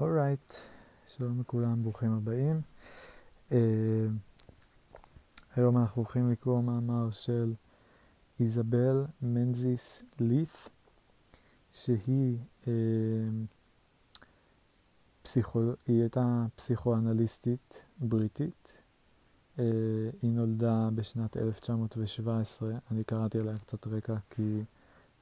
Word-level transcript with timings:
אורייט, 0.00 0.54
שלום 1.06 1.40
לכולם, 1.40 1.82
ברוכים 1.82 2.12
הבאים. 2.12 2.60
Uh, 3.50 3.54
היום 5.56 5.78
אנחנו 5.78 6.02
הולכים 6.02 6.30
לקרוא 6.30 6.62
מאמר 6.62 7.10
של 7.10 7.54
איזבל 8.40 9.04
מנזיס 9.22 10.02
לית', 10.20 10.68
שהיא 11.72 12.38
uh, 12.62 12.66
פסיכו... 15.22 15.60
היא 15.86 16.00
הייתה 16.00 16.46
פסיכואנליסטית 16.56 17.84
בריטית. 17.98 18.78
Uh, 19.56 19.60
היא 20.22 20.30
נולדה 20.30 20.88
בשנת 20.94 21.36
1917, 21.36 22.70
אני 22.90 23.04
קראתי 23.04 23.38
עליה 23.38 23.56
קצת 23.56 23.86
רקע 23.86 24.16
כי 24.30 24.62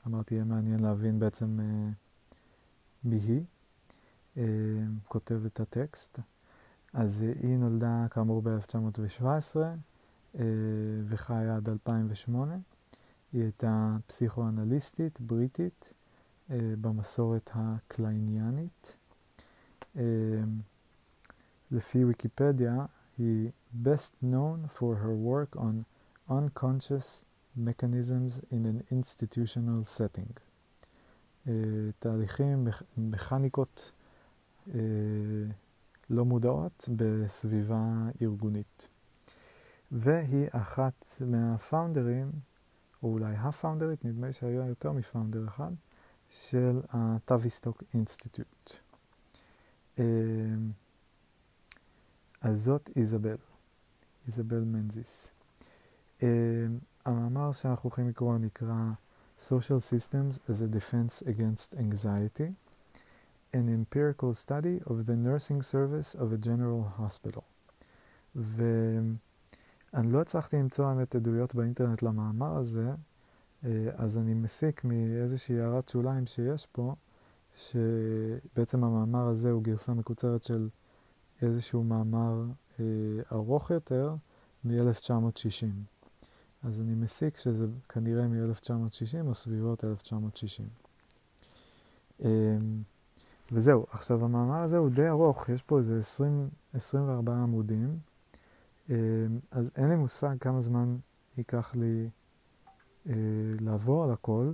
אמרתי 0.07 0.35
יהיה 0.35 0.45
מעניין 0.45 0.81
להבין 0.81 1.19
בעצם 1.19 1.59
מי 3.05 3.17
היא. 3.17 3.45
אה, 4.37 4.43
כותב 5.09 5.41
את 5.47 5.61
הטקסט. 5.61 6.19
אז 6.93 7.23
אה, 7.23 7.33
היא 7.43 7.57
נולדה 7.57 8.07
כאמור 8.11 8.43
ב-1917 8.43 9.57
אה, 10.39 10.45
וחיה 11.09 11.57
עד 11.57 11.69
2008. 11.69 12.57
היא 13.33 13.43
הייתה 13.43 13.97
פסיכואנליסטית 14.07 15.21
בריטית 15.21 15.93
במסורת 16.81 17.51
הקלייניאנית. 17.55 18.97
לפי 21.71 22.05
ויקיפדיה, 22.05 22.87
היא 23.19 23.51
best 23.85 24.25
known 24.25 24.79
for 24.79 24.97
her 25.03 25.15
work 25.29 25.57
on 25.57 25.85
unconscious 26.31 27.25
mechanisms 27.57 28.41
in 28.51 28.67
an 28.67 28.83
institutional 28.93 29.99
setting. 29.99 30.41
תהליכים, 31.99 32.69
מכניקות 32.97 33.85
אה, 33.87 34.02
לא 36.11 36.25
מודעות 36.25 36.89
בסביבה 36.97 37.85
ארגונית. 38.23 38.89
והיא 39.93 40.49
אחת 40.51 41.23
מהפאונדרים, 41.27 42.33
או 43.03 43.09
אולי 43.09 43.35
הפאונדרית, 43.37 44.05
נדמה 44.05 44.27
לי 44.27 44.33
שהיה 44.33 44.67
יותר 44.67 44.93
מפאונדר 44.93 45.49
אחד, 45.49 45.73
של 46.31 46.81
הטאביסטוק 46.91 47.83
אינסטיטוט. 47.95 48.73
אה, 49.99 50.05
אז 52.41 52.63
זאת 52.63 52.91
איזבל, 52.97 53.37
איזבל 54.27 54.61
מנזיס. 54.61 55.31
אה, 56.23 56.29
המאמר 57.05 57.53
שאנחנו 57.53 57.89
הולכים 57.89 58.09
לקרוא 58.09 58.39
נקרא 58.39 58.93
Social 59.39 59.81
Systems 59.81 60.39
as 60.49 60.63
a 60.63 60.69
Defense 60.69 61.23
Against 61.27 61.75
Anxiety. 61.79 62.62
An 63.55 63.69
empirical 63.69 64.33
study 64.35 64.81
of 64.87 65.07
the 65.07 65.17
nursing 65.17 65.63
service 65.63 66.15
of 66.15 66.33
a 66.33 66.39
general 66.47 66.85
hospital. 66.99 67.43
ואני 68.35 69.17
לא 70.13 70.21
הצלחתי 70.21 70.57
למצוא 70.57 70.87
האמת 70.87 71.15
עדויות 71.15 71.55
באינטרנט 71.55 72.03
למאמר 72.03 72.57
הזה, 72.57 72.91
אז 73.97 74.19
אני 74.19 74.35
מסיק 74.35 74.85
מאיזושהי 74.85 75.61
הערת 75.61 75.89
שוליים 75.89 76.27
שיש 76.27 76.67
פה, 76.73 76.95
שבעצם 77.57 78.85
המאמר 78.85 79.27
הזה 79.27 79.51
הוא 79.51 79.63
גרסה 79.63 79.95
מקוצרת 79.95 80.45
של 80.45 80.69
איזשהו 81.43 81.85
מאמר 81.85 82.45
אה, 82.81 82.85
ארוך 83.33 83.71
יותר 83.71 84.15
מ-1960. 84.65 85.67
אז 86.63 86.81
אני 86.81 86.95
מסיק 86.95 87.37
שזה 87.37 87.67
כנראה 87.89 88.29
מ-1960 88.29 89.27
או 89.27 89.35
סביבות 89.35 89.85
1960. 89.85 90.67
אה, 92.25 92.29
וזהו, 93.53 93.87
עכשיו 93.91 94.25
המאמר 94.25 94.63
הזה 94.63 94.79
הוא 94.79 94.91
די 94.91 95.09
ארוך, 95.09 95.49
יש 95.49 95.63
פה 95.63 95.79
איזה 95.79 95.99
20, 95.99 96.49
24 96.75 97.33
עמודים, 97.33 97.99
אה, 98.91 98.97
אז 99.51 99.71
אין 99.77 99.89
לי 99.89 99.97
מושג 99.97 100.37
כמה 100.41 100.61
זמן 100.61 100.97
ייקח 101.37 101.75
לי 101.75 102.09
אה, 103.09 103.15
לעבור 103.61 104.05
על 104.05 104.11
הכל, 104.11 104.53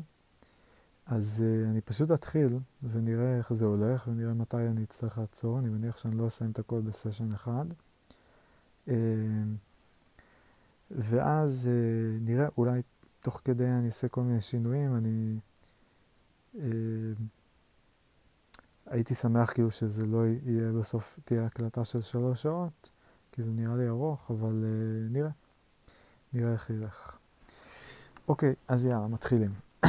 אז 1.07 1.45
אה, 1.47 1.71
אני 1.71 1.81
פשוט 1.81 2.11
אתחיל 2.11 2.59
ונראה 2.83 3.39
איך 3.39 3.53
זה 3.53 3.65
הולך 3.65 4.09
ונראה 4.09 4.35
מתי 4.35 4.57
אני 4.57 4.85
אצטרך 4.85 5.19
לעצור, 5.19 5.59
אני 5.59 5.69
מניח 5.69 5.99
שאני 5.99 6.17
לא 6.17 6.27
אסיים 6.27 6.51
את 6.51 6.59
הכל 6.59 6.81
בסשן 6.81 7.29
אחד. 7.33 7.65
ואז 10.91 11.71
נראה, 12.21 12.49
אולי 12.59 12.83
תוך 13.21 13.41
כדי 13.45 13.67
אני 13.67 13.87
אעשה 13.87 14.09
כל 14.09 14.23
מיני 14.23 14.41
שינויים, 14.41 14.97
אני... 14.97 15.39
הייתי 18.91 19.15
שמח 19.15 19.53
כאילו 19.53 19.71
שזה 19.71 20.07
לא 20.07 20.27
יהיה 20.27 20.73
בסוף, 20.73 21.19
תהיה 21.25 21.47
הקלטה 21.47 21.85
של 21.85 22.01
שלוש 22.01 22.43
שעות, 22.43 22.91
כי 23.33 23.43
זה 23.43 23.51
נראה 23.51 23.77
לי 23.77 23.89
ארוך, 23.89 24.31
אבל 24.31 24.65
uh, 24.65 25.13
נראה. 25.13 25.31
נראה 26.33 26.53
איך 26.53 26.71
ילך. 26.71 27.19
אוקיי, 28.29 28.55
אז 28.69 28.87
יאללה, 28.87 29.07
מתחילים. 29.07 29.51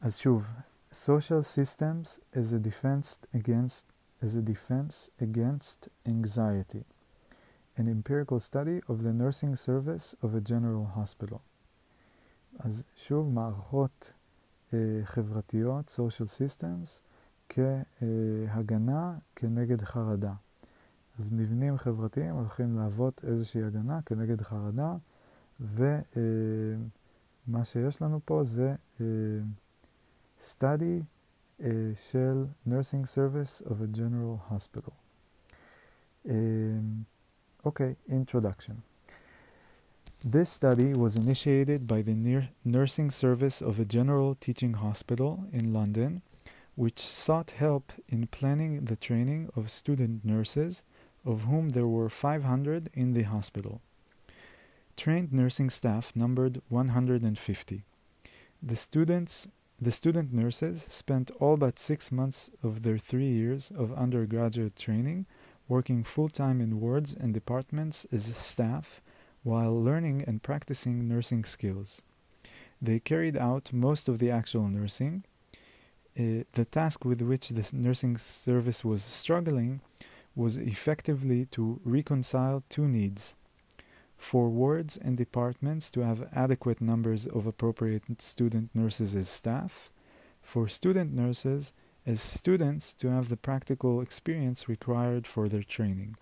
אז 0.00 0.16
שוב, 0.16 0.44
social 0.92 1.42
systems 1.42 2.18
as 2.34 2.52
a 2.52 2.58
defense 2.68 3.26
against, 3.34 3.84
as 4.22 4.36
a 4.36 4.50
defense 4.50 5.10
against 5.20 5.88
anxiety. 6.06 6.84
An 7.78 7.88
empirical 7.88 8.40
study 8.40 8.80
of 8.88 9.02
the 9.02 9.12
nursing 9.12 9.54
service 9.56 10.14
of 10.22 10.34
a 10.34 10.40
general 10.40 10.86
hospital. 10.98 11.38
אז 12.58 12.84
שוב, 12.96 13.32
מערכות 13.32 14.12
חברתיות, 15.04 15.98
social 16.00 16.28
systems, 16.38 17.00
כהגנה 17.48 19.18
כנגד 19.36 19.82
חרדה. 19.82 20.32
אז 21.18 21.30
מבנים 21.32 21.76
חברתיים 21.76 22.34
הולכים 22.34 22.76
להוות 22.76 23.24
איזושהי 23.24 23.62
הגנה 23.64 24.02
כנגד 24.02 24.42
חרדה, 24.42 24.96
ומה 25.60 25.84
שיש 27.64 28.02
לנו 28.02 28.20
פה 28.24 28.40
זה 28.44 28.74
study 30.40 31.02
של 31.94 32.46
nursing 32.68 33.04
service 33.14 33.66
of 33.66 33.70
a 33.70 33.96
general 33.96 34.52
hospital. 34.52 34.92
אוקיי, 37.64 37.94
okay, 38.08 38.12
introduction. 38.12 38.74
This 40.24 40.48
study 40.48 40.94
was 40.94 41.16
initiated 41.16 41.86
by 41.86 42.00
the 42.00 42.48
nursing 42.64 43.10
service 43.10 43.60
of 43.60 43.78
a 43.78 43.84
general 43.84 44.34
teaching 44.34 44.72
hospital 44.72 45.44
in 45.52 45.74
London, 45.74 46.22
which 46.74 46.98
sought 46.98 47.50
help 47.50 47.92
in 48.08 48.26
planning 48.26 48.86
the 48.86 48.96
training 48.96 49.50
of 49.54 49.70
student 49.70 50.24
nurses, 50.24 50.82
of 51.24 51.42
whom 51.42 51.70
there 51.70 51.86
were 51.86 52.08
500 52.08 52.88
in 52.94 53.12
the 53.12 53.24
hospital. 53.24 53.82
Trained 54.96 55.32
nursing 55.32 55.68
staff 55.68 56.16
numbered 56.16 56.62
150. 56.70 57.84
The 58.62 58.76
students 58.76 59.48
the 59.78 59.92
student 59.92 60.32
nurses 60.32 60.86
spent 60.88 61.30
all 61.38 61.58
but 61.58 61.78
six 61.78 62.10
months 62.10 62.50
of 62.62 62.82
their 62.82 62.96
three 62.96 63.28
years 63.28 63.70
of 63.70 63.92
undergraduate 63.92 64.74
training 64.74 65.26
working 65.68 66.02
full 66.02 66.30
time 66.30 66.62
in 66.62 66.80
wards 66.80 67.14
and 67.14 67.34
departments 67.34 68.06
as 68.10 68.34
staff 68.34 69.02
while 69.46 69.80
learning 69.80 70.24
and 70.26 70.42
practicing 70.42 71.06
nursing 71.06 71.44
skills. 71.44 72.02
They 72.82 72.98
carried 72.98 73.36
out 73.36 73.72
most 73.72 74.08
of 74.08 74.18
the 74.18 74.28
actual 74.28 74.66
nursing. 74.68 75.22
Uh, 76.18 76.42
the 76.52 76.64
task 76.68 77.04
with 77.04 77.22
which 77.22 77.50
the 77.50 77.70
nursing 77.72 78.16
service 78.16 78.84
was 78.84 79.04
struggling 79.04 79.82
was 80.34 80.58
effectively 80.58 81.46
to 81.46 81.80
reconcile 81.84 82.64
two 82.68 82.88
needs 82.88 83.36
for 84.16 84.48
wards 84.48 84.96
and 84.96 85.16
departments 85.16 85.90
to 85.90 86.00
have 86.00 86.28
adequate 86.34 86.80
numbers 86.80 87.26
of 87.28 87.46
appropriate 87.46 88.02
student 88.20 88.70
nurses 88.74 89.14
as 89.14 89.28
staff, 89.28 89.90
for 90.42 90.66
student 90.66 91.12
nurses 91.12 91.72
as 92.04 92.20
students 92.20 92.92
to 92.94 93.10
have 93.10 93.28
the 93.28 93.36
practical 93.36 94.00
experience 94.00 94.68
required 94.68 95.24
for 95.24 95.48
their 95.48 95.62
training. 95.62 96.16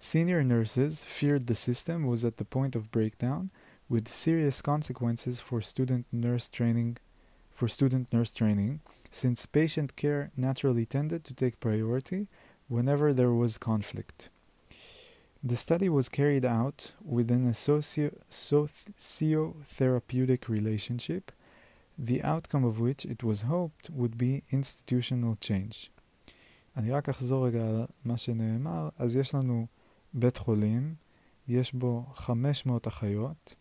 Senior 0.00 0.44
nurses 0.44 1.02
feared 1.02 1.46
the 1.46 1.54
system 1.54 2.06
was 2.06 2.24
at 2.24 2.36
the 2.36 2.44
point 2.44 2.76
of 2.76 2.90
breakdown, 2.90 3.50
with 3.88 4.08
serious 4.08 4.60
consequences 4.60 5.40
for 5.40 5.60
student 5.60 6.06
nurse 6.12 6.48
training 6.48 6.98
for 7.52 7.68
student 7.68 8.12
nurse 8.12 8.32
training, 8.32 8.80
since 9.10 9.46
patient 9.46 9.96
care 9.96 10.30
naturally 10.36 10.84
tended 10.84 11.24
to 11.24 11.32
take 11.34 11.60
priority 11.60 12.26
whenever 12.68 13.14
there 13.14 13.32
was 13.32 13.58
conflict. 13.58 14.28
The 15.42 15.56
study 15.56 15.88
was 15.88 16.08
carried 16.08 16.44
out 16.44 16.92
within 17.04 17.46
a 17.46 17.54
socio- 17.54 18.16
socio-therapeutic 18.28 20.48
relationship, 20.48 21.32
the 21.96 22.22
outcome 22.22 22.64
of 22.64 22.80
which 22.80 23.04
it 23.04 23.22
was 23.22 23.42
hoped 23.42 23.88
would 23.90 24.18
be 24.18 24.42
institutional 24.50 25.36
change. 25.40 25.90
אני 26.76 26.90
רק 26.90 27.08
אחזור 27.08 27.46
רגע 27.46 27.66
על 27.66 27.86
מה 28.04 28.16
שנאמר, 28.16 28.88
אז 28.98 29.16
יש 29.16 29.34
לנו 29.34 29.66
בית 30.13 30.37
חולים, 30.37 30.95
יש 31.47 31.73
בו 31.73 32.05
500 32.13 32.87
אחיות, 32.87 33.55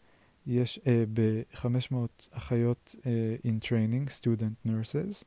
יש 0.47 0.79
uh, 0.79 0.83
ב-500 1.13 1.97
אחיות 2.31 2.97
uh, 2.99 3.03
in 3.47 3.65
training, 3.65 4.11
student 4.21 4.67
nurses, 4.69 5.25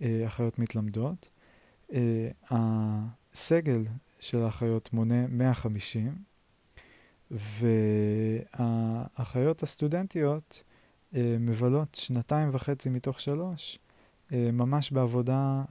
uh, 0.00 0.04
אחיות 0.26 0.58
מתלמדות. 0.58 1.28
הסגל 2.50 3.84
של 4.20 4.42
האחיות 4.42 4.92
מונה 4.92 5.26
150, 5.26 6.14
והאחיות 8.50 9.62
הסטודנטיות 9.62 10.62
מבלות 11.40 11.94
שנתיים 11.94 12.48
וחצי 12.52 12.88
מתוך 12.88 13.20
שלוש 13.20 13.78
ממש 14.30 14.92
בעבודה 14.92 15.62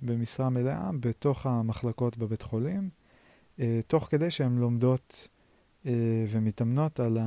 במשרה 0.00 0.50
מלאה 0.50 0.90
בתוך 1.00 1.46
המחלקות 1.46 2.18
בבית 2.18 2.42
חולים, 2.42 2.90
תוך 3.86 4.08
כדי 4.10 4.30
שהן 4.30 4.58
לומדות 4.58 5.28
ומתאמנות 6.28 7.00
על 7.00 7.18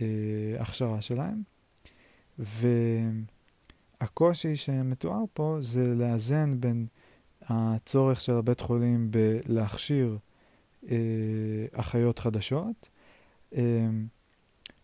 ההכשרה 0.00 1.00
שלהן. 1.00 1.42
והקושי 4.00 4.56
שמתואר 4.56 5.24
פה 5.32 5.58
זה 5.60 5.94
לאזן 5.94 6.60
בין 6.60 6.86
הצורך 7.42 8.20
של 8.20 8.34
הבית 8.34 8.60
חולים 8.60 9.10
בלהכשיר 9.10 10.18
אה, 10.88 11.66
אחיות 11.72 12.18
חדשות, 12.18 12.88
אה, 13.54 13.88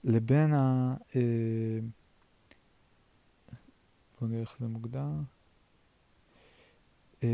לבין 0.05 0.53
ה... 0.53 0.95
אה, 1.17 1.21
בואו 4.21 4.31
נראה 4.31 4.41
איך 4.41 4.57
זה 4.59 4.67
מוגדר. 4.69 5.09
Uh, 7.21 7.25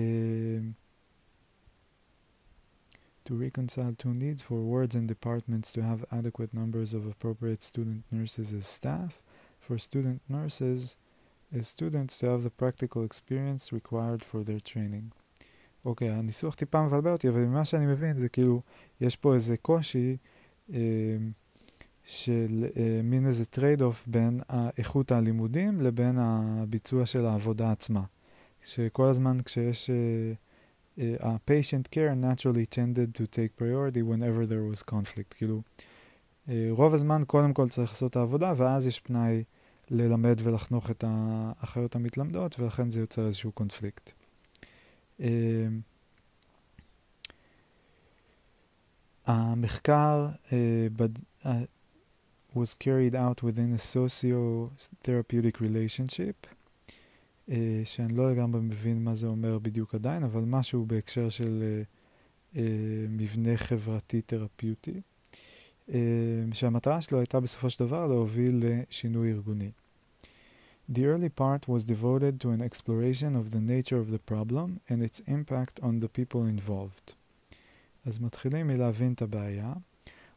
to 3.24 3.34
reconcile 3.34 3.94
two 3.96 4.14
needs 4.14 4.42
for 4.42 4.58
wards 4.72 4.94
and 4.94 5.06
departments 5.08 5.72
to 5.72 5.82
have 5.82 6.04
adequate 6.10 6.52
numbers 6.54 6.94
of 6.94 7.06
appropriate 7.06 7.62
student 7.62 8.02
nurses 8.10 8.52
as 8.52 8.66
staff, 8.66 9.22
for 9.60 9.78
student 9.78 10.20
nurses 10.28 10.96
as 11.56 11.68
students 11.68 12.18
to 12.18 12.26
have 12.26 12.42
the 12.42 12.50
practical 12.50 13.02
experience 13.04 13.72
required 13.72 14.22
for 14.22 14.42
their 14.44 14.60
training. 14.60 15.12
אוקיי, 15.84 16.08
okay, 16.08 16.12
הניסוח 16.12 16.54
טיפה 16.54 16.82
מבלבל 16.82 17.12
אותי, 17.12 17.28
אבל 17.28 17.44
ממה 17.44 17.64
שאני 17.64 17.86
מבין 17.86 18.16
זה 18.16 18.28
כאילו, 18.28 18.62
יש 19.00 19.16
פה 19.16 19.34
איזה 19.34 19.56
קושי 19.56 20.16
אה, 20.72 20.78
של 22.04 22.66
אה, 22.76 23.00
מין 23.04 23.26
איזה 23.26 23.44
trade-off 23.44 24.06
בין 24.06 24.40
איכות 24.78 25.12
הלימודים 25.12 25.80
לבין 25.80 26.18
הביצוע 26.18 27.06
של 27.06 27.26
העבודה 27.26 27.72
עצמה. 27.72 28.02
שכל 28.62 29.06
הזמן 29.06 29.38
כשיש... 29.44 29.90
אה, 29.90 30.32
uh, 30.98 31.38
patient 31.46 31.90
care 31.90 32.14
naturally 32.14 32.66
tended 32.66 33.14
to 33.14 33.26
take 33.26 33.56
priority 33.56 34.02
whenever 34.02 34.46
there 34.46 34.64
was 34.72 34.82
conflict. 34.82 35.34
כאילו, 35.36 35.62
uh, 36.46 36.50
רוב 36.70 36.94
הזמן 36.94 37.22
קודם 37.26 37.52
כל 37.52 37.68
צריך 37.68 37.90
לעשות 37.90 38.10
את 38.10 38.16
העבודה, 38.16 38.52
ואז 38.56 38.86
יש 38.86 39.00
פנאי 39.00 39.44
ללמד 39.90 40.40
ולחנוך 40.42 40.90
את 40.90 41.04
האחיות 41.06 41.96
המתלמדות, 41.96 42.60
ולכן 42.60 42.90
זה 42.90 43.00
יוצר 43.00 43.26
איזשהו 43.26 43.52
קונפליקט. 43.52 44.10
Uh, 45.20 45.24
המחקר 49.26 50.28
uh, 50.46 50.52
bad, 51.00 51.18
uh, 51.44 51.48
was 52.54 52.74
carried 52.74 53.14
out 53.14 53.42
within 53.42 53.72
a 53.72 53.78
socio-therapeutic 53.78 55.60
relationship. 55.60 56.46
Uh, 57.48 57.52
שאני 57.84 58.16
לא 58.16 58.32
לגמרי 58.32 58.60
מבין 58.60 59.04
מה 59.04 59.14
זה 59.14 59.26
אומר 59.26 59.58
בדיוק 59.58 59.94
עדיין, 59.94 60.22
אבל 60.22 60.40
משהו 60.40 60.86
בהקשר 60.86 61.28
של 61.28 61.62
uh, 61.62 62.56
uh, 62.56 62.58
מבנה 63.08 63.56
חברתי 63.56 64.20
תרפיוטי, 64.20 65.00
uh, 65.88 65.92
שהמטרה 66.52 67.00
שלו 67.00 67.18
הייתה 67.18 67.40
בסופו 67.40 67.70
של 67.70 67.84
דבר 67.84 68.06
להוביל 68.06 68.64
לשינוי 68.66 69.30
ארגוני. 69.30 69.70
The 70.92 71.04
early 71.04 71.28
part 71.28 71.68
was 71.68 71.84
devoted 71.84 72.40
to 72.40 72.50
an 72.50 72.60
exploration 72.60 73.36
of 73.36 73.50
the 73.52 73.60
nature 73.60 74.00
of 74.00 74.10
the 74.10 74.18
problem 74.18 74.80
and 74.88 75.02
its 75.02 75.20
impact 75.26 75.80
on 75.80 76.00
the 76.00 76.08
people 76.08 76.44
involved. 76.44 77.14
אז 78.04 78.18
מתחילים 78.18 78.66
מלהבין 78.66 79.12
את 79.12 79.22
הבעיה. 79.22 79.72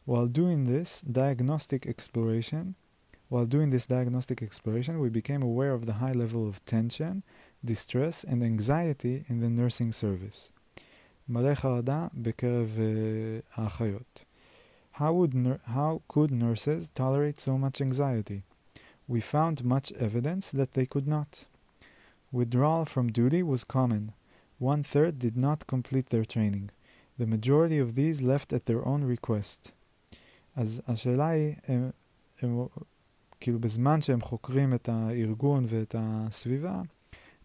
While 0.08 0.28
doing 0.28 0.66
this, 0.66 1.02
diagnostic 1.12 1.86
exploration 1.86 2.85
While 3.31 3.45
doing 3.45 3.69
this 3.69 3.85
diagnostic 3.85 4.43
exploration, 4.43 4.99
we 4.99 5.09
became 5.09 5.41
aware 5.41 5.71
of 5.71 5.85
the 5.85 5.93
high 5.93 6.11
level 6.11 6.45
of 6.49 6.63
tension, 6.65 7.23
distress, 7.63 8.25
and 8.25 8.43
anxiety 8.43 9.23
in 9.29 9.39
the 9.39 9.49
nursing 9.49 9.93
service. 9.93 10.51
מלא 11.29 11.55
חרדה 11.55 12.07
בקרב 12.13 12.77
uh, 12.77 13.61
האחיות. 13.61 14.23
How, 14.93 15.13
would 15.13 15.33
how 15.63 16.01
could 16.09 16.31
nurses 16.31 16.89
tolerate 16.89 17.39
so 17.39 17.57
much 17.57 17.79
anxiety? 17.79 18.43
We 19.07 19.21
found 19.21 19.63
much 19.63 19.93
evidence 19.93 20.51
that 20.51 20.73
they 20.73 20.85
could 20.85 21.07
not. 21.07 21.45
Withdrawal 22.33 22.83
from 22.83 23.13
duty 23.13 23.41
was 23.43 23.63
common. 23.63 24.11
One 24.59 24.83
third 24.83 25.19
did 25.19 25.37
not 25.37 25.67
complete 25.67 26.09
their 26.09 26.25
training. 26.25 26.69
The 27.17 27.27
majority 27.27 27.79
of 27.79 27.95
these 27.95 28.21
left 28.21 28.51
at 28.51 28.65
their 28.65 28.85
own 28.85 29.05
request. 29.05 29.71
אז 30.55 30.81
השאלה 30.87 31.27
היא, 31.27 31.55
הם, 31.67 31.89
הם 32.41 32.65
כאילו 33.46 33.58
בזמן 33.58 34.00
שהם 34.00 34.20
חוקרים 34.20 34.74
את 34.74 34.88
הארגון 34.88 35.64
ואת 35.68 35.94
הסביבה, 35.98 36.82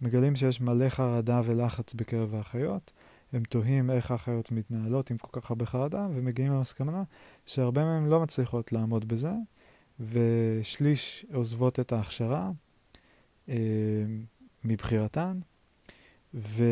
מגלים 0.02 0.36
שיש 0.36 0.62
מלא 0.62 0.90
חרדה 0.90 1.42
ולחץ 1.46 1.94
בקרב 1.94 2.36
האחיות. 2.36 2.92
הם 3.34 3.44
תוהים 3.44 3.90
איך 3.90 4.12
האחיות 4.12 4.52
מתנהלות 4.52 5.12
עם 5.12 5.18
כל 5.18 5.42
כך 5.42 5.50
הרבה 5.50 5.66
חרדה, 5.66 6.08
ומגיעים 6.14 6.54
למסקנה 6.54 7.04
שהרבה 7.46 7.84
מהם 7.84 8.06
לא 8.06 8.20
מצליחות 8.20 8.72
לעמוד 8.72 9.08
בזה, 9.08 9.32
ושליש 10.00 11.26
עוזבות 11.34 11.80
את 11.80 11.92
ההכשרה 11.92 12.52
אה, 13.50 13.56
מבחירתן, 14.64 15.40
ו... 16.34 16.64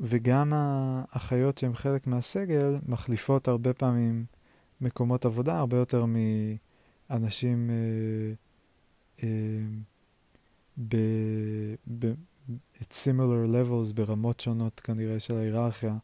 וגם 0.00 0.52
האחיות 0.54 1.58
שהן 1.58 1.74
חלק 1.74 2.06
מהסגל 2.06 2.78
מחליפות 2.86 3.48
הרבה 3.48 3.72
פעמים 3.72 4.24
מקומות 4.80 5.24
עבודה 5.24 5.58
הרבה 5.58 5.76
יותר 5.76 6.04
מאנשים 7.10 7.70
אה, 7.70 8.34
אה, 9.22 9.28
ב, 10.78 10.96
similar 12.90 13.46
levels 13.52 13.92
ברמות 13.94 14.40
שונות 14.40 14.80
כנראה 14.80 15.20
של 15.20 15.36
ההיררכיה 15.36 15.96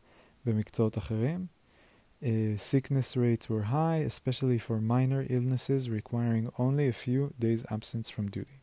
במקצועות 0.46 0.98
אחרים. 0.98 1.46
Uh, 2.22 2.26
sickness 2.58 3.16
rates 3.16 3.48
were 3.48 3.62
high, 3.62 3.96
especially 3.96 4.58
for 4.58 4.78
minor 4.78 5.24
illnesses 5.30 5.88
requiring 5.88 6.50
only 6.58 6.86
a 6.86 6.92
few 6.92 7.32
days 7.38 7.64
absence 7.70 8.10
from 8.10 8.28
duty. 8.28 8.58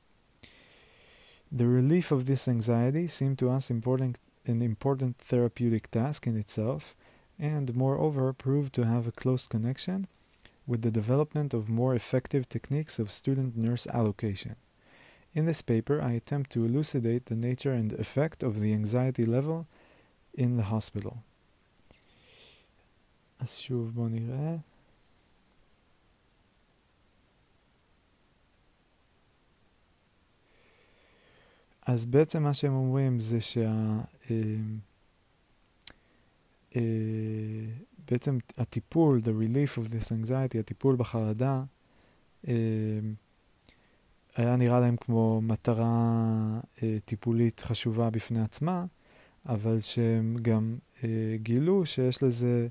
The 1.51 1.65
relief 1.65 2.11
of 2.11 2.27
this 2.27 2.47
anxiety 2.47 3.07
seemed 3.07 3.39
to 3.39 3.49
us 3.49 3.71
important, 3.71 4.19
an 4.45 4.61
important 4.61 5.17
therapeutic 5.17 5.89
task 5.89 6.27
in 6.27 6.37
itself, 6.37 6.95
and 7.38 7.74
moreover 7.74 8.32
proved 8.32 8.72
to 8.74 8.86
have 8.86 9.06
a 9.06 9.12
close 9.12 9.46
connection 9.46 10.06
with 10.66 10.82
the 10.82 10.90
development 10.90 11.52
of 11.52 11.68
more 11.68 11.94
effective 11.94 12.48
techniques 12.48 12.98
of 12.98 13.10
student 13.10 13.56
nurse 13.56 13.86
allocation. 13.88 14.56
In 15.34 15.46
this 15.46 15.62
paper, 15.62 16.00
I 16.00 16.12
attempt 16.12 16.50
to 16.52 16.64
elucidate 16.64 17.26
the 17.26 17.34
nature 17.34 17.72
and 17.72 17.92
effect 17.94 18.42
of 18.42 18.60
the 18.60 18.72
anxiety 18.72 19.24
level 19.24 19.66
in 20.34 20.56
the 20.56 20.64
hospital. 20.64 21.16
אז 23.40 23.58
שוב 23.58 23.90
בואו 23.94 24.08
נראה. 24.08 24.56
אז 31.86 32.06
בעצם 32.06 32.42
מה 32.42 32.54
שהם 32.54 32.72
אומרים 32.72 33.20
זה 33.20 33.40
שה... 33.40 34.00
אה, 36.77 36.81
בעצם 38.11 38.37
הטיפול, 38.57 39.19
the 39.23 39.47
relief 39.47 39.77
of 39.77 39.91
this 39.91 40.11
anxiety, 40.11 40.59
הטיפול 40.59 40.95
בחרדה, 40.95 41.63
אה, 42.47 42.53
היה 44.35 44.55
נראה 44.55 44.79
להם 44.79 44.95
כמו 44.97 45.41
מטרה 45.41 46.59
אה, 46.83 46.97
טיפולית 47.05 47.59
חשובה 47.59 48.09
בפני 48.09 48.41
עצמה, 48.41 48.85
אבל 49.45 49.79
שהם 49.79 50.37
גם 50.41 50.77
גילו 51.35 51.85
שיש 51.85 52.23
לזה 52.23 52.67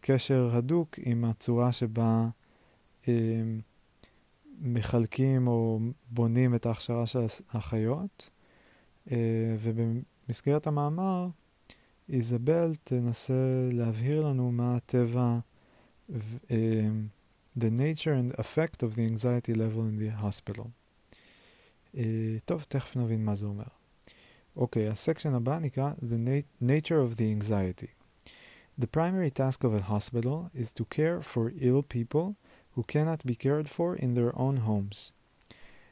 קשר 0.00 0.50
הדוק 0.56 0.98
עם 0.98 1.24
הצורה 1.24 1.72
שבה 1.72 2.28
מחלקים 4.60 5.46
או 5.46 5.80
בונים 6.10 6.54
את 6.54 6.66
ההכשרה 6.66 7.06
של 7.06 7.26
האחיות. 7.50 8.30
ובמסגרת 9.60 10.66
המאמר, 10.66 11.28
איזבל 12.09 12.75
תנסה 12.83 13.69
להבהיר 13.71 14.27
לנו 14.27 14.51
מה 14.51 14.75
הטבע, 14.75 15.39
uh, 16.11 16.13
the 17.57 17.69
nature 17.69 18.13
and 18.13 18.39
effect 18.39 18.83
of 18.83 18.95
the 18.95 19.05
anxiety 19.05 19.53
level 19.53 19.83
in 19.85 20.03
the 20.03 20.11
hospital. 20.11 20.65
Uh, 21.95 21.99
טוב, 22.45 22.65
תכף 22.69 22.95
נבין 22.95 23.25
מה 23.25 23.35
זה 23.35 23.45
אומר. 23.45 23.63
אוקיי, 24.55 24.89
okay, 24.89 24.91
הסקשן 24.91 25.33
הבא 25.33 25.59
נקרא 25.59 25.91
The 26.01 26.27
na 26.27 26.43
Nature 26.61 27.01
of 27.01 27.15
the 27.15 27.31
Anxiety. 27.31 27.87
The 28.77 28.87
primary 28.87 29.29
task 29.29 29.63
of 29.63 29.73
a 29.73 29.81
hospital 29.81 30.49
is 30.55 30.71
to 30.71 30.85
care 30.85 31.21
for 31.21 31.51
ill 31.59 31.83
people 31.83 32.35
who 32.75 32.83
cannot 32.83 33.25
be 33.25 33.35
cared 33.35 33.67
for 33.67 33.95
in 33.95 34.13
their 34.13 34.33
own 34.37 34.57
homes. 34.57 35.13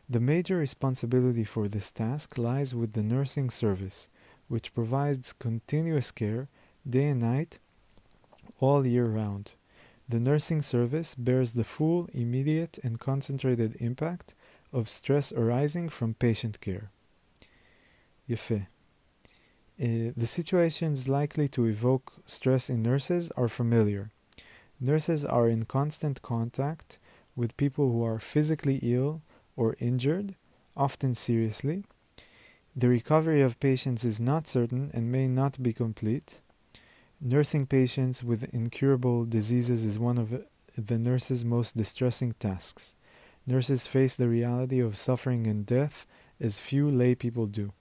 The 0.10 0.22
major 0.22 0.58
responsibility 0.58 1.44
for 1.44 1.68
this 1.68 1.92
task 1.92 2.38
lies 2.38 2.74
with 2.74 2.94
the 2.94 3.04
nursing 3.04 3.50
service, 3.50 4.08
which 4.52 4.74
provides 4.74 5.34
continuous 5.34 6.12
care 6.12 6.48
day 6.88 7.10
and 7.10 7.22
night 7.22 7.60
all 8.60 8.86
year 8.86 9.06
round. 9.06 9.54
The 10.10 10.20
nursing 10.20 10.62
service 10.62 11.16
bears 11.16 11.52
the 11.52 11.66
full, 11.66 12.10
immediate, 12.14 12.80
and 12.82 13.00
concentrated 13.00 13.76
impact 13.80 14.34
of 14.72 14.90
stress 14.90 15.34
arising 15.34 15.90
from 15.90 16.14
patient 16.14 16.62
care. 16.62 16.92
יפה. 18.30 18.68
Uh, 19.80 20.12
the 20.18 20.26
situations 20.28 21.08
likely 21.08 21.48
to 21.48 21.66
evoke 21.66 22.14
stress 22.26 22.70
in 22.70 22.82
nurses 22.82 23.32
are 23.38 23.48
familiar. 23.48 24.10
Nurses 24.80 25.24
are 25.24 25.48
in 25.48 25.66
constant 25.66 26.22
contact 26.22 26.98
with 27.36 27.58
people 27.58 27.92
who 27.92 28.04
are 28.04 28.20
physically 28.20 28.80
ill 28.82 29.22
or 29.56 29.76
injured, 29.80 30.36
often 30.76 31.14
seriously. 31.14 31.84
the 32.75 32.89
recovery 32.89 33.43
of 33.43 33.61
patients 33.61 34.03
is 34.03 34.19
not 34.19 34.47
certain 34.47 34.91
and 34.95 35.13
may 35.13 35.29
not 35.29 35.63
be 35.63 35.75
complete. 35.75 36.41
Nursing 37.21 37.67
patients 37.67 38.25
with 38.25 38.53
incurable 38.55 39.27
diseases 39.27 39.85
is 39.85 39.99
one 39.99 40.17
of 40.17 40.43
the 40.77 40.99
nurse's 40.99 41.45
most 41.45 41.77
distressing 41.77 42.33
tasks. 42.39 42.95
Nurses 43.47 43.87
face 43.87 44.17
the 44.17 44.29
reality 44.29 44.81
of 44.81 44.97
suffering 44.97 45.47
and 45.47 45.67
death 45.67 46.07
as 46.41 46.61
few 46.61 46.91
lay 46.91 47.15
people 47.15 47.47
do. 47.47 47.73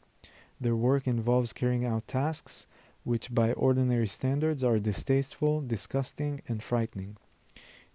Their 0.59 0.75
work 0.75 1.07
involves 1.07 1.53
carrying 1.53 1.85
out 1.85 2.07
tasks 2.07 2.67
which, 3.03 3.33
by 3.33 3.53
ordinary 3.53 4.07
standards, 4.07 4.61
are 4.61 4.77
distasteful, 4.77 5.61
disgusting, 5.61 6.41
and 6.47 6.61
frightening. 6.61 7.15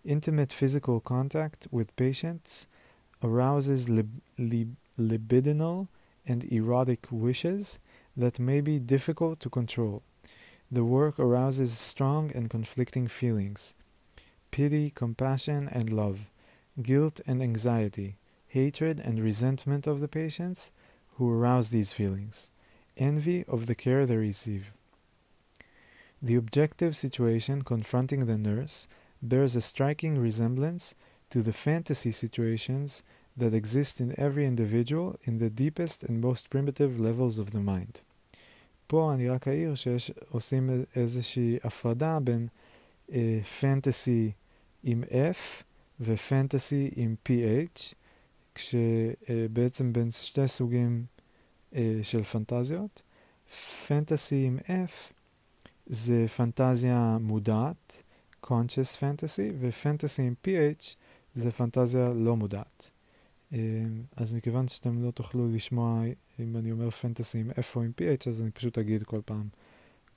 Intimate 0.05 0.53
physical 0.53 1.00
contact 1.00 1.69
with 1.71 1.95
patients 1.97 2.67
arouses 3.23 3.88
lib- 3.88 4.23
lib- 4.38 4.76
libidinal 4.99 5.88
and 6.26 6.45
erotic 6.52 7.06
wishes 7.11 7.78
that 8.16 8.38
may 8.38 8.61
be 8.61 8.78
difficult 8.78 9.40
to 9.40 9.50
control. 9.50 10.02
The 10.71 10.85
work 10.85 11.18
arouses 11.18 11.78
strong 11.78 12.33
and 12.35 12.50
conflicting 12.50 13.09
feelings 13.09 13.75
pity, 14.50 14.90
compassion, 14.90 15.68
and 15.71 15.92
love, 15.92 16.30
guilt 16.83 17.21
and 17.26 17.42
anxiety, 17.42 18.16
hatred 18.49 19.00
and 19.00 19.23
resentment 19.23 19.87
of 19.87 20.00
the 20.00 20.09
patients 20.09 20.71
who 21.16 21.30
arouse 21.30 21.71
these 21.71 21.92
feelings, 21.92 22.50
envy 22.97 23.45
of 23.45 23.66
the 23.66 23.75
care 23.75 24.06
they 24.06 24.16
receive. 24.16 24.73
The 26.23 26.37
objective 26.37 26.97
situation 26.97 27.62
confronting 27.62 28.26
the 28.26 28.38
nurse 28.38 28.88
bears 29.21 29.56
a 29.56 29.61
striking 29.61 30.18
resemblance 30.18 30.95
to 31.30 31.42
the 31.42 31.52
fantasy 31.52 32.11
situations 32.11 33.02
that 33.37 33.55
exist 33.55 34.00
in 34.00 34.19
every 34.19 34.47
individual 34.47 35.16
in 35.25 35.38
the 35.38 35.50
deepest 35.50 36.02
and 36.05 36.21
most 36.21 36.50
primitive 36.50 36.99
levels 36.99 37.38
of 37.38 37.50
the 37.50 37.61
mind. 37.61 38.00
פה 38.87 39.14
אני 39.14 39.28
רק 39.28 39.49
אעיר 39.49 39.75
שעושים 39.75 40.71
איזושהי 40.97 41.59
הפרדה 41.64 42.19
בין 42.21 42.49
אה, 43.12 43.40
פנטסי 43.61 44.33
עם 44.83 45.05
F 45.11 45.62
ופנטסי 46.00 46.90
עם 46.97 47.14
PH, 47.28 47.95
כשבעצם 48.55 49.93
בין 49.93 50.11
שתי 50.11 50.49
סוגים 50.49 51.05
אה, 51.75 51.99
של 52.02 52.23
פנטזיות. 52.23 53.02
פנטסי 53.87 54.47
עם 54.47 54.59
F 54.66 55.12
זה 55.87 56.26
פנטזיה 56.37 57.19
מודעת, 57.21 58.02
conscious 58.47 59.00
fantasy, 59.00 59.52
ופנטסי 59.61 60.23
עם 60.23 60.35
PH 60.47 60.95
זה 61.35 61.50
פנטזיה 61.50 62.09
לא 62.14 62.37
מודעת. 62.37 62.90
אז 64.16 64.34
מכיוון 64.34 64.68
שאתם 64.68 65.02
לא 65.02 65.10
תוכלו 65.10 65.52
לשמוע 65.52 66.02
אם 66.40 66.56
אני 66.56 66.72
אומר 66.72 66.90
פנטסי 66.90 67.38
עם 67.38 67.50
F 67.50 67.76
או 67.76 67.82
עם 67.82 67.92
PH, 68.00 68.28
אז 68.28 68.40
אני 68.42 68.50
פשוט 68.50 68.78
אגיד 68.78 69.02
כל 69.02 69.20
פעם 69.25 69.48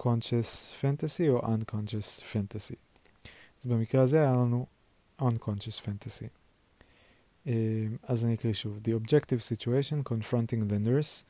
conscious 0.02 0.82
fantasy 0.82 1.30
או 1.30 1.40
unconscious 1.40 2.22
fantasy. 2.22 2.76
אז 3.62 3.66
במקרה 3.66 4.02
הזה 4.02 4.22
היה 4.22 4.32
לנו 4.32 4.66
unconscious 5.22 5.82
fantasy. 5.86 6.28
אז 8.04 8.26
אני 8.26 8.34
אקריא 8.34 8.54
שוב. 8.54 8.80
The 8.84 9.04
objective 9.04 9.42
situation 9.42 10.04
confronting 10.14 10.70
the 10.70 10.80
nurse 10.80 11.26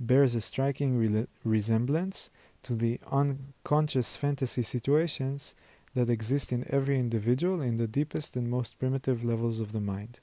bears 0.00 0.34
a 0.34 0.40
striking 0.40 0.98
re 0.98 1.26
resemblance 1.46 2.30
to 2.62 2.72
the 2.74 2.98
unconscious 3.20 4.16
fantasy 4.16 4.62
situations 4.62 5.54
that 5.96 6.08
exist 6.10 6.52
in 6.52 6.64
every 6.76 6.98
individual 6.98 7.60
in 7.68 7.76
the 7.76 7.86
deepest 7.86 8.36
and 8.36 8.48
most 8.48 8.78
primitive 8.80 9.18
levels 9.24 9.60
of 9.60 9.72
the 9.72 9.84
mind. 9.94 10.14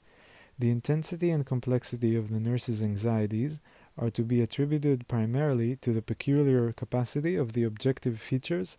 The 0.58 0.70
intensity 0.70 1.30
and 1.30 1.44
complexity 1.44 2.14
of 2.16 2.30
the 2.30 2.40
nurse's 2.40 2.82
anxieties 2.82 3.60
are 3.98 4.10
to 4.10 4.22
be 4.22 4.40
attributed 4.40 5.08
primarily 5.08 5.76
to 5.76 5.92
the 5.92 6.02
peculiar 6.02 6.72
capacity 6.72 7.36
of 7.36 7.52
the 7.52 7.64
objective 7.64 8.20
features 8.20 8.78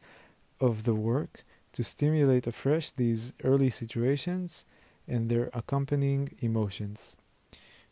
of 0.59 0.83
the 0.83 0.95
work 0.95 1.43
to 1.73 1.83
stimulate 1.83 2.47
afresh 2.47 2.91
these 2.91 3.33
early 3.43 3.69
situations 3.69 4.65
and 5.07 5.29
their 5.29 5.49
accompanying 5.53 6.29
emotions. 6.41 7.15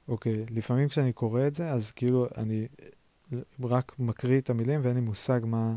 אוקיי, 0.08 0.34
okay, 0.34 0.38
לפעמים 0.52 0.88
כשאני 0.88 1.14
קורא 1.14 1.48
את 1.48 1.56
זה, 1.56 1.72
אז 1.72 1.92
כאילו 1.92 2.28
אני 2.38 2.68
רק 3.64 3.96
מקריא 4.00 4.40
את 4.40 4.50
המילים 4.50 4.80
ואין 4.84 4.96
לי 4.96 5.02
מושג 5.02 5.40
מה 5.44 5.76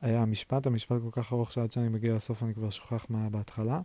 היה 0.00 0.22
המשפט. 0.22 0.66
המשפט 0.66 0.96
כל 1.02 1.22
כך 1.22 1.32
ארוך 1.32 1.52
שעד 1.52 1.72
שאני 1.72 1.88
מגיע 1.88 2.14
לסוף 2.14 2.42
אני 2.42 2.54
כבר 2.54 2.70
שוכח 2.70 3.06
מה 3.10 3.20
היה 3.20 3.30
בהתחלה. 3.30 3.80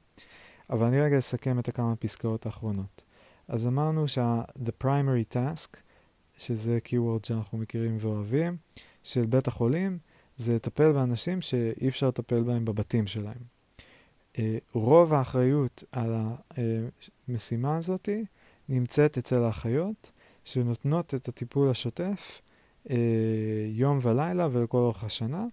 אבל 0.70 0.86
אני 0.86 1.02
רגע 1.02 1.20
אסכם 1.20 1.60
את 1.60 1.68
הכמה 1.68 1.96
פסקאות 1.96 2.46
האחרונות. 2.46 3.04
אז 3.52 3.68
אמרנו 3.68 4.08
שה-the 4.08 4.84
primary 4.84 5.34
task, 5.34 5.78
שזה 6.38 6.80
keyword 6.86 7.28
שאנחנו 7.28 7.58
מכירים 7.58 7.98
ואוהבים, 8.00 8.58
של 9.04 9.26
בית 9.26 9.48
החולים, 9.48 9.98
זה 10.38 10.56
לטפל 10.56 10.92
באנשים 10.92 11.42
שאי 11.42 11.88
אפשר 11.88 12.08
לטפל 12.08 12.44
בהם 12.44 12.66
בבתים 12.66 13.08
שלהם. 13.08 13.42
Uh, 14.34 14.40
רוב 14.74 15.14
האחריות 15.14 15.84
על 15.92 16.14
המשימה 17.28 17.78
הזאת 17.78 18.10
נמצאת 18.70 19.18
אצל 19.18 19.44
האחיות, 19.44 20.12
שנותנות 20.46 21.16
את 21.16 21.28
הטיפול 21.28 21.70
השוטף 21.70 22.42
uh, 22.88 22.92
יום 23.68 23.98
ולילה 24.02 24.48
ולכל 24.52 24.78
אורך 24.78 25.04
השנה. 25.04 25.46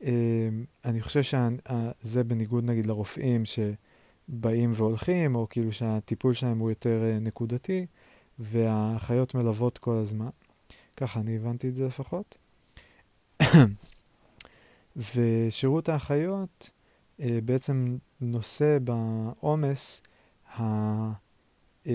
Uh, 0.00 0.04
אני 0.84 1.02
חושב 1.02 1.22
שזה 1.22 2.24
בניגוד 2.24 2.64
נגיד 2.64 2.86
לרופאים, 2.86 3.44
ש... 3.44 3.58
באים 4.28 4.72
והולכים, 4.74 5.34
או 5.34 5.46
כאילו 5.50 5.72
שהטיפול 5.72 6.34
שלהם 6.34 6.58
הוא 6.58 6.70
יותר 6.70 7.02
uh, 7.02 7.20
נקודתי, 7.20 7.86
והאחיות 8.38 9.34
מלוות 9.34 9.78
כל 9.78 9.96
הזמן. 9.96 10.28
ככה 10.96 11.20
אני 11.20 11.36
הבנתי 11.36 11.68
את 11.68 11.76
זה 11.76 11.86
לפחות. 11.86 12.36
ושירות 15.14 15.88
האחיות 15.88 16.70
uh, 17.20 17.24
בעצם 17.44 17.96
נושא 18.20 18.78
בעומס 18.84 20.02
המלא, 20.54 21.12
uh, 21.84 21.88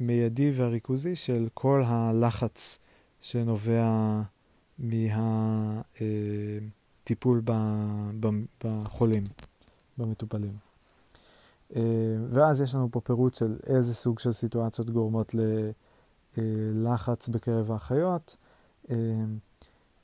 מיידי 0.00 0.50
והריכוזי 0.50 1.16
של 1.16 1.48
כל 1.54 1.82
הלחץ 1.86 2.78
שנובע 3.20 4.22
מהטיפול 5.98 7.42
בחולים. 8.64 9.22
במטופלים. 10.00 10.56
אה, 11.76 11.82
ואז 12.28 12.60
יש 12.60 12.74
לנו 12.74 12.88
פה 12.90 13.00
פירוט 13.00 13.34
של 13.34 13.56
איזה 13.66 13.94
סוג 13.94 14.18
של 14.18 14.32
סיטואציות 14.32 14.90
גורמות 14.90 15.34
ללחץ 16.36 17.28
בקרב 17.28 17.70
האחיות. 17.70 18.36
אה, 18.90 18.96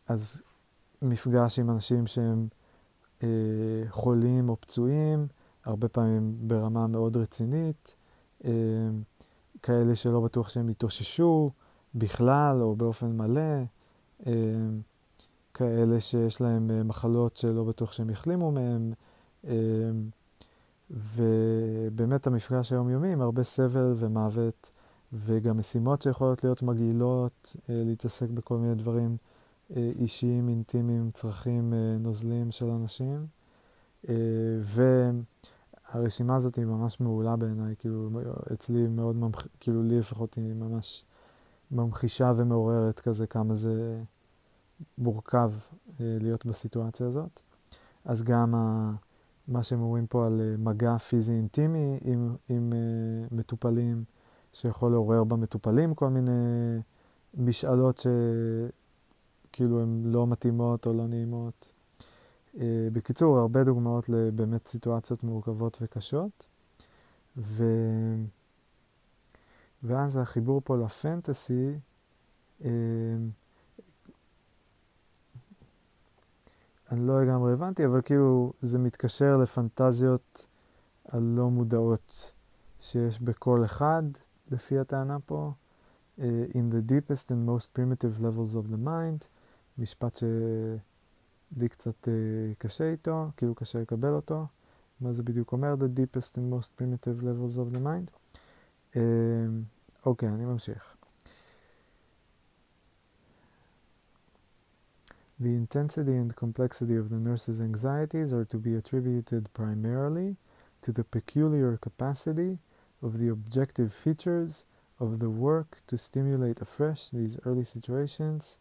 אז 0.08 0.42
מפגש 1.02 1.58
עם 1.58 1.70
אנשים 1.70 2.06
שהם 2.06 2.48
אה, 3.22 3.28
חולים 3.88 4.48
או 4.48 4.56
פצועים, 4.60 5.26
הרבה 5.64 5.88
פעמים 5.88 6.36
ברמה 6.40 6.86
מאוד 6.86 7.16
רצינית, 7.16 7.94
כאלה 9.62 9.94
שלא 9.94 10.20
בטוח 10.20 10.48
שהם 10.48 10.68
יתאוששו 10.68 11.50
בכלל 11.94 12.62
או 12.62 12.76
באופן 12.76 13.16
מלא, 13.16 13.62
כאלה 15.54 16.00
שיש 16.00 16.40
להם 16.40 16.88
מחלות 16.88 17.36
שלא 17.36 17.64
בטוח 17.64 17.92
שהם 17.92 18.10
יחלימו 18.10 18.50
אמ, 18.50 18.92
ובאמת 20.90 22.26
המפגש 22.26 22.72
היומיומי 22.72 23.12
עם 23.12 23.20
הרבה 23.20 23.42
סבל 23.42 23.94
ומוות, 23.96 24.70
וגם 25.12 25.58
משימות 25.58 26.02
שיכולות 26.02 26.44
להיות 26.44 26.62
מגעילות, 26.62 27.56
אה, 27.70 27.82
להתעסק 27.84 28.28
בכל 28.28 28.56
מיני 28.56 28.74
דברים 28.74 29.16
אה, 29.76 29.90
אישיים, 29.98 30.48
אינטימיים, 30.48 31.10
צרכים 31.14 31.72
אה, 31.74 31.96
נוזלים 31.98 32.50
של 32.50 32.66
אנשים. 32.66 33.26
והרשימה 35.92 36.36
הזאת 36.36 36.56
היא 36.56 36.64
ממש 36.64 37.00
מעולה 37.00 37.36
בעיניי, 37.36 37.74
כאילו 37.78 38.10
אצלי 38.52 38.86
מאוד, 38.88 39.16
ממח... 39.16 39.46
כאילו 39.60 39.82
לי 39.82 39.98
לפחות 39.98 40.34
היא 40.34 40.54
ממש 40.54 41.04
ממחישה 41.70 42.32
ומעוררת 42.36 43.00
כזה 43.00 43.26
כמה 43.26 43.54
זה 43.54 44.02
מורכב 44.98 45.52
להיות 46.00 46.46
בסיטואציה 46.46 47.06
הזאת. 47.06 47.40
אז 48.04 48.22
גם 48.22 48.54
ה... 48.54 48.92
מה 49.48 49.62
שהם 49.62 49.80
אומרים 49.80 50.06
פה 50.06 50.26
על 50.26 50.40
אה, 50.40 50.54
מגע 50.58 50.98
פיזי 50.98 51.32
אינטימי 51.32 51.98
עם, 52.04 52.36
עם 52.48 52.72
uh, 52.72 53.34
מטופלים, 53.34 54.04
שיכול 54.52 54.92
לעורר 54.92 55.24
במטופלים 55.24 55.94
כל 55.94 56.08
מיני 56.08 56.30
משאלות 57.34 57.98
שכאילו 59.48 59.82
הן 59.82 60.02
לא 60.04 60.26
מתאימות 60.26 60.86
או 60.86 60.92
לא 60.92 61.06
נעימות. 61.06 61.72
אה, 62.58 62.88
בקיצור, 62.92 63.38
הרבה 63.38 63.64
דוגמאות 63.64 64.08
לבאמת 64.08 64.66
סיטואציות 64.66 65.22
מורכבות 65.22 65.78
וקשות. 65.80 66.46
ו... 67.36 67.64
ואז 69.82 70.16
החיבור 70.16 70.60
פה 70.64 70.76
לפנטסי, 70.76 71.72
אה, 72.64 72.70
אני 76.90 77.06
לא 77.06 77.22
לגמרי 77.22 77.52
הבנתי, 77.52 77.86
אבל 77.86 78.00
כאילו 78.02 78.52
זה 78.62 78.78
מתקשר 78.78 79.36
לפנטזיות 79.36 80.46
הלא 81.08 81.50
מודעות 81.50 82.32
שיש 82.80 83.20
בכל 83.20 83.64
אחד, 83.64 84.02
לפי 84.50 84.78
הטענה 84.78 85.18
פה. 85.26 85.52
Uh, 86.18 86.22
in 86.54 86.70
the 86.70 86.92
deepest 86.92 87.30
and 87.30 87.46
most 87.46 87.74
primitive 87.74 88.20
levels 88.20 88.56
of 88.56 88.70
the 88.72 88.86
mind, 88.86 89.24
משפט 89.78 90.16
שלי 90.16 91.68
קצת 91.68 92.08
uh, 92.08 92.54
קשה 92.58 92.90
איתו, 92.90 93.28
כאילו 93.36 93.54
קשה 93.54 93.80
לקבל 93.80 94.12
אותו. 94.12 94.46
מה 95.00 95.12
זה 95.12 95.22
בדיוק 95.22 95.52
אומר? 95.52 95.74
The 95.74 95.98
deepest 95.98 96.32
and 96.34 96.54
most 96.54 96.80
primitive 96.80 97.22
levels 97.22 97.58
of 97.58 97.76
the 97.76 97.80
mind. 97.80 98.34
Uh, 98.94 98.98
אוקיי, 100.06 100.28
אני 100.28 100.44
ממשיך. 100.44 100.96
The 105.39 105.55
intensity 105.55 106.15
and 106.15 106.35
complexity 106.35 106.95
of 106.95 107.09
the 107.09 107.17
nurse's 107.17 107.59
anxieties 107.59 108.31
are 108.31 108.45
to 108.45 108.57
be 108.57 108.75
attributed 108.75 109.51
primarily 109.53 110.35
to 110.83 110.91
the 110.91 111.03
peculiar 111.03 111.77
capacity 111.77 112.59
of 113.01 113.17
the 113.19 113.29
objective 113.29 113.91
features 113.91 114.65
of 114.99 115.19
the 115.19 115.29
work 115.29 115.79
to 115.87 115.97
stimulate 115.97 116.61
afresh 116.61 117.09
these 117.09 117.39
early 117.45 117.63
situations 117.63 118.57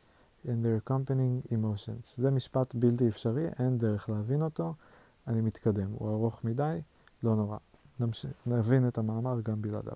and 0.49 0.65
their 0.65 0.77
accompanying 0.77 1.43
emotions. 1.51 2.17
זה 2.19 2.31
משפט 2.31 2.75
בלתי 2.75 3.09
אפשרי, 3.09 3.49
אין 3.59 3.79
דרך 3.79 4.09
להבין 4.09 4.43
אותו, 4.43 4.75
אני 5.27 5.41
מתקדם. 5.41 5.91
הוא 5.91 6.11
ארוך 6.11 6.45
מדי, 6.45 6.81
לא 7.23 7.37
נורא. 7.37 7.59
נמש... 8.01 8.27
נבין 8.47 8.89
את 8.89 8.99
המאמר 8.99 9.41
גם 9.41 9.63
בלעדיו. 9.63 9.93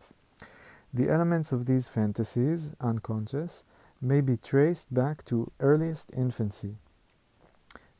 The 0.97 1.09
elements 1.09 1.53
of 1.53 1.64
these 1.64 1.88
fantasies, 1.88 2.75
unconscious, 2.81 3.64
may 4.00 4.21
be 4.21 4.37
traced 4.37 4.93
back 4.93 5.25
to 5.25 5.50
earliest 5.61 6.11
infancy. 6.17 6.76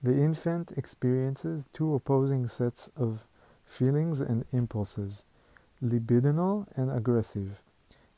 The 0.03 0.15
infant 0.15 0.73
experiences 0.77 1.69
two 1.73 1.95
opposing 1.95 2.47
sets 2.47 2.91
of 2.97 3.27
feelings 3.65 4.21
and 4.21 4.45
impulses, 4.53 5.25
libidinal 5.83 6.67
and 6.77 6.91
aggressive. 6.91 7.63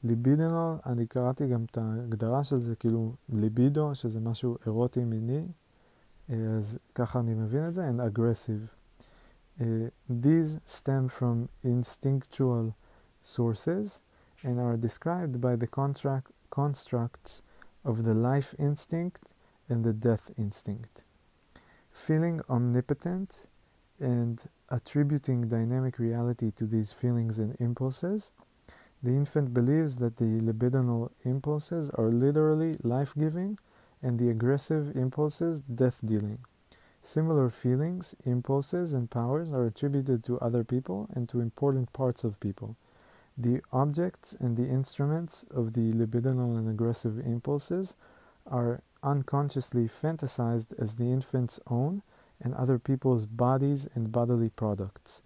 ליבידינל, 0.05 0.77
אני 0.87 1.07
קראתי 1.07 1.47
גם 1.47 1.65
את 1.65 1.79
ההגדרה 1.79 2.45
של 2.45 2.61
זה, 2.61 2.77
כאילו 2.77 3.15
ליבידו, 3.29 3.95
שזה 3.95 4.21
משהו 4.21 4.57
אירוטי 4.67 5.05
מיני, 5.05 5.47
אז 6.29 6.79
ככה 6.95 7.21
אני 7.21 7.35
מבין 7.35 7.69
את 7.69 7.75
זה, 7.75 7.91
and 7.91 8.01
aggressive. 8.01 8.77
Uh, 9.59 9.65
these 10.11 10.59
stem 10.67 11.09
from 11.09 11.49
instinctual 11.65 12.75
sources 13.23 14.01
and 14.45 14.61
are 14.61 14.77
described 14.77 15.41
by 15.41 15.57
the 15.57 15.67
contract, 15.67 16.31
constructs 16.51 17.43
of 17.84 18.04
the 18.04 18.14
life 18.14 18.54
instinct 18.60 19.22
and 19.68 19.84
the 19.84 19.94
death 19.94 20.32
instinct. 20.38 21.04
Feeling 21.92 22.42
omnipotent 22.50 23.48
and 24.00 24.48
attributing 24.70 25.48
dynamic 25.48 26.00
reality 26.00 26.52
to 26.52 26.66
these 26.66 26.92
feelings 26.92 27.38
and 27.38 27.56
impulses, 27.60 28.32
the 29.04 29.12
infant 29.12 29.54
believes 29.54 29.96
that 29.98 30.18
the 30.18 30.40
libidinal 30.40 31.12
impulses 31.24 31.90
are 31.92 32.10
literally 32.10 32.78
life 32.84 33.14
giving 33.18 33.58
and 34.02 34.20
the 34.20 34.30
aggressive 34.30 34.96
impulses 34.96 35.62
death 35.62 36.00
dealing. 36.04 36.40
Similar 37.02 37.50
feelings, 37.50 38.14
impulses, 38.26 38.94
and 38.94 39.10
powers 39.10 39.52
are 39.52 39.66
attributed 39.66 40.24
to 40.26 40.40
other 40.40 40.64
people 40.64 41.10
and 41.16 41.28
to 41.30 41.40
important 41.40 41.94
parts 41.94 42.24
of 42.24 42.40
people. 42.40 42.76
The 43.42 43.62
objects 43.74 44.36
and 44.40 44.56
the 44.56 44.70
instruments 44.70 45.46
of 45.50 45.74
the 45.74 45.92
libidinal 45.94 46.60
and 46.60 46.70
aggressive 46.70 47.18
impulses 47.18 47.96
are 48.46 48.84
unconsciously 49.02 49.88
fantasized 49.88 50.80
as 50.80 50.96
the 50.96 51.12
infant's 51.12 51.60
own 51.66 52.04
and 52.40 52.54
other 52.54 52.78
people's 52.78 53.26
bodies 53.26 53.88
and 53.96 54.12
bodily 54.12 54.50
products. 54.50 55.24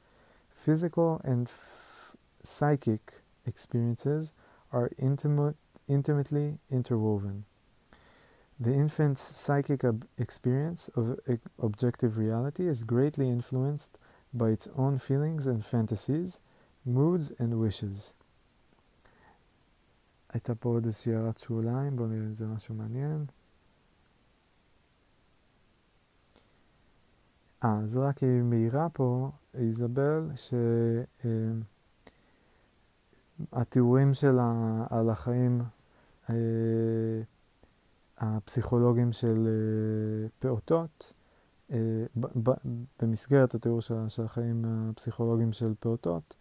Physical 0.50 1.20
and 1.26 1.50
f- 1.50 2.16
psychic 2.42 3.22
experiences 3.46 4.32
are 4.72 4.92
intimate, 4.98 5.58
intimately 5.90 6.60
interwoven. 6.72 7.44
The 8.58 8.74
infant's 8.74 9.24
psychic 9.24 9.84
ob- 9.84 10.08
experience 10.18 10.90
of 10.96 11.20
objective 11.60 12.18
reality 12.18 12.66
is 12.66 12.86
greatly 12.86 13.30
influenced 13.30 14.00
by 14.34 14.52
its 14.52 14.70
own 14.78 15.00
feelings 15.00 15.48
and 15.48 15.66
fantasies, 15.66 16.40
moods 16.88 17.32
and 17.40 17.54
wishes. 17.54 18.14
הייתה 20.30 20.56
פה 20.56 20.70
עוד 20.70 20.86
איזושהי 20.86 21.16
הערת 21.16 21.38
שוליים, 21.38 21.96
בואו 21.96 22.08
נראה 22.08 22.26
אם 22.26 22.34
זה 22.34 22.48
משהו 22.48 22.76
מעניין. 22.76 23.26
אה, 27.64 27.80
אז 27.84 27.98
רק 27.98 28.18
היא 28.18 28.42
מעירה 28.44 28.90
פה, 28.90 29.32
איזבל, 29.54 30.30
שהתיאורים 33.52 34.14
שלה 34.14 34.54
על 34.90 35.10
החיים 35.10 35.62
אה, 36.30 36.36
הפסיכולוגיים 38.18 39.12
של 39.12 39.48
אה, 39.48 40.28
פעוטות, 40.40 41.14
אה, 41.72 42.06
במסגרת 43.02 43.56
התיאור 43.56 43.82
של, 43.82 44.08
של 44.08 44.24
החיים 44.24 44.66
הפסיכולוגיים 44.68 45.54
של 45.54 45.74
פעוטות, 45.80 46.36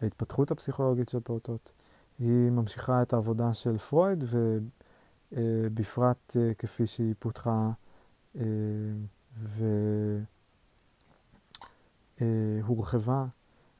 ההתפתחות 0.00 0.50
הפסיכולוגית 0.50 1.08
של 1.08 1.20
פעוטות, 1.20 1.72
היא 2.18 2.50
ממשיכה 2.50 3.02
את 3.02 3.12
העבודה 3.12 3.54
של 3.54 3.78
פרויד, 3.78 4.24
ובפרט 5.32 6.36
כפי 6.58 6.86
שהיא 6.86 7.14
פותחה 7.18 7.70
והורחבה 12.20 13.26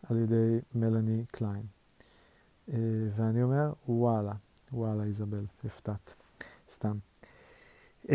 על 0.03 0.17
ידי 0.17 0.59
מלאני 0.75 1.25
קליין. 1.31 1.67
ואני 3.17 3.43
אומר, 3.43 3.73
וואלה, 3.89 4.33
וואלה 4.73 5.05
איזבל, 5.05 5.47
הפתעת, 5.65 6.15
סתם. 6.71 6.99
Uh, 8.07 8.11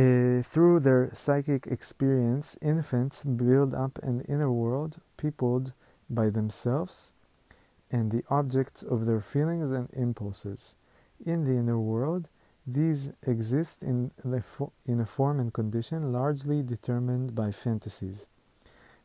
through 0.51 0.79
their 0.79 1.13
psychic 1.13 1.67
experience, 1.67 2.57
infants 2.61 3.23
build 3.23 3.73
up 3.73 3.99
an 4.03 4.17
inner 4.27 4.51
world 4.51 4.97
peopled 5.21 5.71
by 6.09 6.29
themselves 6.29 7.13
and 7.91 8.11
the 8.11 8.23
objects 8.29 8.83
of 8.83 9.05
their 9.05 9.19
feelings 9.19 9.71
and 9.71 9.89
impulses. 9.93 10.75
In 11.25 11.45
the 11.45 11.57
inner 11.57 11.79
world, 11.79 12.27
these 12.67 13.11
exist 13.25 13.83
in, 13.83 14.11
the 14.23 14.41
fo- 14.41 14.73
in 14.85 14.99
a 14.99 15.05
form 15.05 15.39
and 15.39 15.53
condition 15.53 16.11
largely 16.11 16.63
determined 16.63 17.35
by 17.35 17.51
fantasies. 17.51 18.27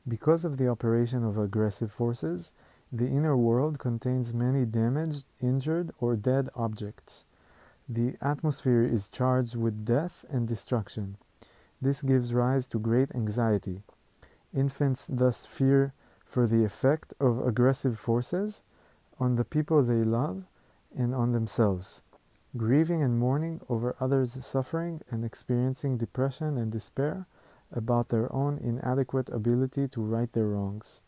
Because 0.09 0.45
of 0.45 0.57
the 0.57 0.69
operation 0.69 1.25
of 1.25 1.37
aggressive 1.37 1.93
forces, 1.93 2.53
the 2.91 3.07
inner 3.07 3.37
world 3.37 3.79
contains 3.79 4.35
many 4.35 4.65
damaged, 4.65 5.27
injured, 5.41 5.93
or 6.01 6.17
dead 6.17 6.49
objects. 6.57 7.25
The 7.89 8.15
atmosphere 8.21 8.83
is 8.83 9.09
charged 9.09 9.57
with 9.57 9.85
death 9.85 10.25
and 10.31 10.49
destruction. 10.49 11.17
This 11.83 12.03
gives 12.03 12.35
rise 12.35 12.67
to 12.69 12.79
great 12.79 13.15
anxiety. 13.15 13.83
Infants 14.55 15.07
thus 15.07 15.47
fear 15.47 15.93
for 16.31 16.47
the 16.47 16.64
effect 16.64 17.12
of 17.19 17.45
aggressive 17.45 17.99
forces 17.99 18.62
on 19.19 19.37
the 19.37 19.45
people 19.45 19.83
they 19.83 20.03
love 20.03 20.45
and 20.97 21.14
on 21.14 21.33
themselves 21.33 22.05
grieving 22.57 23.03
and 23.03 23.19
mourning 23.19 23.61
over 23.69 23.95
others' 24.01 24.45
suffering 24.45 25.01
and 25.11 25.25
experiencing 25.25 25.97
depression 25.97 26.59
and 26.59 26.73
despair 26.73 27.27
about 27.73 28.09
their 28.09 28.33
own 28.33 28.59
inadequate 28.59 29.29
ability 29.29 29.87
to 29.87 30.01
right 30.01 30.33
their 30.33 30.49
wrongs. 30.49 31.03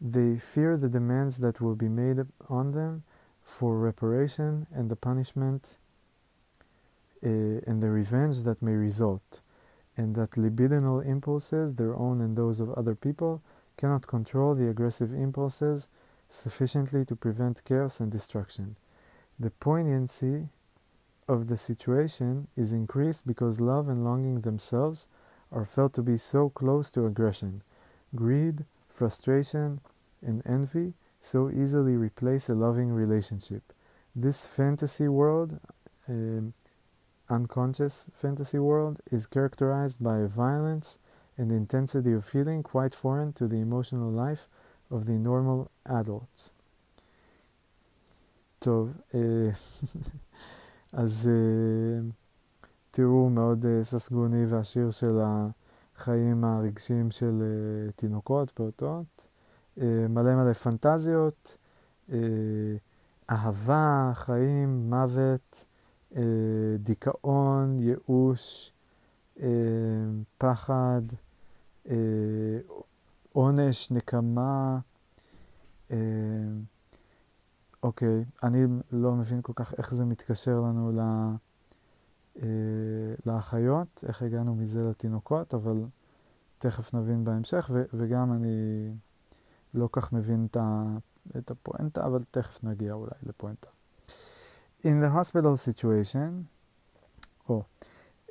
They 0.00 0.36
fear 0.36 0.76
the 0.76 0.88
demands 0.88 1.38
that 1.38 1.60
will 1.60 1.76
be 1.76 1.88
made 1.88 2.18
on 2.48 2.72
them 2.72 3.04
for 3.44 3.78
reparation 3.78 4.66
and 4.74 4.90
the 4.90 4.96
punishment 4.96 5.78
uh, 7.24 7.28
and 7.28 7.80
the 7.80 7.90
revenge 7.90 8.42
that 8.42 8.60
may 8.60 8.74
result, 8.74 9.40
and 9.96 10.16
that 10.16 10.32
libidinal 10.32 11.06
impulses, 11.06 11.74
their 11.74 11.94
own 11.94 12.20
and 12.20 12.36
those 12.36 12.58
of 12.58 12.70
other 12.70 12.96
people, 12.96 13.42
cannot 13.82 14.06
control 14.06 14.54
the 14.54 14.68
aggressive 14.68 15.12
impulses 15.12 15.88
sufficiently 16.28 17.04
to 17.04 17.16
prevent 17.16 17.64
chaos 17.64 17.98
and 17.98 18.12
destruction. 18.12 18.76
The 19.40 19.50
poignancy 19.50 20.50
of 21.26 21.48
the 21.48 21.56
situation 21.56 22.46
is 22.56 22.72
increased 22.72 23.26
because 23.26 23.58
love 23.58 23.88
and 23.88 24.04
longing 24.04 24.42
themselves 24.42 25.08
are 25.50 25.64
felt 25.64 25.94
to 25.94 26.02
be 26.02 26.16
so 26.16 26.48
close 26.48 26.92
to 26.92 27.06
aggression. 27.06 27.62
Greed, 28.14 28.66
frustration, 28.88 29.80
and 30.24 30.46
envy 30.46 30.94
so 31.20 31.50
easily 31.50 31.96
replace 31.96 32.48
a 32.48 32.54
loving 32.54 32.92
relationship. 32.92 33.72
This 34.14 34.46
fantasy 34.46 35.08
world, 35.08 35.58
um, 36.08 36.54
unconscious 37.28 38.10
fantasy 38.14 38.60
world, 38.60 39.00
is 39.10 39.26
characterized 39.26 40.00
by 40.00 40.22
violence 40.26 40.98
and 41.37 41.51
intensity 41.51 42.13
of 42.13 42.25
feeling 42.25 42.63
quite 42.63 42.95
foreign 42.95 43.31
to 43.33 43.47
the 43.47 43.59
emotional 43.67 44.11
life 44.11 44.47
of 44.91 45.05
the 45.05 45.17
normal 45.27 45.67
adult. 45.87 46.49
טוב, 48.59 48.97
אז 50.93 51.29
תראו 52.91 53.29
מאוד 53.29 53.65
ססגוני 53.81 54.45
והשיר 54.45 54.91
של 54.91 55.19
החיים 55.95 56.43
הרגשיים 56.43 57.11
של 57.11 57.43
תינוקות, 57.95 58.51
פעוטות. 58.51 59.27
מלא 60.09 60.35
מלא 60.35 60.53
פנטזיות, 60.53 61.57
אהבה, 63.31 64.11
חיים, 64.13 64.89
מוות, 64.89 65.65
דיכאון, 66.79 67.79
ייאוש, 67.79 68.73
פחד, 70.38 71.02
עונש, 73.32 73.90
נקמה. 73.90 74.78
אוקיי, 77.82 78.24
אני 78.42 78.64
לא 78.92 79.12
מבין 79.12 79.42
כל 79.42 79.52
כך 79.56 79.74
איך 79.78 79.94
זה 79.94 80.04
מתקשר 80.04 80.60
לנו 80.60 80.92
לאחיות, 83.26 84.04
איך 84.08 84.22
הגענו 84.22 84.54
מזה 84.54 84.82
לתינוקות, 84.82 85.54
אבל 85.54 85.84
תכף 86.58 86.94
נבין 86.94 87.24
בהמשך, 87.24 87.70
וגם 87.94 88.32
אני 88.32 88.88
לא 89.74 89.88
כך 89.92 90.12
מבין 90.12 90.46
את 91.38 91.50
הפואנטה, 91.50 92.06
אבל 92.06 92.24
תכף 92.30 92.64
נגיע 92.64 92.92
אולי 92.92 93.10
לפואנטה. 93.22 93.68
In 94.82 95.00
the 95.02 95.10
hospital 95.14 95.56
situation, 95.56 96.46
oh, 97.48 97.50
uh, 97.50 97.62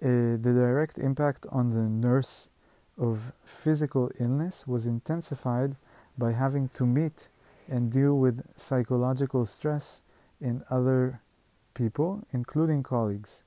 the 0.01 0.39
direct 0.41 0.97
impact 0.97 1.45
on 1.51 1.69
the 1.69 1.87
nurse 1.87 2.49
of 2.97 3.33
physical 3.43 4.11
illness 4.19 4.67
was 4.67 4.85
intensified 4.85 5.75
by 6.17 6.31
having 6.33 6.69
to 6.69 6.85
meet 6.85 7.29
and 7.69 7.91
deal 7.91 8.17
with 8.17 8.43
psychological 8.57 9.45
stress 9.45 10.01
in 10.39 10.63
other 10.69 11.21
people, 11.73 12.27
including 12.33 12.83
colleagues. 12.83 13.43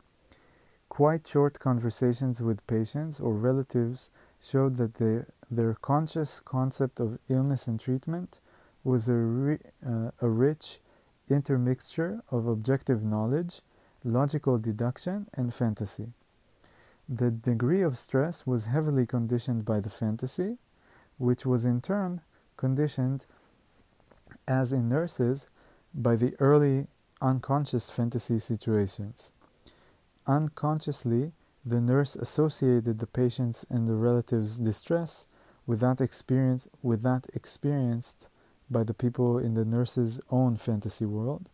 Quite 0.88 1.26
short 1.26 1.58
conversations 1.58 2.40
with 2.40 2.66
patients 2.66 3.20
or 3.20 3.34
relatives 3.34 4.10
showed 4.40 4.76
that 4.76 4.94
they, 4.94 5.24
their 5.50 5.74
conscious 5.74 6.40
concept 6.40 7.00
of 7.00 7.18
illness 7.28 7.66
and 7.66 7.80
treatment 7.80 8.40
was 8.84 9.08
a, 9.08 9.14
ri 9.14 9.58
uh, 9.84 10.10
a 10.20 10.28
rich 10.28 10.78
intermixture 11.28 12.22
of 12.30 12.46
objective 12.46 13.02
knowledge, 13.02 13.60
logical 14.04 14.58
deduction, 14.58 15.26
and 15.34 15.52
fantasy. 15.52 16.12
The 17.08 17.30
degree 17.30 17.82
of 17.82 17.98
stress 17.98 18.46
was 18.46 18.66
heavily 18.66 19.06
conditioned 19.06 19.64
by 19.64 19.80
the 19.80 19.90
fantasy, 19.90 20.56
which 21.18 21.44
was 21.44 21.64
in 21.64 21.80
turn 21.80 22.22
conditioned, 22.56 23.26
as 24.48 24.72
in 24.72 24.88
nurses, 24.88 25.46
by 25.94 26.16
the 26.16 26.34
early 26.40 26.86
unconscious 27.20 27.90
fantasy 27.90 28.38
situations. 28.38 29.32
Unconsciously, 30.26 31.32
the 31.64 31.80
nurse 31.80 32.16
associated 32.16 32.98
the 32.98 33.06
patient's 33.06 33.64
and 33.68 33.86
the 33.86 33.94
relative's 33.94 34.58
distress 34.58 35.26
with 35.66 35.80
that 35.80 36.00
experience 36.00 36.68
with 36.82 37.02
that 37.02 37.26
experienced 37.34 38.28
by 38.70 38.82
the 38.82 38.94
people 38.94 39.38
in 39.38 39.54
the 39.54 39.64
nurse's 39.64 40.20
own 40.30 40.56
fantasy 40.56 41.04
world, 41.04 41.48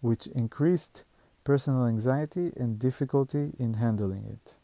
which 0.00 0.26
increased 0.28 1.04
personal 1.44 1.86
anxiety 1.86 2.52
and 2.56 2.78
difficulty 2.78 3.52
in 3.58 3.74
handling 3.74 4.24
it. 4.24 4.59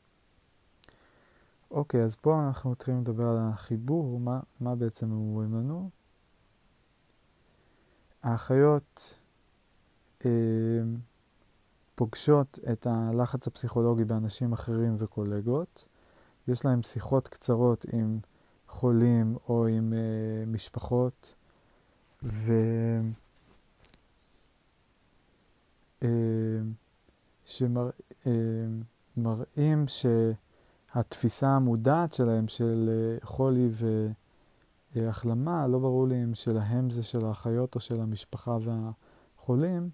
אוקיי, 1.77 2.03
אז 2.03 2.17
פה 2.17 2.47
אנחנו 2.47 2.71
מתחילים 2.71 3.01
לדבר 3.01 3.29
על 3.29 3.39
החיבור, 3.39 4.21
מה, 4.21 4.41
מה 4.61 4.75
בעצם 4.75 5.07
הם 5.07 5.13
אומרים 5.13 5.55
לנו. 5.55 5.91
האחיות 8.23 9.19
אה, 10.25 10.31
פוגשות 11.95 12.59
את 12.73 12.87
הלחץ 12.87 13.47
הפסיכולוגי 13.47 14.05
באנשים 14.05 14.53
אחרים 14.53 14.95
וקולגות. 14.99 15.89
יש 16.49 16.65
להם 16.65 16.83
שיחות 16.83 17.29
קצרות 17.29 17.87
עם 17.93 18.19
חולים 18.69 19.37
או 19.49 19.67
עם 19.67 19.93
אה, 19.93 20.47
משפחות, 20.47 21.35
ו... 22.23 22.53
אה, 26.03 26.09
שמראים 27.45 28.85
שהתפיסה 30.97 31.49
המודעת 31.49 32.13
שלהם 32.13 32.49
של 32.49 32.91
אה, 32.93 33.27
חולי 33.27 33.69
והחלמה, 34.95 35.67
לא 35.67 35.79
ברור 35.79 36.09
לי 36.09 36.25
אם 36.25 36.35
שלהם 36.35 36.91
זה 36.91 37.03
של 37.03 37.25
האחיות 37.25 37.75
או 37.75 37.81
של 37.81 38.01
המשפחה 38.01 38.59
והחולים, 38.61 39.91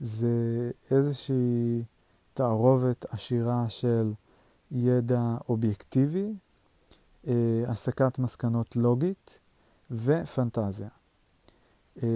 זה 0.00 0.70
איזושהי 0.90 1.82
תערובת 2.34 3.04
עשירה 3.10 3.68
של 3.68 4.12
ידע 4.70 5.36
אובייקטיבי, 5.48 6.34
אה, 7.26 7.32
הסקת 7.68 8.18
מסקנות 8.18 8.76
לוגית 8.76 9.38
ופנטזיה. 9.90 10.88
אה, 12.02 12.08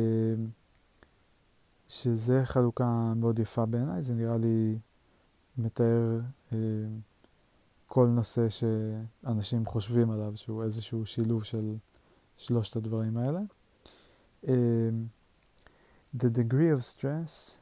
שזה 1.89 2.41
חלוקה 2.45 3.13
מאוד 3.17 3.39
יפה 3.39 3.67
בעיניי, 3.67 4.03
זה 4.03 4.15
נראה 4.15 4.37
לי 4.37 4.79
מתאר 5.59 6.21
אה, 6.53 6.59
כל 7.93 8.07
נושא 8.07 8.47
שאנשים 8.49 9.67
חושבים 9.67 10.11
עליו, 10.11 10.33
שהוא 10.37 10.65
איזשהו 10.65 11.07
שילוב 11.07 11.45
של 11.45 11.77
שלושת 12.37 12.77
הדברים 12.77 13.17
האלה. 13.17 13.41
Uh, 14.45 14.49
the 16.17 16.31
degree 16.39 16.71
of 16.79 16.83
stress 16.83 17.61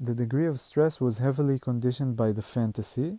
The 0.00 0.14
degree 0.14 0.46
of 0.46 0.60
stress 0.60 1.00
was 1.00 1.18
heavily 1.18 1.58
conditioned 1.58 2.16
by 2.16 2.30
the 2.30 2.42
fantasy, 2.42 3.16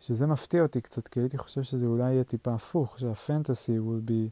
שזה 0.00 0.26
מפתיע 0.26 0.62
אותי 0.62 0.80
קצת, 0.80 1.08
כי 1.08 1.20
הייתי 1.20 1.38
חושב 1.38 1.62
שזה 1.62 1.86
אולי 1.86 2.12
יהיה 2.12 2.24
טיפה 2.24 2.54
הפוך, 2.54 2.98
שהפנטסי 2.98 3.78
will 3.78 4.08
be 4.10 4.30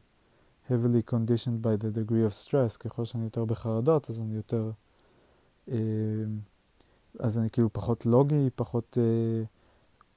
heavily 0.71 1.11
conditioned 1.11 1.63
by 1.63 1.83
the 1.83 1.97
degree 1.97 2.25
of 2.29 2.47
stress, 2.47 2.77
ככל 2.79 3.05
שאני 3.05 3.23
יותר 3.23 3.45
בחרדות, 3.45 4.09
אז 4.09 4.19
אני 4.19 4.35
יותר, 4.35 4.71
אה, 5.71 5.77
אז 7.19 7.37
אני 7.37 7.49
כאילו 7.49 7.73
פחות 7.73 8.05
לוגי, 8.05 8.49
פחות 8.55 8.97
אה, 9.01 9.43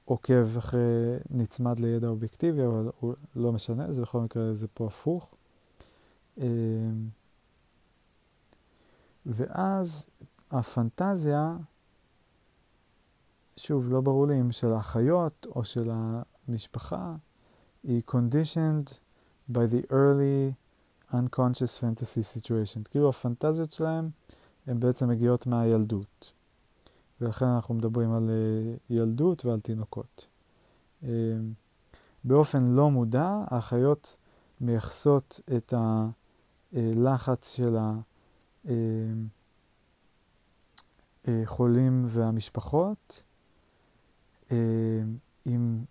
עוקב 0.05 0.57
אחרי, 0.57 1.17
נצמד 1.29 1.79
לידע 1.79 2.07
אובייקטיבי, 2.07 2.65
אבל 2.65 2.89
הוא 2.99 3.13
לא 3.35 3.51
משנה, 3.51 3.91
זה 3.91 4.01
בכל 4.01 4.21
מקרה 4.21 4.53
זה 4.53 4.67
פה 4.67 4.87
הפוך. 4.87 5.35
אה, 6.37 6.45
ואז 9.25 10.07
הפנטזיה, 10.51 11.57
שוב, 13.57 13.89
לא 13.89 14.01
ברור 14.01 14.27
לי 14.27 14.41
אם 14.41 14.51
של 14.51 14.73
האחיות 14.73 15.47
או 15.55 15.63
של 15.63 15.91
המשפחה, 16.47 17.15
היא 17.83 18.01
conditioned 18.09 18.93
by 19.51 19.65
the 19.71 19.91
early 19.91 20.53
unconscious 21.13 21.79
fantasy 21.79 22.23
situation. 22.35 22.89
כאילו 22.89 23.09
הפנטזיות 23.09 23.71
שלהם 23.71 24.09
הן 24.67 24.79
בעצם 24.79 25.09
מגיעות 25.09 25.47
מהילדות. 25.47 26.34
ולכן 27.21 27.45
אנחנו 27.45 27.75
מדברים 27.75 28.13
על 28.13 28.29
uh, 28.29 28.79
ילדות 28.89 29.45
ועל 29.45 29.59
תינוקות. 29.59 30.27
Uh, 31.03 31.05
באופן 32.23 32.67
לא 32.67 32.91
מודע, 32.91 33.43
האחיות 33.47 34.17
מייחסות 34.61 35.39
את 35.57 35.73
הלחץ 36.73 37.55
של 37.55 37.77
החולים 41.27 42.05
והמשפחות, 42.07 43.23
עם, 45.45 45.83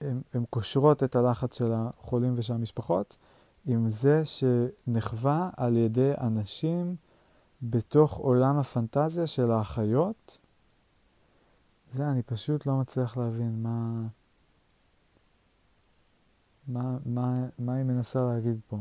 הן 0.00 0.44
קושרות 0.50 1.02
את 1.02 1.16
הלחץ 1.16 1.58
של 1.58 1.72
החולים 1.74 2.34
ושל 2.36 2.54
המשפחות 2.54 3.16
עם 3.66 3.90
זה 3.90 4.22
שנחווה 4.24 5.50
על 5.56 5.76
ידי 5.76 6.12
אנשים 6.20 6.96
בתוך 7.62 8.16
עולם 8.16 8.58
הפנטזיה 8.58 9.26
של 9.26 9.50
האחיות. 9.50 10.38
זה, 11.90 12.10
אני 12.10 12.22
פשוט 12.22 12.66
לא 12.66 12.76
מצליח 12.76 13.16
להבין 13.16 13.62
מה, 13.62 14.06
מה, 16.68 16.98
מה, 17.06 17.34
מה 17.58 17.74
היא 17.74 17.84
מנסה 17.84 18.20
להגיד 18.20 18.60
פה. 18.68 18.78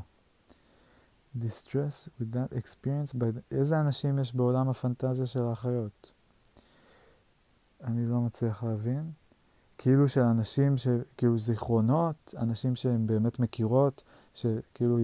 distress 1.40 2.10
with 2.20 2.34
that 2.34 2.58
experience 2.58 3.14
by. 3.14 3.26
איזה 3.52 3.80
אנשים 3.80 4.20
יש 4.20 4.36
בעולם 4.36 4.70
הפנטזיה 4.70 5.26
של 5.26 5.44
האחיות? 5.44 6.12
אני 7.84 8.06
לא 8.06 8.22
מצליח 8.22 8.64
להבין. 8.64 9.12
כאילו 9.78 10.10
של 10.10 10.22
אנשים, 10.22 10.78
ש... 10.78 10.88
כאילו 11.18 11.38
זיכרונות, 11.38 12.36
אנשים 12.38 12.76
שהן 12.76 13.08
באמת 13.08 13.40
מכירות, 13.40 14.04
שכאילו 14.34 14.98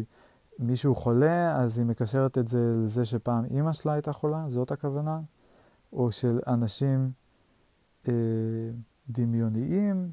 מישהו 0.59 0.95
חולה, 0.95 1.55
אז 1.61 1.77
היא 1.77 1.85
מקשרת 1.85 2.37
את 2.37 2.47
זה 2.47 2.75
לזה 2.83 3.05
שפעם 3.05 3.45
אימא 3.45 3.73
שלה 3.73 3.93
הייתה 3.93 4.13
חולה, 4.13 4.45
זאת 4.47 4.71
הכוונה, 4.71 5.19
או 5.93 6.11
של 6.11 6.39
אנשים 6.47 7.11
דמיוניים, 9.09 10.11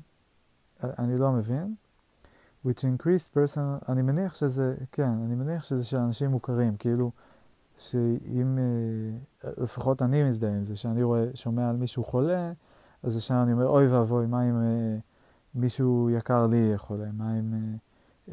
אני 0.83 1.17
לא 1.17 1.33
מבין. 1.33 1.75
which 2.67 2.85
increased 2.85 3.29
personal, 3.35 3.89
אני 3.89 4.03
מניח 4.03 4.35
שזה, 4.35 4.75
כן, 4.93 5.11
אני 5.25 5.35
מניח 5.35 5.65
שזה 5.65 5.85
של 5.85 5.97
אנשים 5.97 6.31
מוכרים, 6.31 6.77
כאילו, 6.77 7.11
שאם, 7.77 8.59
אה, 9.45 9.51
לפחות 9.59 10.03
אני 10.03 10.23
מזדהה 10.23 10.51
עם 10.51 10.63
זה, 10.63 10.77
שאני 10.77 11.03
רואה, 11.03 11.25
שומע 11.35 11.71
על 11.71 11.77
מישהו 11.77 12.05
חולה, 12.05 12.53
אז 13.03 13.17
ישר 13.17 13.43
אני 13.43 13.53
אומר, 13.53 13.67
אוי 13.67 13.87
ואבוי, 13.87 14.27
מה 14.27 14.51
אם 14.51 14.63
אה, 14.63 14.97
מישהו 15.55 16.11
יקר 16.11 16.47
לי 16.47 16.57
יהיה 16.57 16.79
חולה? 16.79 17.13
מה 17.13 17.39
אם 17.39 17.55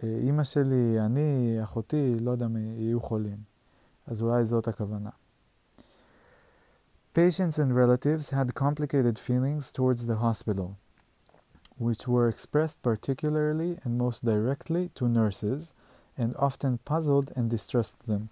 אה, 0.03 0.17
אימא 0.21 0.43
שלי, 0.43 0.99
אני, 0.99 1.59
אחותי, 1.63 2.17
לא 2.19 2.31
יודע 2.31 2.47
מי, 2.47 2.59
יהיו 2.59 2.99
חולים? 2.99 3.37
אז 4.07 4.21
אולי 4.21 4.45
זאת 4.45 4.67
הכוונה. 4.67 5.09
Patients 7.17 7.57
and 7.57 7.75
relatives 7.75 8.29
had 8.29 8.53
complicated 8.53 9.17
feelings 9.17 9.71
towards 9.71 10.05
the 10.05 10.17
hospital. 10.17 10.77
which 11.77 12.07
were 12.07 12.27
expressed 12.27 12.81
particularly 12.81 13.77
and 13.83 13.97
most 13.97 14.25
directly 14.25 14.89
to 14.95 15.07
nurses, 15.07 15.73
and 16.17 16.35
often 16.37 16.79
puzzled 16.79 17.31
and 17.35 17.49
distressed 17.49 18.07
them. 18.07 18.29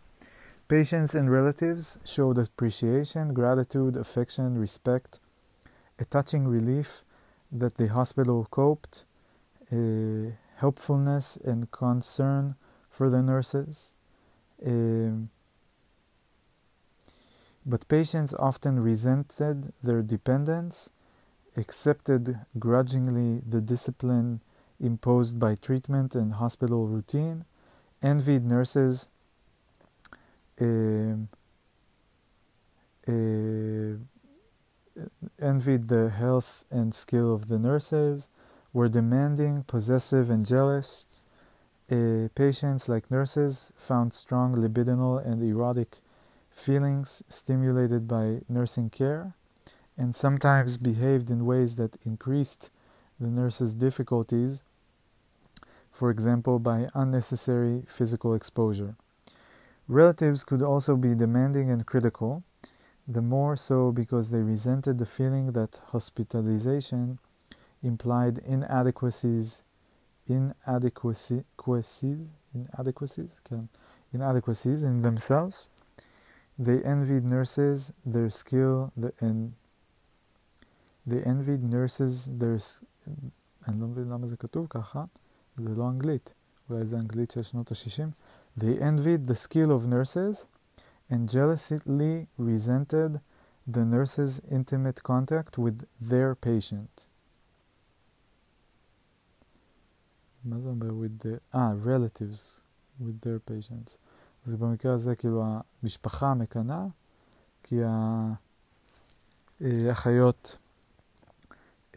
Patients 0.67 1.13
and 1.13 1.31
relatives 1.31 1.99
showed 2.05 2.37
appreciation, 2.39 3.33
gratitude, 3.33 3.95
affection, 3.95 4.57
respect, 4.57 5.19
a 5.99 6.05
touching 6.05 6.47
relief 6.47 7.03
that 7.51 7.75
the 7.77 7.87
hospital 7.87 8.47
coped, 8.49 9.05
helpfulness 10.55 11.37
and 11.37 11.69
concern 11.71 12.55
for 12.89 13.09
the 13.09 13.21
nurses. 13.21 13.93
But 17.65 17.87
patients 17.87 18.33
often 18.35 18.79
resented 18.79 19.73
their 19.81 20.01
dependence, 20.01 20.91
accepted 21.57 22.39
grudgingly 22.59 23.41
the 23.47 23.61
discipline 23.61 24.41
imposed 24.79 25.39
by 25.39 25.55
treatment 25.55 26.13
and 26.13 26.33
hospital 26.33 26.87
routine, 26.87 27.45
envied 28.03 28.45
nurses, 28.45 29.09
uh, 30.61 31.15
uh, 33.07 33.95
envied 35.41 35.87
the 35.87 36.09
health 36.15 36.65
and 36.69 36.93
skill 36.93 37.33
of 37.33 37.47
the 37.47 37.57
nurses, 37.57 38.29
were 38.73 38.89
demanding, 38.89 39.63
possessive, 39.63 40.29
and 40.29 40.45
jealous. 40.45 41.07
Uh, 41.89 42.27
patients, 42.35 42.89
like 42.89 43.09
nurses, 43.09 43.71
found 43.77 44.13
strong 44.13 44.55
libidinal 44.55 45.25
and 45.25 45.41
erotic 45.41 45.99
feelings 46.55 47.21
stimulated 47.27 48.07
by 48.07 48.39
nursing 48.49 48.89
care 48.89 49.33
and 49.97 50.15
sometimes 50.15 50.77
behaved 50.77 51.29
in 51.29 51.45
ways 51.45 51.75
that 51.75 51.97
increased 52.05 52.69
the 53.19 53.27
nurse's 53.27 53.73
difficulties, 53.73 54.63
for 55.91 56.09
example, 56.09 56.57
by 56.57 56.87
unnecessary 56.95 57.83
physical 57.87 58.33
exposure. 58.33 58.95
Relatives 59.87 60.43
could 60.43 60.61
also 60.61 60.95
be 60.95 61.13
demanding 61.13 61.69
and 61.69 61.85
critical, 61.85 62.43
the 63.07 63.21
more 63.21 63.55
so 63.55 63.91
because 63.91 64.31
they 64.31 64.39
resented 64.39 64.97
the 64.97 65.05
feeling 65.05 65.51
that 65.51 65.81
hospitalization 65.91 67.19
implied 67.83 68.39
inadequacies, 68.39 69.61
inadequacies, 70.27 71.43
inadequacies, 72.53 73.39
inadequacies 74.11 74.83
in 74.83 75.01
themselves. 75.03 75.69
They 76.58 76.80
envied 76.82 77.24
nurses, 77.24 77.92
their 78.04 78.30
skill, 78.30 78.92
and 79.20 79.52
They 81.06 81.22
envied 81.24 81.62
nurses, 81.64 82.28
there's... 82.38 82.84
אני 83.68 83.80
לא 83.80 83.86
מבין 83.86 84.08
למה 84.08 84.26
זה 84.26 84.36
כתוב 84.36 84.66
ככה, 84.70 85.04
זה 85.56 85.74
לא 85.74 85.88
אנגלית, 85.90 86.32
אולי 86.70 86.86
זה 86.86 86.96
אנגלית 86.96 87.30
של 87.30 87.42
שנות 87.42 87.72
ה-60. 87.72 88.10
They 88.60 88.78
envied 88.80 89.30
the 89.30 89.34
skill 89.34 89.70
of 89.70 89.86
nurses 89.86 90.46
and 91.10 91.28
jealously 91.28 92.26
resented 92.38 93.20
the 93.66 93.84
nurse's 93.84 94.40
intimate 94.50 95.02
contact 95.02 95.58
with 95.58 95.84
their 96.10 96.34
patient. 96.46 97.06
מה 100.44 100.60
זה 100.60 100.68
אומר 100.68 100.88
with 100.88 101.24
the... 101.24 101.38
אה, 101.54 101.72
relatives 101.84 102.62
with 103.00 103.20
their 103.24 103.50
patients. 103.50 103.98
אז 104.45 104.55
במקרה 104.55 104.93
הזה 104.93 105.15
כאילו 105.15 105.43
המשפחה 105.83 106.33
מקנאה, 106.33 106.85
כי 107.63 107.79
האחיות 109.61 110.57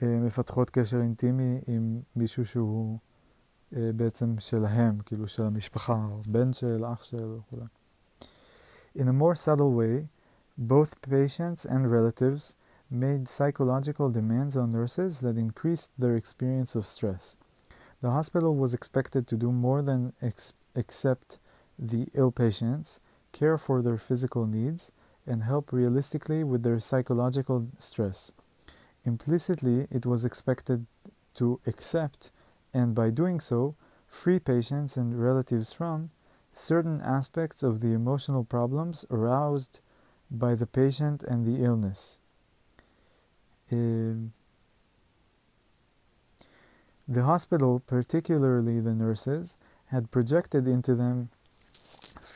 מפתחות 0.03 0.71
קשר 0.71 1.01
אינטימי 1.01 1.61
עם 1.67 2.01
מישהו 2.17 2.47
שהוא 2.47 2.99
בעצם 3.73 4.35
שלהם, 4.39 4.99
כאילו 4.99 5.29
של 5.29 5.47
המשפחה, 5.47 6.07
או 6.11 6.21
בן 6.29 6.53
של, 6.53 6.85
אח 6.85 7.03
של 7.03 7.37
וכו'. 7.39 7.65
In 8.97 9.09
a 9.09 9.13
more 9.13 9.35
subtle 9.35 9.73
way, 9.73 10.09
both 10.57 11.01
patients 11.03 11.65
and 11.65 11.91
relatives 11.91 12.57
made 12.91 13.29
psychological 13.29 14.11
demands 14.11 14.57
on 14.57 14.71
nurses 14.71 15.21
that 15.21 15.37
increased 15.37 15.91
their 15.99 16.17
experience 16.17 16.75
of 16.75 16.87
stress. 16.87 17.37
The 18.01 18.11
hospital 18.11 18.57
was 18.57 18.73
expected 18.75 19.29
to 19.29 19.37
do 19.37 19.53
more 19.53 19.83
than 19.83 20.13
ex- 20.23 20.55
accept 20.75 21.39
the 21.79 22.09
ill 22.15 22.33
patients, 22.33 23.01
care 23.33 23.59
for 23.59 23.83
their 23.83 23.99
physical 23.99 24.47
needs, 24.47 24.91
and 25.27 25.43
help 25.43 25.73
realistically 25.73 26.43
with 26.43 26.63
their 26.63 26.81
psychological 26.81 27.69
stress. 27.79 28.33
Implicitly, 29.05 29.87
it 29.91 30.05
was 30.07 30.25
expected 30.25 30.87
to 31.35 31.61
accept, 31.67 32.31
and 32.75 32.95
by 32.95 33.11
doing 33.11 33.39
so, 33.41 33.75
free 34.09 34.39
patients 34.39 34.97
and 34.97 35.23
relatives 35.23 35.73
from 35.73 36.11
certain 36.53 37.01
aspects 37.03 37.63
of 37.63 37.81
the 37.81 37.93
emotional 37.93 38.43
problems 38.43 39.05
aroused 39.11 39.81
by 40.31 40.55
the 40.55 40.67
patient 40.67 41.23
and 41.23 41.47
the 41.47 41.65
illness. 41.65 42.21
Uh, 43.71 44.29
the 47.07 47.23
hospital, 47.23 47.81
particularly 47.87 48.81
the 48.81 48.95
nurses, 48.95 49.57
had 49.87 50.11
projected 50.11 50.67
into 50.67 50.95
them 50.95 51.31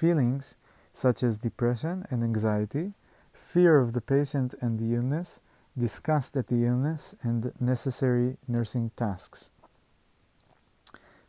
feelings 0.02 0.56
such 0.92 1.22
as 1.22 1.38
depression 1.38 2.04
and 2.10 2.24
anxiety, 2.24 2.92
fear 3.32 3.78
of 3.78 3.92
the 3.92 4.00
patient 4.00 4.52
and 4.60 4.80
the 4.80 4.94
illness, 4.96 5.40
disgust 5.78 6.36
at 6.36 6.48
the 6.48 6.64
illness 6.64 7.14
and 7.22 7.52
necessary 7.60 8.36
nursing 8.48 8.90
tasks. 8.96 9.50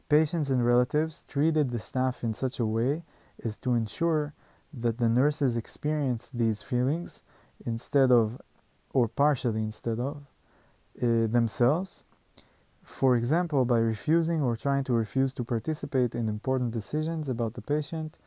Patients 0.09 0.49
and 0.49 0.65
relatives 0.65 1.23
treated 1.27 1.69
the 1.69 1.79
staff 1.79 2.23
in 2.23 2.33
such 2.33 2.59
a 2.59 2.65
way 2.65 3.03
as 3.45 3.57
to 3.59 3.75
ensure 3.75 4.33
that 4.73 4.97
the 4.97 5.07
nurses 5.21 5.55
experienced 5.55 6.39
these 6.39 6.63
feelings 6.63 7.21
instead 7.65 8.12
of, 8.12 8.41
or 8.91 9.07
partially 9.07 9.62
instead 9.62 9.99
of, 9.99 10.15
uh, 10.97 11.27
themselves. 11.38 12.05
For 12.81 13.15
example, 13.15 13.65
by 13.65 13.77
refusing 13.77 14.41
or 14.41 14.55
trying 14.55 14.83
to 14.86 14.93
refuse 14.93 15.31
to 15.36 15.43
participate 15.43 16.15
in 16.15 16.27
important 16.27 16.71
decisions 16.71 17.29
about 17.29 17.53
the 17.53 17.62
patient, 17.62 18.17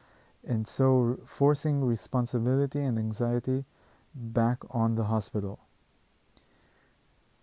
and 0.48 0.68
so 0.68 1.18
forcing 1.26 1.84
responsibility 1.84 2.80
and 2.80 2.98
anxiety 2.98 3.64
back 4.16 4.60
on 4.70 4.96
the 4.96 5.04
hospital. 5.04 5.58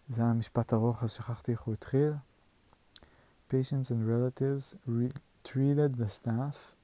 זה 0.09 0.22
היה 0.22 0.33
משפט 0.33 0.72
ארוך, 0.72 1.02
אז 1.02 1.12
שכחתי 1.12 1.52
איך 1.52 1.61
הוא 1.61 1.74
התחיל. 1.74 2.12
Patients 3.50 3.90
and 3.90 4.07
relatives 4.07 4.74
treated 5.44 5.96
the 5.96 6.09
staff 6.09 6.78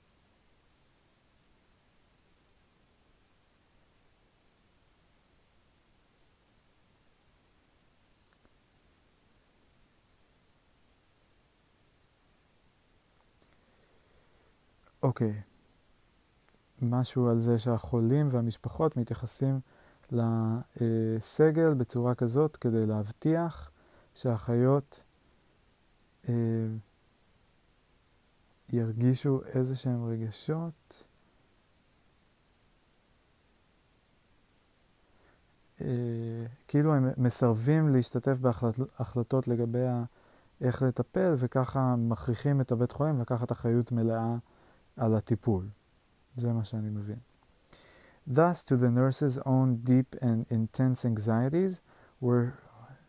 אוקיי, 15.04 15.30
okay. 15.30 15.47
משהו 16.81 17.29
על 17.29 17.39
זה 17.39 17.57
שהחולים 17.57 18.29
והמשפחות 18.31 18.97
מתייחסים 18.97 19.59
לסגל 20.11 21.73
בצורה 21.73 22.15
כזאת 22.15 22.57
כדי 22.57 22.85
להבטיח 22.85 23.71
שהחיות 24.15 25.03
אה, 26.29 26.33
ירגישו 28.69 29.41
איזה 29.53 29.75
שהם 29.75 30.05
רגשות. 30.05 31.05
אה, 35.81 36.45
כאילו 36.67 36.93
הם 36.93 37.09
מסרבים 37.17 37.89
להשתתף 37.89 38.37
בהחלטות 38.37 39.47
לגבי 39.47 39.85
איך 40.61 40.81
לטפל, 40.81 41.35
וככה 41.37 41.95
מכריחים 41.95 42.61
את 42.61 42.71
הבית 42.71 42.91
חולים 42.91 43.21
לקחת 43.21 43.51
אחריות 43.51 43.91
מלאה 43.91 44.35
על 44.97 45.15
הטיפול. 45.15 45.65
זה 46.36 46.52
מה 46.52 46.64
שאני 46.64 46.90
מבין. 46.90 47.18
Thus, 48.26 48.64
to 48.64 48.76
the 48.76 48.90
nurse's 48.90 49.38
own 49.44 49.82
deep 49.84 50.16
and 50.22 50.46
intense 50.50 51.04
anxieties 51.04 51.82
were 52.20 52.54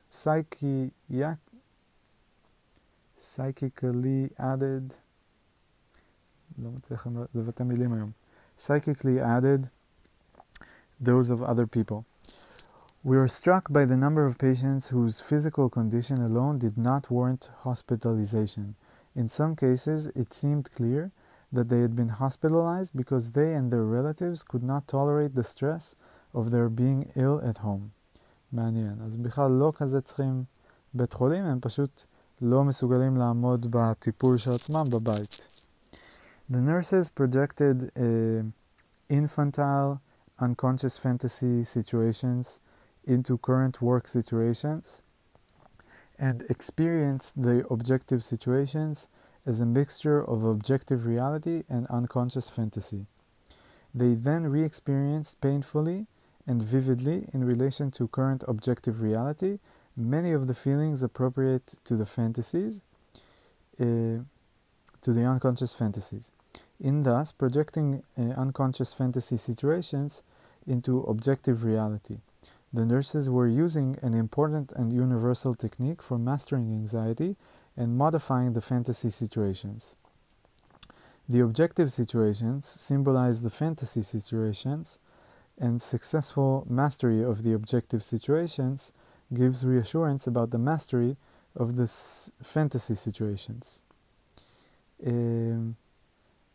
psychiac 0.09 1.39
psychically 3.17 4.29
added, 4.37 4.93
לא 6.57 6.71
מצליח 6.71 7.07
לבטא 7.35 7.63
מילים 7.63 7.93
היום, 7.93 8.11
psychically 8.57 9.19
added 9.19 9.69
those 11.01 11.29
of 11.29 11.41
other 11.41 11.65
people. 11.65 12.05
We 13.03 13.17
were 13.17 13.27
struck 13.27 13.69
by 13.69 13.85
the 13.85 13.97
number 13.97 14.25
of 14.25 14.37
patients 14.37 14.89
whose 14.89 15.21
physical 15.21 15.69
condition 15.69 16.21
alone 16.21 16.57
did 16.57 16.75
not 16.77 17.11
warrant 17.11 17.51
hospitalization. 17.63 18.75
In 19.15 19.29
some 19.29 19.55
cases, 19.55 20.07
it 20.15 20.33
seemed 20.33 20.71
clear 20.71 21.11
that 21.53 21.69
they 21.69 21.81
had 21.81 21.95
been 21.95 22.09
hospitalized 22.23 22.91
because 22.95 23.31
they 23.31 23.53
and 23.53 23.71
their 23.71 23.87
relatives 23.97 24.43
could 24.43 24.63
not 24.63 24.87
tolerate 24.87 25.33
the 25.35 25.43
stress 25.43 25.95
of 26.33 26.51
their 26.51 26.69
being 26.69 27.11
ill 27.15 27.41
at 27.49 27.57
home. 27.59 27.91
מעניין. 28.51 29.01
אז 29.01 29.17
בכלל 29.17 29.51
לא 29.51 29.73
כזה 29.75 30.01
צריכים 30.01 30.43
בית 30.93 31.13
חולים, 31.13 31.45
הם 31.45 31.59
פשוט 31.61 32.03
לא 32.41 32.63
מסוגלים 32.63 33.17
לעמוד 33.17 33.67
בטיפול 33.69 34.37
של 34.37 34.51
עצמם 34.51 34.83
בבית. 34.91 35.41
The 36.51 36.61
nurses 36.61 37.09
projected 37.09 37.91
uh, 37.97 38.43
infantile, 39.09 39.99
unconscious 40.39 40.97
fantasy 40.97 41.63
situations 41.63 42.59
into 43.07 43.37
current 43.37 43.81
work 43.81 44.07
situations 44.07 45.01
and 46.19 46.43
experienced 46.49 47.41
the 47.41 47.65
objective 47.69 48.23
situations 48.23 49.07
as 49.46 49.60
a 49.60 49.66
mixture 49.66 50.22
of 50.22 50.44
objective 50.44 51.06
reality 51.06 51.64
and 51.68 51.86
unconscious 51.86 52.48
fantasy. 52.48 53.06
They 53.94 54.14
then 54.14 54.46
re 54.46 54.62
experienced 54.62 55.40
painfully 55.40 56.06
and 56.46 56.62
vividly 56.62 57.28
in 57.32 57.44
relation 57.44 57.90
to 57.92 58.08
current 58.08 58.44
objective 58.46 59.02
reality 59.02 59.58
many 59.96 60.32
of 60.32 60.46
the 60.46 60.54
feelings 60.54 61.02
appropriate 61.02 61.76
to 61.84 61.96
the 61.96 62.06
fantasies, 62.06 62.80
uh, 63.78 64.24
to 65.02 65.12
the 65.12 65.24
unconscious 65.24 65.74
fantasies. 65.74 66.30
In 66.80 67.02
thus 67.02 67.32
projecting 67.32 68.02
uh, 68.16 68.22
unconscious 68.40 68.94
fantasy 68.94 69.36
situations 69.36 70.22
into 70.66 71.00
objective 71.02 71.64
reality. 71.64 72.18
The 72.72 72.84
nurses 72.84 73.28
were 73.28 73.48
using 73.48 73.98
an 74.00 74.14
important 74.14 74.72
and 74.72 74.92
universal 74.92 75.54
technique 75.54 76.02
for 76.02 76.16
mastering 76.16 76.72
anxiety 76.72 77.36
and 77.80 77.88
modifying 78.04 78.52
the 78.56 78.64
fantasy 78.72 79.10
situations. 79.22 79.82
The 81.34 81.40
objective 81.48 81.88
situations 82.00 82.62
symbolize 82.88 83.38
the 83.46 83.54
fantasy 83.62 84.02
situations, 84.14 84.86
and 85.64 85.74
successful 85.94 86.52
mastery 86.80 87.22
of 87.30 87.36
the 87.44 87.52
objective 87.60 88.02
situations 88.14 88.78
gives 89.40 89.58
reassurance 89.72 90.22
about 90.32 90.48
the 90.54 90.62
mastery 90.70 91.12
of 91.62 91.68
the 91.78 91.88
fantasy 92.54 92.96
situations. 93.06 93.82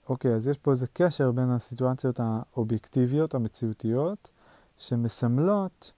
אוקיי, 0.10 0.32
okay, 0.32 0.36
אז 0.36 0.48
יש 0.48 0.58
פה 0.58 0.72
איזה 0.72 0.88
קשר 0.94 1.32
בין 1.32 1.50
הסיטואציות 1.50 2.20
האובייקטיביות, 2.20 3.36
המציאותיות, 3.36 4.32
שמסמלות 4.78 5.92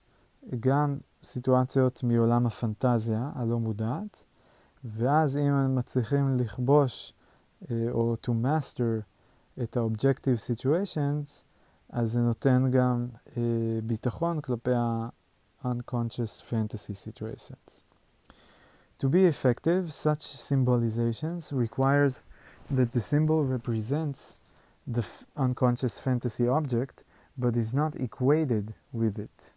גם 0.60 0.98
סיטואציות 1.24 2.02
מעולם 2.02 2.46
הפנטזיה 2.46 3.30
הלא 3.34 3.58
מודעת, 3.58 4.24
ואז 4.85 5.37
אם 5.37 5.53
הם 5.53 5.75
מצליחים 5.75 6.37
לכבוש 6.37 7.13
או 7.71 8.15
to 8.25 8.29
master 8.29 9.01
את 9.63 9.77
ה-objective 9.77 10.39
situations, 10.51 11.43
אז 11.89 12.11
זה 12.11 12.19
נותן 12.19 12.71
גם 12.71 13.07
ביטחון 13.83 14.41
כלפי 14.41 14.73
ה-unconscious 14.73 16.41
fantasy 16.49 16.93
situations. 16.93 17.83
To 18.99 19.09
be 19.09 19.25
effective, 19.25 19.93
such 19.93 20.23
symbolizations 20.49 21.51
requires 21.51 22.23
that 22.71 22.91
the 22.93 23.01
symbol 23.01 23.43
represents 23.55 24.37
the 24.87 25.05
unconscious 25.35 25.99
fantasy 25.99 26.47
object 26.47 27.03
but 27.37 27.55
is 27.55 27.73
not 27.73 27.95
equated 27.95 28.73
with 28.93 29.15
it. 29.19 29.53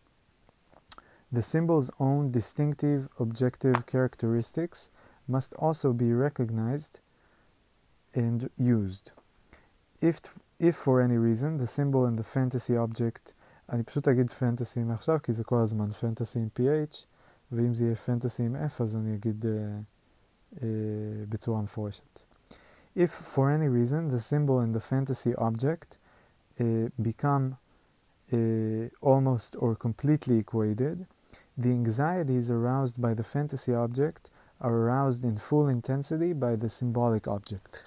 The 1.32 1.42
symbol's 1.42 1.90
own 1.98 2.30
distinctive 2.30 3.08
objective 3.24 3.86
characteristics 3.86 4.90
must 5.28 5.54
also 5.54 5.92
be 5.92 6.12
recognized 6.12 7.00
and 8.14 8.50
used. 8.56 9.10
If, 10.00 10.20
if 10.58 10.76
for 10.76 11.00
any 11.00 11.16
reason 11.16 11.56
the 11.56 11.66
symbol 11.66 12.06
and 12.06 12.18
the 12.18 12.24
fantasy 12.24 12.76
object, 12.76 13.32
אני 13.72 13.82
פשוט 13.82 14.08
אגיד 14.08 14.30
פנטסי 14.30 14.82
מעכשיו 14.82 15.18
כי 15.22 15.32
זה 15.32 15.44
כל 15.44 15.58
הזמן 15.58 15.90
פנטסי 15.90 16.38
עם 16.38 16.48
PH, 16.58 16.96
ואם 17.52 17.74
זה 17.74 17.84
יהיה 17.84 17.94
פנטסי 17.94 18.42
עם 18.42 18.56
F 18.56 18.82
אז 18.82 18.96
אני 18.96 19.14
אגיד 19.14 19.44
uh, 19.44 20.54
uh, 20.54 20.58
בצורה 21.28 21.62
מפורשת. 21.62 22.22
If 22.96 23.10
for 23.10 23.50
any 23.50 23.68
reason 23.68 24.08
the 24.08 24.20
symbol 24.20 24.60
and 24.60 24.74
the 24.74 24.80
fantasy 24.80 25.34
object 25.34 25.96
uh, 26.58 26.64
become 27.02 27.56
almost 29.00 29.54
or 29.62 29.76
completely 29.76 30.38
equated, 30.38 31.06
the 31.56 31.70
anxieties 31.70 32.50
aroused 32.50 33.00
by 33.00 33.14
the 33.14 33.22
fantasy 33.22 33.72
object 33.72 34.30
are 34.60 34.72
aroused 34.72 35.24
in 35.24 35.36
full 35.36 35.68
intensity 35.68 36.32
by 36.32 36.56
the 36.56 36.68
symbolic 36.68 37.28
object. 37.28 37.82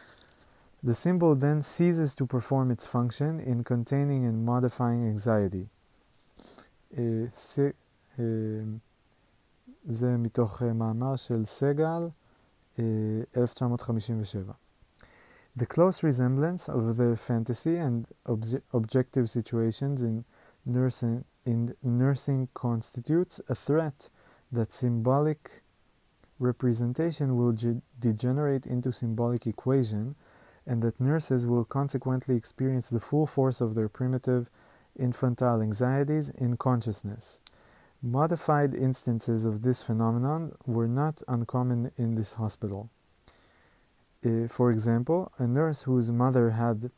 The 0.81 0.95
symbol 0.95 1.35
then 1.35 1.61
ceases 1.61 2.15
to 2.15 2.25
perform 2.25 2.71
its 2.71 2.85
function 2.87 3.39
in 3.39 3.63
containing 3.63 4.25
and 4.25 4.45
modifying 4.45 5.05
anxiety. 5.05 5.67
זה 9.85 10.17
מתוך 10.17 10.61
מאמר 10.61 11.15
של 11.15 11.45
סגל, 11.45 12.09
1957. 12.77 14.53
The 15.55 15.65
close 15.65 16.03
resemblance 16.03 16.69
of 16.69 16.95
the 16.97 17.15
fantasy 17.17 17.77
and 17.77 18.07
objective 18.73 19.29
situations 19.29 20.03
in 20.03 20.23
nursing, 20.65 21.25
in 21.45 21.75
nursing 21.81 22.47
constitutes 22.53 23.41
a 23.49 23.55
threat 23.55 24.09
that 24.51 24.71
symbolic 24.71 25.62
representation 26.38 27.36
will 27.36 27.56
degenerate 28.00 28.66
into 28.66 28.92
symbolic 28.92 29.46
equation 29.46 30.14
and 30.66 30.82
that 30.82 31.00
nurses 31.00 31.46
will 31.46 31.64
consequently 31.64 32.36
experience 32.36 32.88
the 32.88 33.00
full 33.00 33.26
force 33.26 33.60
of 33.60 33.74
their 33.74 33.88
primitive 33.88 34.50
infantile 34.98 35.60
anxieties 35.60 36.30
in 36.30 36.56
consciousness. 36.56 37.40
Modified 38.02 38.74
instances 38.74 39.44
of 39.44 39.62
this 39.62 39.82
phenomenon 39.82 40.52
were 40.66 40.88
not 40.88 41.22
uncommon 41.28 41.90
in 41.96 42.14
this 42.14 42.34
hospital. 42.34 42.90
Uh, 44.24 44.48
for 44.48 44.70
example, 44.70 45.32
a 45.38 45.46
nurse 45.46 45.82
whose 45.82 46.10
mother 46.10 46.50
had 46.50 46.90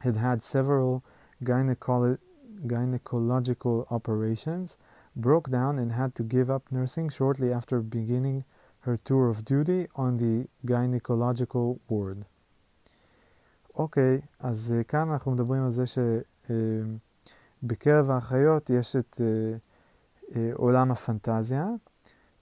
had, 0.00 0.16
had 0.16 0.44
several 0.44 1.02
gynecolo- 1.42 2.18
gynecological 2.66 3.90
operations 3.90 4.76
broke 5.16 5.48
down 5.50 5.78
and 5.78 5.92
had 5.92 6.14
to 6.14 6.22
give 6.22 6.50
up 6.50 6.70
nursing 6.70 7.08
shortly 7.08 7.52
after 7.52 7.80
beginning 7.80 8.44
her 8.80 8.96
tour 8.96 9.28
of 9.28 9.44
duty 9.44 9.86
on 9.96 10.18
the 10.18 10.46
gynecological 10.66 11.78
ward. 11.88 12.24
אוקיי, 13.74 14.20
okay, 14.22 14.26
אז 14.38 14.74
uh, 14.80 14.84
כאן 14.84 15.10
אנחנו 15.10 15.32
מדברים 15.32 15.62
על 15.62 15.70
זה 15.70 15.84
שבקרב 17.62 18.10
uh, 18.10 18.12
האחיות 18.12 18.70
יש 18.70 18.96
את 18.96 19.20
uh, 19.20 19.20
uh, 20.30 20.36
עולם 20.54 20.90
הפנטזיה 20.90 21.68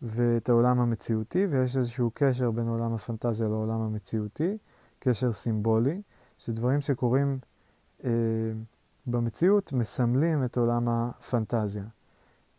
ואת 0.03 0.49
העולם 0.49 0.81
המציאותי, 0.81 1.47
ויש 1.47 1.77
איזשהו 1.77 2.11
קשר 2.15 2.51
בין 2.51 2.69
עולם 2.69 2.95
הפנטזיה 2.95 3.49
לעולם 3.49 3.81
המציאותי, 3.81 4.59
קשר 4.99 5.33
סימבולי, 5.33 6.03
שדברים 6.39 6.81
שקורים 6.81 7.39
uh, 8.01 8.05
במציאות 9.07 9.73
מסמלים 9.73 10.45
את 10.45 10.57
עולם 10.57 10.89
הפנטזיה. 10.89 11.85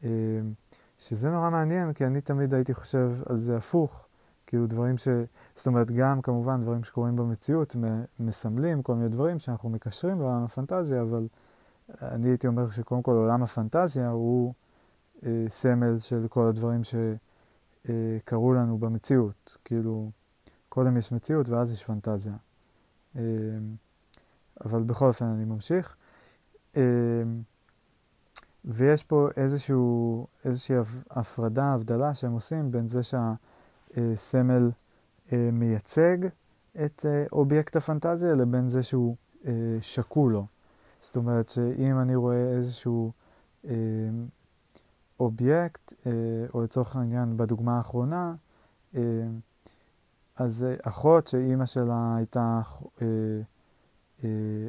אה, 0.03 0.09
שזה 0.99 1.29
נורא 1.29 1.49
מעניין, 1.49 1.93
כי 1.93 2.05
אני 2.05 2.21
תמיד 2.21 2.53
הייתי 2.53 2.73
חושב 2.73 3.11
על 3.25 3.37
זה 3.37 3.57
הפוך. 3.57 4.07
כאילו 4.47 4.67
דברים 4.67 4.97
ש... 4.97 5.07
זאת 5.55 5.67
אומרת, 5.67 5.91
גם 5.91 6.21
כמובן 6.21 6.61
דברים 6.61 6.83
שקורים 6.83 7.15
במציאות 7.15 7.75
מסמלים 8.19 8.83
כל 8.83 8.95
מיני 8.95 9.09
דברים 9.09 9.39
שאנחנו 9.39 9.69
מקשרים 9.69 10.19
לעולם 10.19 10.43
הפנטזיה, 10.43 11.01
אבל 11.01 11.27
אני 12.01 12.29
הייתי 12.29 12.47
אומר 12.47 12.71
שקודם 12.71 13.01
כל 13.01 13.11
עולם 13.11 13.43
הפנטזיה 13.43 14.09
הוא 14.09 14.53
אה, 15.25 15.45
סמל 15.49 15.99
של 15.99 16.27
כל 16.29 16.47
הדברים 16.47 16.81
שקרו 16.83 18.53
אה, 18.53 18.59
לנו 18.59 18.77
במציאות. 18.77 19.57
כאילו, 19.65 20.11
קודם 20.69 20.97
יש 20.97 21.11
מציאות 21.11 21.49
ואז 21.49 21.73
יש 21.73 21.83
פנטזיה. 21.83 22.33
אה, 23.15 23.21
אבל 24.65 24.83
בכל 24.83 25.07
אופן 25.07 25.25
אני 25.25 25.45
ממשיך. 25.45 25.95
אמ, 26.75 26.81
ויש 28.65 29.03
פה 29.03 29.27
איזשהו, 29.37 30.27
איזושהי 30.45 30.75
הפרדה, 31.09 31.73
הבדלה 31.73 32.13
שהם 32.13 32.31
עושים 32.31 32.71
בין 32.71 32.89
זה 32.89 33.01
שהסמל 33.03 34.71
אה, 35.31 35.49
מייצג 35.53 36.17
את 36.85 37.05
אה, 37.09 37.25
אובייקט 37.31 37.75
הפנטזיה 37.75 38.33
לבין 38.33 38.69
זה 38.69 38.83
שהוא 38.83 39.15
אה, 39.45 39.51
שקול 39.81 40.31
לו. 40.31 40.45
זאת 40.99 41.15
אומרת 41.15 41.49
שאם 41.49 41.99
אני 41.99 42.15
רואה 42.15 42.51
איזשהו 42.55 43.11
אה, 43.65 43.73
אובייקט, 45.19 45.93
אה, 46.05 46.11
או 46.53 46.61
לצורך 46.61 46.95
העניין 46.95 47.37
בדוגמה 47.37 47.77
האחרונה, 47.77 48.35
אה, 48.95 49.01
אז 50.35 50.63
אה, 50.63 50.75
אחות 50.83 51.27
שאימא 51.27 51.65
שלה 51.65 52.15
הייתה, 52.17 52.61
אה, 53.01 53.07
אה, 53.07 53.07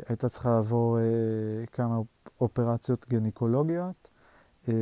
הייתה 0.09 0.29
צריכה 0.29 0.51
לעבור 0.51 0.99
אה, 0.99 1.67
כמה 1.73 1.99
אופרציות 2.41 3.07
גניקולוגיות, 3.09 4.11
אה, 4.69 4.75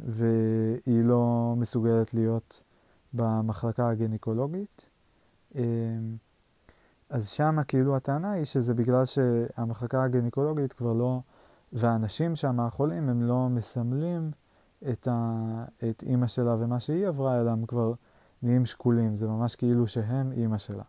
והיא 0.00 1.04
לא 1.04 1.54
מסוגלת 1.56 2.14
להיות 2.14 2.62
במחלקה 3.12 3.88
הגניקולוגית. 3.88 4.86
אה, 5.56 5.62
אז 7.10 7.28
שמה 7.28 7.64
כאילו 7.64 7.96
הטענה 7.96 8.32
היא 8.32 8.44
שזה 8.44 8.74
בגלל 8.74 9.04
שהמחלקה 9.04 10.04
הגניקולוגית 10.04 10.72
כבר 10.72 10.92
לא, 10.92 11.20
והאנשים 11.72 12.36
שם 12.36 12.60
החולים 12.60 13.08
הם 13.08 13.22
לא 13.22 13.48
מסמלים 13.48 14.30
את, 14.90 15.08
ה, 15.10 15.64
את 15.90 16.02
אימא 16.02 16.26
שלה 16.26 16.56
ומה 16.58 16.80
שהיא 16.80 17.08
עברה, 17.08 17.40
אלא 17.40 17.50
הם 17.50 17.66
כבר 17.66 17.92
נהיים 18.42 18.66
שקולים, 18.66 19.14
זה 19.14 19.26
ממש 19.26 19.56
כאילו 19.56 19.86
שהם 19.86 20.32
אימא 20.32 20.58
שלה. 20.58 20.82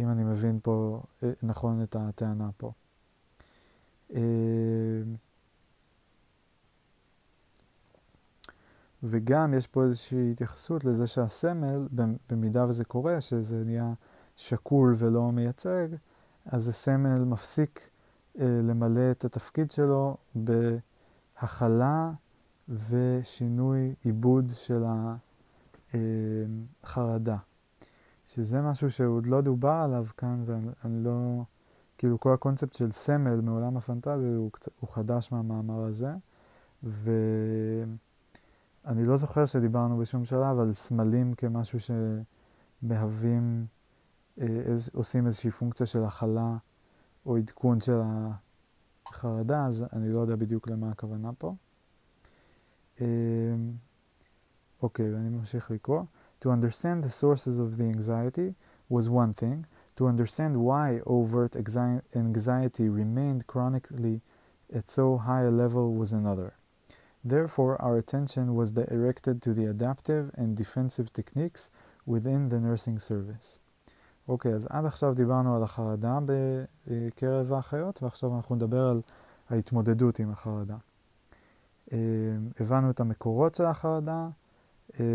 אם 0.00 0.10
אני 0.10 0.24
מבין 0.24 0.58
פה 0.62 1.02
אה, 1.22 1.30
נכון 1.42 1.82
את 1.82 1.96
הטענה 1.96 2.50
פה. 2.56 2.72
אה, 4.14 4.20
וגם 9.02 9.54
יש 9.54 9.66
פה 9.66 9.84
איזושהי 9.84 10.30
התייחסות 10.32 10.84
לזה 10.84 11.06
שהסמל, 11.06 11.88
במידה 12.30 12.66
וזה 12.68 12.84
קורה, 12.84 13.20
שזה 13.20 13.64
נהיה 13.64 13.92
שקול 14.36 14.94
ולא 14.98 15.32
מייצג, 15.32 15.88
אז 16.46 16.68
הסמל 16.68 17.24
מפסיק 17.24 17.88
אה, 18.38 18.60
למלא 18.62 19.10
את 19.10 19.24
התפקיד 19.24 19.70
שלו 19.70 20.16
בהכלה 20.34 22.12
ושינוי 22.68 23.94
עיבוד 24.02 24.50
של 24.54 24.84
החרדה. 26.84 27.36
שזה 28.26 28.60
משהו 28.60 28.90
שעוד 28.90 29.26
לא 29.26 29.40
דובר 29.40 29.80
עליו 29.84 30.06
כאן, 30.16 30.44
ואני 30.46 31.04
לא... 31.04 31.42
כאילו 31.98 32.20
כל 32.20 32.32
הקונספט 32.32 32.74
של 32.74 32.92
סמל 32.92 33.40
מעולם 33.40 33.76
הפנטזיה 33.76 34.36
הוא, 34.36 34.52
קצת, 34.52 34.72
הוא 34.80 34.90
חדש 34.90 35.32
מהמאמר 35.32 35.84
הזה, 35.84 36.10
ואני 36.82 37.96
לא 39.06 39.16
זוכר 39.16 39.46
שדיברנו 39.46 39.98
בשום 39.98 40.24
שלב 40.24 40.58
על 40.58 40.72
סמלים 40.72 41.34
כמשהו 41.34 41.78
שמהווים 42.82 43.66
אה, 44.40 44.46
עושים 44.92 45.26
איזושהי 45.26 45.50
פונקציה 45.50 45.86
של 45.86 46.04
הכלה 46.04 46.56
או 47.26 47.36
עדכון 47.36 47.80
של 47.80 48.00
החרדה, 49.06 49.66
אז 49.66 49.86
אני 49.92 50.12
לא 50.12 50.18
יודע 50.18 50.36
בדיוק 50.36 50.68
למה 50.68 50.90
הכוונה 50.90 51.30
פה. 51.38 51.54
אה, 53.00 53.06
אוקיי, 54.82 55.14
ואני 55.14 55.28
ממשיך 55.28 55.70
לקרוא. 55.70 56.02
To 56.41 56.51
understand 56.51 57.03
the 57.03 57.09
sources 57.09 57.59
of 57.59 57.77
the 57.77 57.83
anxiety 57.83 58.55
was 58.89 59.09
one 59.09 59.33
thing. 59.33 59.65
To 59.97 60.07
understand 60.07 60.57
why 60.57 61.01
overt 61.05 61.55
anxiety 61.55 62.89
remained 62.89 63.47
chronically 63.47 64.21
at 64.73 64.89
so 64.89 65.17
high 65.17 65.43
a 65.43 65.51
level 65.51 65.93
was 65.93 66.13
another. 66.13 66.53
Therefore, 67.23 67.79
our 67.81 67.97
attention 67.97 68.55
was 68.55 68.71
directed 68.71 69.41
to 69.43 69.53
the 69.53 69.65
adaptive 69.65 70.31
and 70.35 70.57
defensive 70.57 71.13
techniques 71.13 71.69
within 72.05 72.49
the 72.49 72.59
nursing 72.59 72.99
service. 72.99 73.59
אוקיי, 74.27 74.53
אז 74.53 74.67
עד 74.69 74.85
עכשיו 74.85 75.13
דיברנו 75.13 75.55
על 75.55 75.63
החרדה 75.63 76.19
בקרב 76.87 77.53
האחיות, 77.53 78.03
ועכשיו 78.03 78.35
אנחנו 78.35 78.55
נדבר 78.55 78.87
על 78.87 79.01
ההתמודדות 79.49 80.19
עם 80.19 80.31
החרדה. 80.31 80.77
אה, 81.93 81.97
הבנו 82.59 82.89
את 82.89 82.99
המקורות 82.99 83.55
של 83.55 83.65
החרדה, 83.65 84.27
אה, 84.99 85.05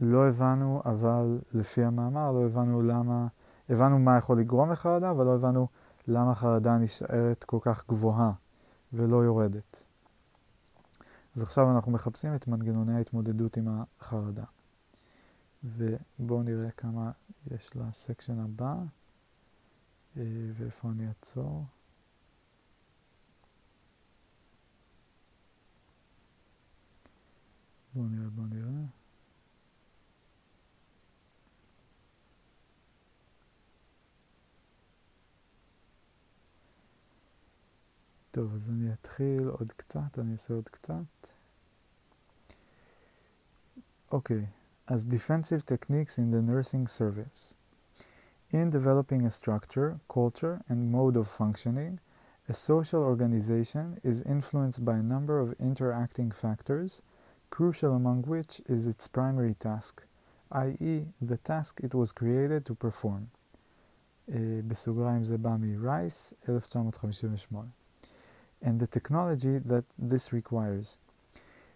לא 0.00 0.28
הבנו, 0.28 0.82
אבל 0.84 1.38
לפי 1.54 1.84
המאמר, 1.84 2.32
לא 2.32 2.44
הבנו 2.44 2.82
למה, 2.82 3.26
הבנו 3.68 3.98
מה 3.98 4.16
יכול 4.16 4.40
לגרום 4.40 4.72
לחרדה, 4.72 5.10
אבל 5.10 5.24
לא 5.24 5.34
הבנו 5.34 5.68
למה 6.08 6.30
החרדה 6.30 6.78
נשארת 6.78 7.44
כל 7.44 7.58
כך 7.60 7.88
גבוהה 7.88 8.32
ולא 8.92 9.24
יורדת. 9.24 9.84
אז 11.36 11.42
עכשיו 11.42 11.76
אנחנו 11.76 11.92
מחפשים 11.92 12.34
את 12.34 12.48
מנגנוני 12.48 12.96
ההתמודדות 12.96 13.56
עם 13.56 13.68
החרדה. 14.00 14.44
ובואו 15.64 16.42
נראה 16.42 16.70
כמה 16.70 17.10
יש 17.50 17.76
לסקשן 17.76 18.38
הבא, 18.38 18.74
אה, 20.16 20.22
ואיפה 20.56 20.88
אני 20.88 21.08
אעצור. 21.08 21.64
בואו 27.94 28.08
נראה, 28.08 28.30
בואו 28.30 28.46
נראה. 28.46 28.95
טוב, 38.35 38.55
אז 38.55 38.69
אני 38.69 38.93
אתחיל 38.93 39.47
עוד 39.47 39.71
קצת, 39.71 40.19
אני 40.19 40.33
אעשה 40.33 40.53
עוד 40.53 40.69
קצת. 40.69 41.27
אוקיי. 44.11 44.45
as 44.91 45.05
defensive 45.05 45.65
techniques 45.65 46.17
in 46.17 46.31
the 46.31 46.41
nursing 46.41 46.85
service. 46.85 47.55
In 48.51 48.69
developing 48.69 49.25
a 49.25 49.31
structure, 49.31 49.99
culture, 50.09 50.61
and 50.67 50.91
mode 50.91 51.15
of 51.15 51.29
functioning, 51.29 51.99
a 52.49 52.53
social 52.53 53.01
organization 53.01 54.01
is 54.03 54.21
influenced 54.23 54.83
by 54.83 54.97
a 54.97 55.09
number 55.13 55.39
of 55.39 55.55
interacting 55.59 56.29
factors, 56.31 57.01
crucial 57.49 57.93
among 57.95 58.23
which 58.23 58.61
is 58.67 58.85
its 58.85 59.07
primary 59.07 59.53
task, 59.53 60.03
i.e., 60.51 61.05
the 61.21 61.37
task 61.37 61.79
it 61.81 61.93
was 61.93 62.11
created 62.11 62.65
to 62.65 62.75
perform. 62.75 63.29
בסוגריים 64.67 65.23
זה 65.23 65.37
בא 65.37 65.55
מרייס, 65.59 66.33
1958. 66.49 67.71
And 68.62 68.80
the 68.80 68.86
technology 68.86 69.58
that 69.58 69.84
this 69.98 70.32
requires. 70.32 70.98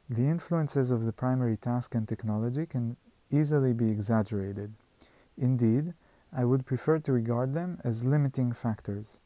The 0.09 0.27
influences 0.27 0.91
of 0.91 1.05
the 1.05 1.13
primary 1.13 1.57
task 1.57 1.95
and 1.95 2.09
technology 2.09 2.67
can 2.67 2.97
easily 3.31 3.73
be 3.73 3.91
exaggerated. 3.91 4.73
Indeed, 5.39 5.95
I 6.33 6.45
would 6.45 6.67
prefer 6.67 6.99
to 7.01 7.13
regard 7.13 7.55
them 7.55 7.81
as 7.85 8.05
limiting 8.05 8.53
factors. 8.53 9.21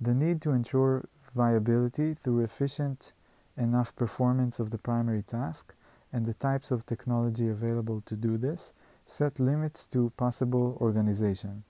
The 0.00 0.14
need 0.14 0.40
to 0.42 0.52
ensure 0.52 1.08
viability 1.34 2.14
through 2.14 2.40
efficient 2.40 3.12
enough 3.56 3.94
performance 3.94 4.58
of 4.58 4.70
the 4.70 4.78
primary 4.78 5.22
task 5.22 5.74
and 6.12 6.26
the 6.26 6.34
types 6.34 6.70
of 6.70 6.86
technology 6.86 7.48
available 7.48 8.02
to 8.06 8.16
do 8.16 8.36
this 8.36 8.72
set 9.06 9.40
limits 9.40 9.86
to 9.86 10.12
possible 10.16 10.78
organization. 10.80 11.64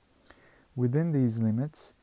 Within 0.77 1.13
these 1.13 1.41
limits, 1.41 1.95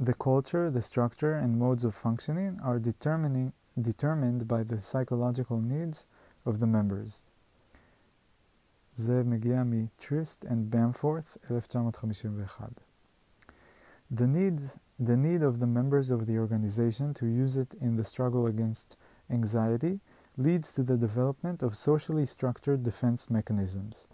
the 0.00 0.14
culture, 0.14 0.70
the 0.70 0.82
structure, 0.82 1.34
and 1.34 1.58
modes 1.58 1.84
of 1.84 1.94
functioning 1.94 2.58
are 2.62 2.78
determining 2.78 3.52
determined 3.80 4.48
by 4.48 4.62
the 4.62 4.80
psychological 4.80 5.60
needs 5.60 6.06
of 6.44 6.60
the 6.60 6.66
members. 6.66 7.24
זה 8.94 9.22
מגיע 9.24 9.62
מטריסט 9.64 10.44
and 10.44 10.70
Bamforth, 10.70 11.36
1951. 11.48 12.74
The 14.10 14.26
needs, 14.26 14.78
the 14.98 15.16
need 15.16 15.42
of 15.42 15.58
the 15.58 15.66
members 15.66 16.10
of 16.10 16.26
the 16.26 16.38
organization 16.38 17.12
to 17.14 17.26
use 17.26 17.56
it 17.56 17.74
in 17.80 17.96
the 17.96 18.04
struggle 18.04 18.46
against 18.46 18.96
anxiety 19.28 20.00
leads 20.36 20.72
to 20.72 20.82
the 20.82 20.96
development 20.96 21.62
of 21.62 21.76
socially 21.76 22.24
structured 22.24 22.82
defense 22.82 23.28
mechanisms, 23.28 24.06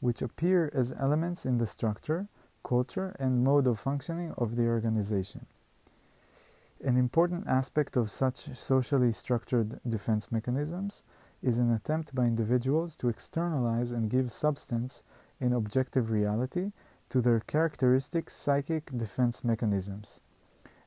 which 0.00 0.22
appear 0.22 0.70
as 0.74 0.92
elements 0.92 1.44
in 1.44 1.58
the 1.58 1.66
structure, 1.66 2.28
culture, 2.63 3.15
and 3.19 3.43
mode 3.43 3.67
of 3.67 3.79
functioning 3.79 4.33
of 4.37 4.55
the 4.55 4.67
organization. 4.67 5.45
An 6.83 6.97
important 6.97 7.47
aspect 7.47 7.95
of 7.95 8.09
such 8.09 8.55
socially 8.57 9.13
structured 9.13 9.79
defense 9.87 10.31
mechanisms 10.31 11.03
is 11.43 11.57
an 11.57 11.71
attempt 11.71 12.15
by 12.15 12.25
individuals 12.25 12.95
to 12.97 13.09
externalize 13.09 13.91
and 13.91 14.09
give 14.09 14.31
substance 14.31 15.03
in 15.39 15.53
objective 15.53 16.09
reality 16.09 16.71
to 17.09 17.21
their 17.21 17.41
characteristic 17.41 18.29
psychic 18.29 18.85
defense 18.95 19.43
mechanisms. 19.43 20.21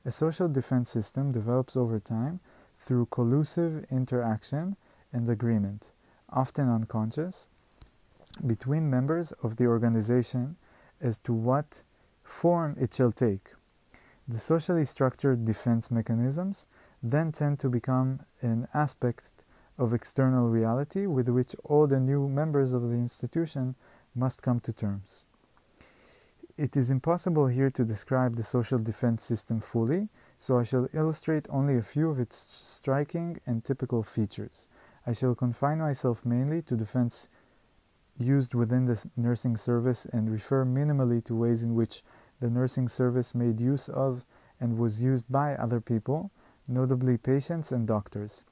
A 0.05 0.11
social 0.11 0.49
defense 0.49 0.91
system 0.91 1.33
develops 1.33 1.77
over 1.77 2.01
time 2.01 2.41
through 2.79 3.07
collusive 3.07 3.85
interaction 3.91 4.77
and 5.13 5.29
agreement, 5.29 5.91
often 6.31 6.69
unconscious, 6.69 7.49
between 8.45 8.91
members 8.91 9.33
of 9.43 9.57
the 9.57 9.67
organization 9.67 10.57
as 11.05 11.19
to 11.19 11.33
what 11.33 11.83
form 12.25 12.77
it 12.81 12.95
shall 12.95 13.13
take. 13.13 13.51
The 14.27 14.39
socially 14.39 14.87
structured 14.87 15.45
defense 15.45 15.91
mechanisms 15.91 16.67
then 17.03 17.31
tend 17.31 17.59
to 17.61 17.69
become 17.69 18.21
an 18.41 18.67
aspect 18.73 19.29
of 19.77 19.93
external 19.93 20.49
reality 20.49 21.07
with 21.07 21.29
which 21.29 21.55
all 21.65 21.87
the 21.87 22.01
new 22.01 22.29
members 22.29 22.73
of 22.73 22.83
the 22.83 22.97
institution 22.97 23.75
must 24.15 24.43
come 24.43 24.61
to 24.61 24.73
terms. 24.73 25.27
It 26.57 26.77
is 26.77 26.91
impossible 26.91 27.49
here 27.49 27.71
to 27.71 27.85
describe 27.85 28.37
the 28.37 28.45
social 28.45 28.79
defense 28.79 29.25
system 29.25 29.61
fully, 29.61 30.09
so 30.39 30.59
I 30.59 30.63
shall 30.63 30.89
illustrate 30.95 31.47
only 31.51 31.77
a 31.77 31.83
few 31.83 32.09
of 32.09 32.21
its 32.21 32.37
striking 32.37 33.41
and 33.45 33.65
typical 33.65 34.03
features. 34.03 34.69
I 35.07 35.13
shall 35.13 35.35
confine 35.35 35.79
myself 35.79 36.25
mainly 36.25 36.63
to 36.63 36.77
defense 36.77 37.29
used 38.18 38.54
within 38.54 38.86
the 38.86 39.06
nursing 39.16 39.56
service 39.56 40.06
and 40.06 40.30
refer 40.32 40.66
minimally 40.66 41.24
to 41.24 41.36
ways 41.36 41.64
in 41.64 41.76
which 41.76 42.04
the 42.40 42.50
nursing 42.50 42.88
service 42.88 43.34
made 43.34 43.60
use 43.60 43.88
of 43.90 44.26
and 44.60 44.78
was 44.78 45.02
used 45.02 45.32
by 45.32 45.56
other 45.56 45.80
people, 45.80 46.32
notably 46.68 47.18
patients 47.18 47.72
and 47.72 47.88
doctors. 47.88 48.44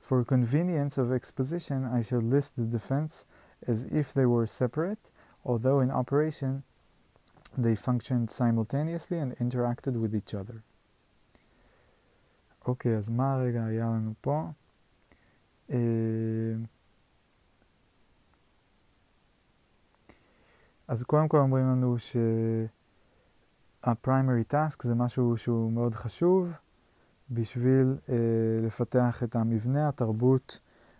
For 0.00 0.24
convenience 0.24 0.98
of 0.98 1.12
exposition, 1.12 1.84
I 1.84 2.00
shall 2.02 2.20
list 2.20 2.56
the 2.56 2.64
defense 2.64 3.26
as 3.66 3.84
if 3.84 4.12
they 4.12 4.26
were 4.26 4.46
separate, 4.46 5.10
although 5.44 5.80
in 5.80 5.90
operation 5.90 6.64
they 7.56 7.74
functioned 7.74 8.30
simultaneously 8.30 9.18
and 9.18 9.36
interacted 9.38 10.00
with 10.00 10.14
each 10.14 10.34
other. 10.34 10.62
אוקיי, 12.66 12.96
אז 12.96 13.10
מה 13.10 13.34
הרגע 13.34 13.64
היה 13.64 13.86
לנו 13.86 14.14
פה? 14.20 14.50
אז 20.91 21.03
קודם 21.03 21.27
כל 21.27 21.37
אומרים 21.37 21.65
לנו 21.65 21.95
שה-primary 21.99 22.73
task 24.51 24.83
זה 24.83 24.95
משהו 24.95 25.37
שהוא 25.37 25.71
מאוד 25.71 25.95
חשוב 25.95 26.51
בשביל 27.29 27.97
אה, 28.09 28.15
לפתח 28.61 29.23
את 29.23 29.35
המבנה, 29.35 29.87
התרבות 29.87 30.59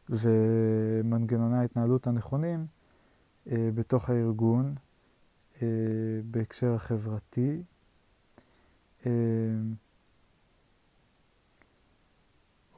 ומנגנוני 0.09 1.57
ההתנהלות 1.57 2.07
הנכונים 2.07 2.65
אה, 3.51 3.69
בתוך 3.75 4.09
הארגון 4.09 4.75
אה, 5.61 5.67
בהקשר 6.31 6.73
החברתי. 6.73 7.63
אה, 9.05 9.11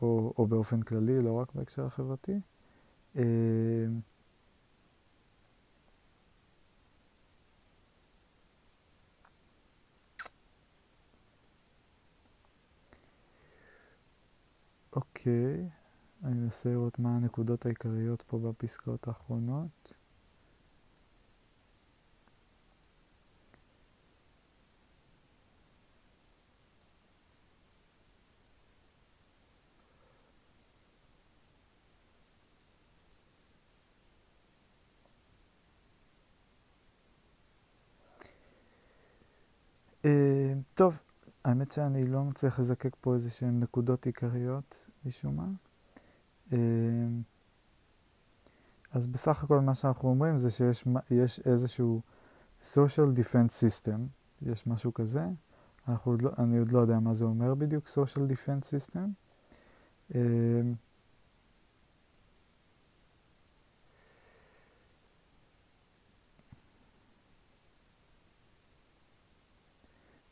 או, 0.02 0.34
או 0.38 0.48
באופן 0.48 0.82
כללי, 0.82 1.22
לא 1.22 1.34
רק 1.34 1.54
בהקשר 1.56 1.86
החברתי. 1.86 2.40
אה, 3.16 3.24
אוקיי, 14.96 15.70
אני 16.24 16.42
אנסה 16.42 16.70
לראות 16.70 17.00
מה 17.00 17.16
הנקודות 17.16 17.66
העיקריות 17.66 18.22
פה 18.22 18.40
בפסקאות 18.40 19.08
האחרונות. 19.08 19.94
אה, 40.06 40.54
טוב, 40.74 40.98
האמת 41.46 41.72
שאני 41.72 42.08
לא 42.08 42.24
מצליח 42.24 42.60
לזקק 42.60 42.96
פה 43.02 43.14
איזה 43.14 43.30
שהן 43.30 43.60
נקודות 43.60 44.06
עיקריות 44.06 44.88
משום 45.06 45.36
מה. 45.36 45.48
אה, 46.54 46.58
אז 48.92 49.08
בסך 49.08 49.44
הכל 49.44 49.60
מה 49.60 49.76
שאנחנו 49.76 50.10
אומרים 50.10 50.40
זה 50.40 50.52
שיש 50.52 51.40
איזשהו 51.46 52.02
social 52.62 53.10
defense 53.18 53.64
system, 53.64 54.00
יש 54.42 54.68
משהו 54.68 54.94
כזה, 54.94 55.26
עוד 56.04 56.22
לא, 56.22 56.32
אני 56.38 56.58
עוד 56.58 56.72
לא 56.72 56.80
יודע 56.80 57.00
מה 57.00 57.14
זה 57.14 57.26
אומר 57.26 57.54
בדיוק 57.54 57.86
social 57.88 58.32
defense 58.32 58.66
system. 58.66 59.08
אה, 60.16 60.22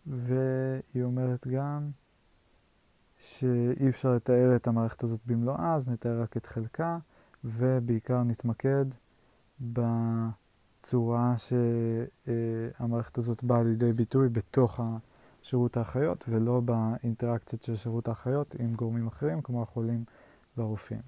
והיא 0.07 1.03
אומרת 1.45 1.57
גם 1.57 1.89
שאי 3.17 3.89
אפשר 3.89 4.15
לתאר 4.15 4.55
את 4.55 4.67
המערכת 4.67 5.03
הזאת 5.03 5.19
במלואה, 5.25 5.75
אז 5.75 5.89
נתאר 5.89 6.21
רק 6.21 6.37
את 6.37 6.45
חלקה, 6.45 6.97
ובעיקר 7.43 8.23
נתמקד 8.23 8.85
בצורה 9.61 11.35
שהמערכת 11.37 13.17
הזאת 13.17 13.43
באה 13.43 13.63
לידי 13.63 13.91
ביטוי 13.91 14.29
בתוך 14.29 14.79
שירות 15.41 15.77
האחיות, 15.77 16.23
ולא 16.27 16.59
באינטראקציות 16.59 17.63
של 17.63 17.75
שירות 17.75 18.07
האחיות 18.07 18.55
עם 18.59 18.73
גורמים 18.73 19.07
אחרים, 19.07 19.41
כמו 19.41 19.61
החולים 19.61 20.03
והרופאים. 20.57 21.01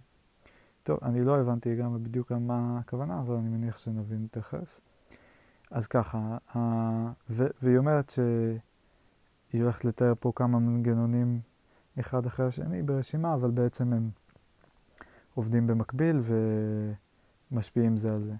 טוב, 0.83 0.99
אני 1.01 1.23
לא 1.23 1.37
הבנתי 1.39 1.75
גם 1.75 2.03
בדיוק 2.03 2.31
על 2.31 2.39
מה 2.39 2.79
הכוונה, 2.79 3.19
אבל 3.19 3.35
אני 3.35 3.49
מניח 3.49 3.77
שנבין 3.77 4.27
תכף. 4.31 4.79
אז 5.71 5.87
ככה, 5.87 6.37
והיא 7.29 7.77
אומרת 7.77 8.09
ש... 8.09 8.19
היא 9.53 9.61
הולכת 9.61 9.85
לתאר 9.85 10.13
פה 10.19 10.31
כמה 10.35 10.59
מנגנונים 10.59 11.39
אחד 11.99 12.25
אחרי 12.25 12.45
השני 12.45 12.83
ברשימה, 12.83 13.33
אבל 13.33 13.51
בעצם 13.51 13.93
הם 13.93 14.09
עובדים 15.33 15.67
במקביל 15.67 16.21
ומשפיעים 17.51 17.97
זה 17.97 18.13
על 18.13 18.23
זה. 18.23 18.33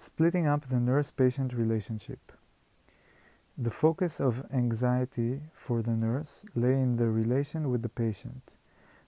Splitting 0.00 0.46
up 0.46 0.64
the 0.64 0.80
nurse-patient 0.88 1.52
relationship. 1.52 2.32
The 3.58 3.70
focus 3.70 4.20
of 4.20 4.34
anxiety 4.62 5.32
for 5.54 5.82
the 5.82 5.96
nurse 6.06 6.46
lay 6.54 6.76
in 6.84 6.96
the 6.96 7.10
relation 7.20 7.70
with 7.70 7.82
the 7.82 7.94
patient. 8.02 8.56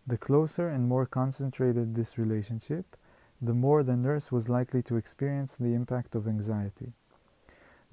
The 0.06 0.18
closer 0.18 0.68
and 0.68 0.86
more 0.92 1.06
concentrated 1.06 1.94
this 1.94 2.18
relationship, 2.18 2.86
the 3.40 3.54
more 3.54 3.82
the 3.82 3.96
nurse 3.96 4.30
was 4.30 4.50
likely 4.58 4.82
to 4.88 4.96
experience 4.96 5.52
the 5.56 5.72
impact 5.80 6.14
of 6.14 6.28
anxiety. 6.28 6.90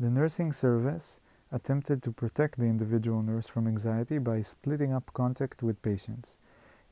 The 0.04 0.10
nursing 0.20 0.52
service 0.52 1.22
attempted 1.52 2.04
to 2.04 2.12
protect 2.12 2.58
the 2.58 2.66
individual 2.66 3.22
nurse 3.22 3.48
from 3.48 3.68
anxiety 3.68 4.18
by 4.18 4.42
splitting 4.42 4.94
up 4.94 5.12
contact 5.14 5.64
with 5.64 5.82
patients. 5.82 6.38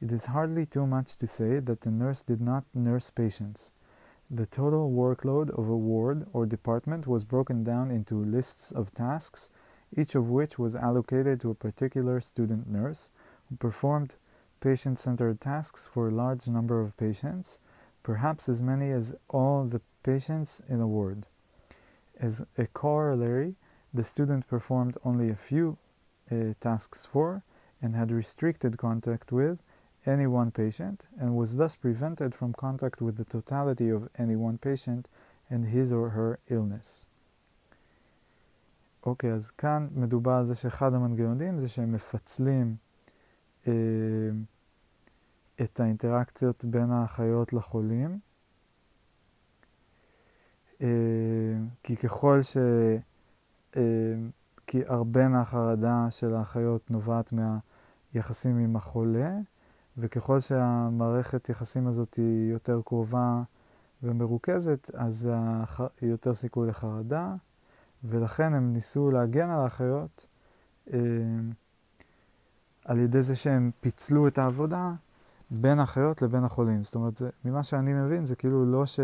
It 0.01 0.12
is 0.12 0.26
hardly 0.26 0.66
too 0.66 0.86
much 0.86 1.18
to 1.18 1.28
say 1.28 1.60
that 1.60 1.82
the 1.82 1.91
nurse 1.91 2.22
did 2.22 2.41
not 2.41 2.64
nurse 2.74 3.10
patients. 3.10 3.72
The 4.30 4.45
total 4.45 4.91
workload 4.91 5.49
of 5.49 5.70
a 5.70 5.78
ward 5.78 6.28
or 6.34 6.45
department 6.45 7.08
was 7.08 7.24
broken 7.24 7.64
down 7.64 7.91
into 7.91 8.16
lists 8.16 8.72
of 8.72 8.93
tasks, 8.93 9.49
each 9.95 10.16
of 10.16 10.30
which 10.30 10.60
was 10.60 10.76
allocated 10.76 11.39
to 11.41 11.51
a 11.51 11.55
particular 11.55 12.20
student 12.20 12.70
nurse 12.70 13.10
who 13.49 13.55
performed 13.55 14.16
patient 14.60 14.99
centered 14.99 15.39
tasks 15.39 15.88
for 15.91 16.08
a 16.08 16.14
large 16.14 16.47
number 16.47 16.82
of 16.82 16.97
patients, 16.97 17.60
perhaps 18.03 18.49
as 18.49 18.62
many 18.62 18.91
as 18.91 19.16
all 19.30 19.64
the 19.64 19.82
patients 20.03 20.62
in 20.68 20.82
a 20.82 20.88
ward. 20.88 21.26
As 22.20 22.43
a 22.58 22.68
corollary, 22.68 23.55
the 23.94 24.04
student 24.04 24.48
performed 24.48 24.98
only 25.04 25.30
a 25.30 25.36
few 25.36 25.78
uh, 26.32 26.54
tasks 26.60 27.06
for 27.06 27.44
and 27.82 27.96
had 27.96 28.12
restricted 28.12 28.78
contact 28.78 29.32
with 29.32 29.60
any 30.06 30.28
one 30.28 30.52
patient 30.52 31.06
and 31.20 31.36
was 31.36 31.56
thus 31.56 31.76
prevented 31.76 32.34
from 32.34 32.54
contact 32.54 33.02
with 33.02 33.18
the 33.18 33.26
totality 33.26 33.90
of 33.90 34.10
any 34.18 34.36
one 34.36 34.58
patient 34.58 35.08
and 35.50 35.66
his 35.66 35.92
or 35.92 36.10
her 36.10 36.40
illness. 36.50 37.08
אוקיי, 39.06 39.32
okay, 39.32 39.34
אז 39.34 39.52
כאן 39.52 39.88
מדובר 39.96 40.32
על 40.32 40.46
זה 40.46 40.56
שאחד 40.56 40.94
המנגנונים 40.94 41.60
זה 41.60 41.68
שהם 41.68 41.92
מפצלים 41.92 42.76
אה, 43.68 43.74
את 45.62 45.80
האינטראקציות 45.80 46.66
בין 46.66 46.92
האחיות 46.92 47.54
לחולים. 47.54 48.20
אה, 50.82 50.88
כי 51.84 51.96
ככל 51.96 52.42
ש... 52.42 52.58
אה, 53.78 53.82
כי 54.67 54.82
הרבה 54.88 55.28
מהחרדה 55.28 56.07
של 56.09 56.36
האחיות 56.36 56.91
נובעת 56.91 57.34
מהיחסים 57.34 58.57
עם 58.57 58.75
החולה, 58.75 59.32
וככל 59.97 60.39
שהמערכת 60.39 61.49
יחסים 61.49 61.88
הזאת 61.88 62.13
היא 62.13 62.51
יותר 62.51 62.82
קרובה 62.86 63.41
ומרוכזת, 64.03 64.91
אז 64.93 65.30
היא 66.01 66.09
יותר 66.09 66.34
סיכוי 66.34 66.67
לחרדה, 66.67 67.36
ולכן 68.03 68.53
הם 68.53 68.73
ניסו 68.73 69.11
להגן 69.11 69.49
על 69.49 69.59
האחיות 69.59 70.25
אה, 70.93 70.99
על 72.86 72.99
ידי 72.99 73.21
זה 73.21 73.36
שהם 73.36 73.71
פיצלו 73.80 74.28
את 74.28 74.38
העבודה 74.38 74.93
בין 75.51 75.80
האחיות 75.80 76.21
לבין 76.21 76.43
החולים. 76.43 76.84
זאת 76.84 76.95
אומרת, 76.95 77.17
זה, 77.17 77.30
ממה 77.45 77.63
שאני 77.63 77.93
מבין, 77.93 78.25
זה 78.25 78.36
כאילו 78.36 78.65
לא 78.65 78.86
ש... 78.86 78.99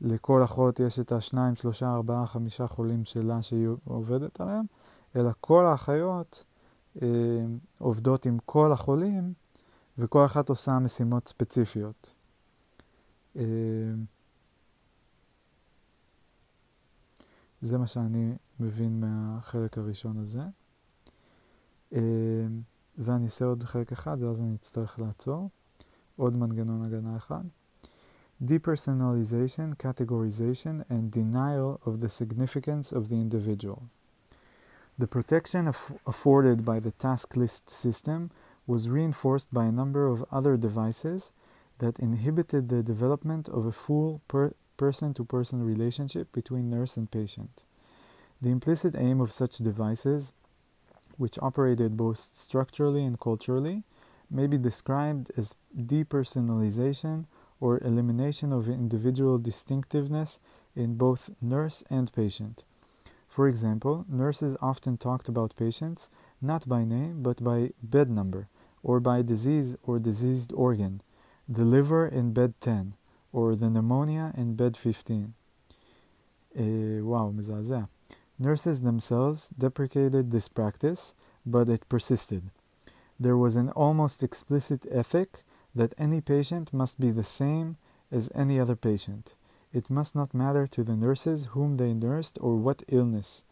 לכל 0.00 0.44
אחות 0.44 0.80
יש 0.80 1.00
את 1.00 1.12
השניים, 1.12 1.56
שלושה, 1.56 1.94
ארבעה, 1.94 2.26
חמישה 2.26 2.66
חולים 2.66 3.04
שלה 3.04 3.42
שהיא 3.42 3.68
עובדת 3.84 4.40
עליהם, 4.40 4.64
אלא 5.16 5.30
כל 5.40 5.66
האחיות 5.66 6.44
אה, 7.02 7.08
עובדות 7.78 8.26
עם 8.26 8.38
כל 8.44 8.72
החולים, 8.72 9.32
וכל 9.98 10.24
אחת 10.24 10.48
עושה 10.48 10.78
משימות 10.78 11.28
ספציפיות. 11.28 12.14
אה, 13.36 13.42
זה 17.60 17.78
מה 17.78 17.86
שאני 17.86 18.34
מבין 18.60 19.00
מהחלק 19.00 19.78
הראשון 19.78 20.18
הזה. 20.18 20.42
אה, 21.92 22.00
ואני 22.98 23.24
אעשה 23.24 23.44
עוד 23.44 23.62
חלק 23.62 23.92
אחד 23.92 24.16
ואז 24.20 24.40
אני 24.40 24.54
אצטרך 24.54 24.98
לעצור. 24.98 25.50
עוד 26.16 26.36
מנגנון 26.36 26.84
הגנה 26.84 27.16
אחד. 27.16 27.44
Depersonalization, 28.42 29.76
categorization, 29.76 30.84
and 30.88 31.10
denial 31.10 31.80
of 31.84 32.00
the 32.00 32.08
significance 32.08 32.90
of 32.90 33.08
the 33.08 33.16
individual. 33.16 33.84
The 34.98 35.06
protection 35.06 35.68
aff 35.68 35.92
afforded 36.06 36.64
by 36.64 36.80
the 36.80 36.92
task 36.92 37.36
list 37.36 37.68
system 37.68 38.30
was 38.66 38.88
reinforced 38.88 39.52
by 39.52 39.66
a 39.66 39.72
number 39.72 40.06
of 40.06 40.24
other 40.30 40.56
devices 40.56 41.32
that 41.78 41.98
inhibited 41.98 42.68
the 42.68 42.82
development 42.82 43.48
of 43.48 43.66
a 43.66 43.72
full 43.72 44.22
person 44.76 45.14
to 45.14 45.24
person 45.24 45.62
relationship 45.62 46.32
between 46.32 46.70
nurse 46.70 46.96
and 46.96 47.10
patient. 47.10 47.62
The 48.40 48.50
implicit 48.50 48.94
aim 48.96 49.20
of 49.20 49.32
such 49.32 49.58
devices, 49.58 50.32
which 51.18 51.38
operated 51.42 51.96
both 51.96 52.18
structurally 52.18 53.04
and 53.04 53.20
culturally, 53.20 53.82
may 54.30 54.46
be 54.46 54.56
described 54.56 55.30
as 55.36 55.56
depersonalization 55.76 57.26
or 57.59 57.79
elimination 57.83 58.51
of 58.51 58.67
individual 58.67 59.37
distinctiveness 59.37 60.39
in 60.75 60.95
both 60.95 61.29
nurse 61.41 61.83
and 61.89 62.11
patient. 62.13 62.65
For 63.27 63.47
example, 63.47 64.05
nurses 64.07 64.55
often 64.61 64.97
talked 64.97 65.27
about 65.27 65.55
patients 65.55 66.09
not 66.41 66.67
by 66.67 66.83
name 66.83 67.23
but 67.23 67.43
by 67.43 67.71
bed 67.81 68.09
number, 68.09 68.47
or 68.83 68.99
by 68.99 69.21
disease 69.21 69.75
or 69.83 69.99
diseased 69.99 70.53
organ, 70.53 71.01
the 71.49 71.65
liver 71.65 72.07
in 72.07 72.33
bed 72.33 72.53
10, 72.61 72.93
or 73.33 73.55
the 73.55 73.69
pneumonia 73.69 74.31
in 74.37 74.55
bed 74.55 74.77
15. 74.77 75.33
Uh, 76.57 77.03
wow, 77.03 77.31
מזעזע. 77.31 77.87
Nurses 78.39 78.81
themselves 78.81 79.49
deprecated 79.57 80.31
this 80.31 80.47
practice, 80.47 81.13
but 81.45 81.69
it 81.69 81.87
persisted. 81.89 82.43
There 83.19 83.37
was 83.37 83.55
an 83.55 83.69
almost 83.69 84.23
explicit 84.23 84.85
ethic 84.91 85.43
that 85.74 85.94
any 85.98 86.20
patient 86.20 86.72
must 86.72 86.98
be 87.00 87.10
the 87.10 87.24
same 87.24 87.76
as 88.10 88.30
any 88.34 88.58
other 88.58 88.76
patient. 88.76 89.34
It 89.72 89.88
must 89.88 90.16
not 90.16 90.34
matter 90.34 90.66
to 90.66 90.82
the 90.82 90.96
nurses 90.96 91.46
whom 91.52 91.76
they 91.76 91.94
nursed 91.94 92.38
or 92.40 92.56
what 92.56 92.82
illness. 92.88 93.44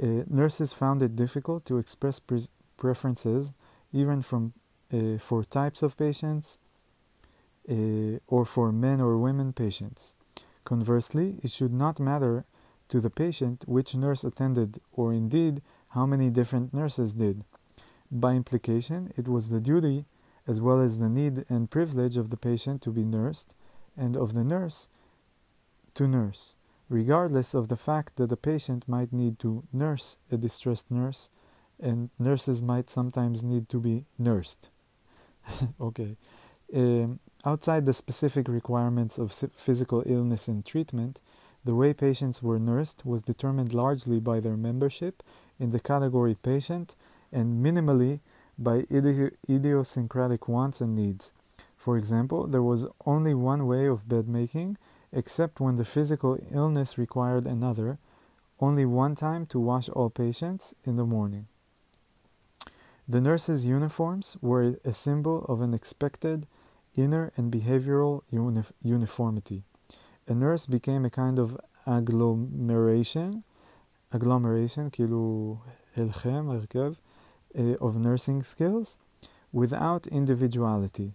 Uh, 0.00 0.24
nurses 0.28 0.72
found 0.72 1.02
it 1.02 1.16
difficult 1.16 1.64
to 1.66 1.78
express 1.78 2.18
pre- 2.18 2.48
preferences, 2.76 3.52
even 3.92 4.22
from 4.22 4.52
uh, 4.92 5.18
for 5.18 5.44
types 5.44 5.82
of 5.82 5.96
patients 5.96 6.58
uh, 7.70 8.18
or 8.26 8.44
for 8.44 8.70
men 8.72 9.00
or 9.00 9.16
women 9.16 9.52
patients. 9.52 10.16
Conversely, 10.64 11.36
it 11.42 11.50
should 11.50 11.72
not 11.72 12.00
matter 12.00 12.44
to 12.88 13.00
the 13.00 13.10
patient 13.10 13.64
which 13.66 13.94
nurse 13.94 14.24
attended, 14.24 14.78
or 14.92 15.12
indeed 15.12 15.62
how 15.90 16.04
many 16.06 16.28
different 16.28 16.74
nurses 16.74 17.14
did. 17.14 17.44
By 18.10 18.34
implication, 18.34 19.12
it 19.16 19.26
was 19.26 19.48
the 19.48 19.60
duty 19.60 20.04
as 20.46 20.60
well 20.60 20.80
as 20.80 20.98
the 20.98 21.08
need 21.08 21.44
and 21.48 21.70
privilege 21.70 22.16
of 22.16 22.30
the 22.30 22.36
patient 22.36 22.82
to 22.82 22.90
be 22.90 23.04
nursed, 23.04 23.54
and 23.96 24.16
of 24.16 24.34
the 24.34 24.44
nurse 24.44 24.88
to 25.94 26.06
nurse, 26.06 26.56
regardless 26.88 27.54
of 27.54 27.68
the 27.68 27.76
fact 27.76 28.16
that 28.16 28.28
the 28.28 28.36
patient 28.36 28.88
might 28.88 29.12
need 29.12 29.38
to 29.38 29.64
nurse 29.72 30.18
a 30.30 30.36
distressed 30.36 30.90
nurse, 30.90 31.30
and 31.80 32.10
nurses 32.18 32.62
might 32.62 32.90
sometimes 32.90 33.42
need 33.42 33.68
to 33.68 33.78
be 33.78 34.04
nursed. 34.18 34.70
okay. 35.80 36.16
Um, 36.74 37.20
outside 37.44 37.86
the 37.86 37.92
specific 37.92 38.48
requirements 38.48 39.18
of 39.18 39.32
physical 39.32 40.02
illness 40.06 40.48
and 40.48 40.64
treatment, 40.64 41.20
the 41.64 41.74
way 41.74 41.94
patients 41.94 42.42
were 42.42 42.58
nursed 42.58 43.06
was 43.06 43.22
determined 43.22 43.72
largely 43.72 44.20
by 44.20 44.40
their 44.40 44.56
membership 44.56 45.22
in 45.58 45.70
the 45.70 45.80
category 45.80 46.36
patient 46.42 46.94
and 47.32 47.64
minimally 47.64 48.20
by 48.57 48.81
idi- 48.83 49.35
idiosyncratic 49.49 50.47
wants 50.47 50.81
and 50.81 50.95
needs. 50.95 51.31
For 51.77 51.97
example, 51.97 52.45
there 52.47 52.61
was 52.61 52.87
only 53.05 53.33
one 53.33 53.65
way 53.65 53.85
of 53.87 54.09
bed 54.09 54.27
making, 54.27 54.77
except 55.11 55.59
when 55.59 55.77
the 55.77 55.85
physical 55.85 56.37
illness 56.51 56.97
required 56.97 57.45
another, 57.45 57.97
only 58.59 58.85
one 58.85 59.15
time 59.15 59.45
to 59.47 59.59
wash 59.59 59.87
all 59.89 60.09
patients 60.09 60.75
in 60.83 60.97
the 60.97 61.05
morning. 61.05 61.47
The 63.07 63.21
nurses' 63.21 63.65
uniforms 63.65 64.37
were 64.41 64.75
a 64.85 64.93
symbol 64.93 65.45
of 65.45 65.61
an 65.61 65.73
expected 65.73 66.45
inner 66.95 67.31
and 67.37 67.51
behavioral 67.51 68.21
uni- 68.29 68.63
uniformity. 68.83 69.63
A 70.27 70.33
nurse 70.35 70.65
became 70.67 71.05
a 71.05 71.09
kind 71.09 71.39
of 71.39 71.57
agglomeration, 71.87 73.43
agglomeration, 74.11 74.89
כאילו 74.91 75.55
הלחם, 75.97 76.49
הרכב, 76.49 76.93
uh, 77.58 77.74
of 77.80 77.96
nursing 77.96 78.42
skills 78.42 78.96
without 79.52 80.06
individuality. 80.08 81.12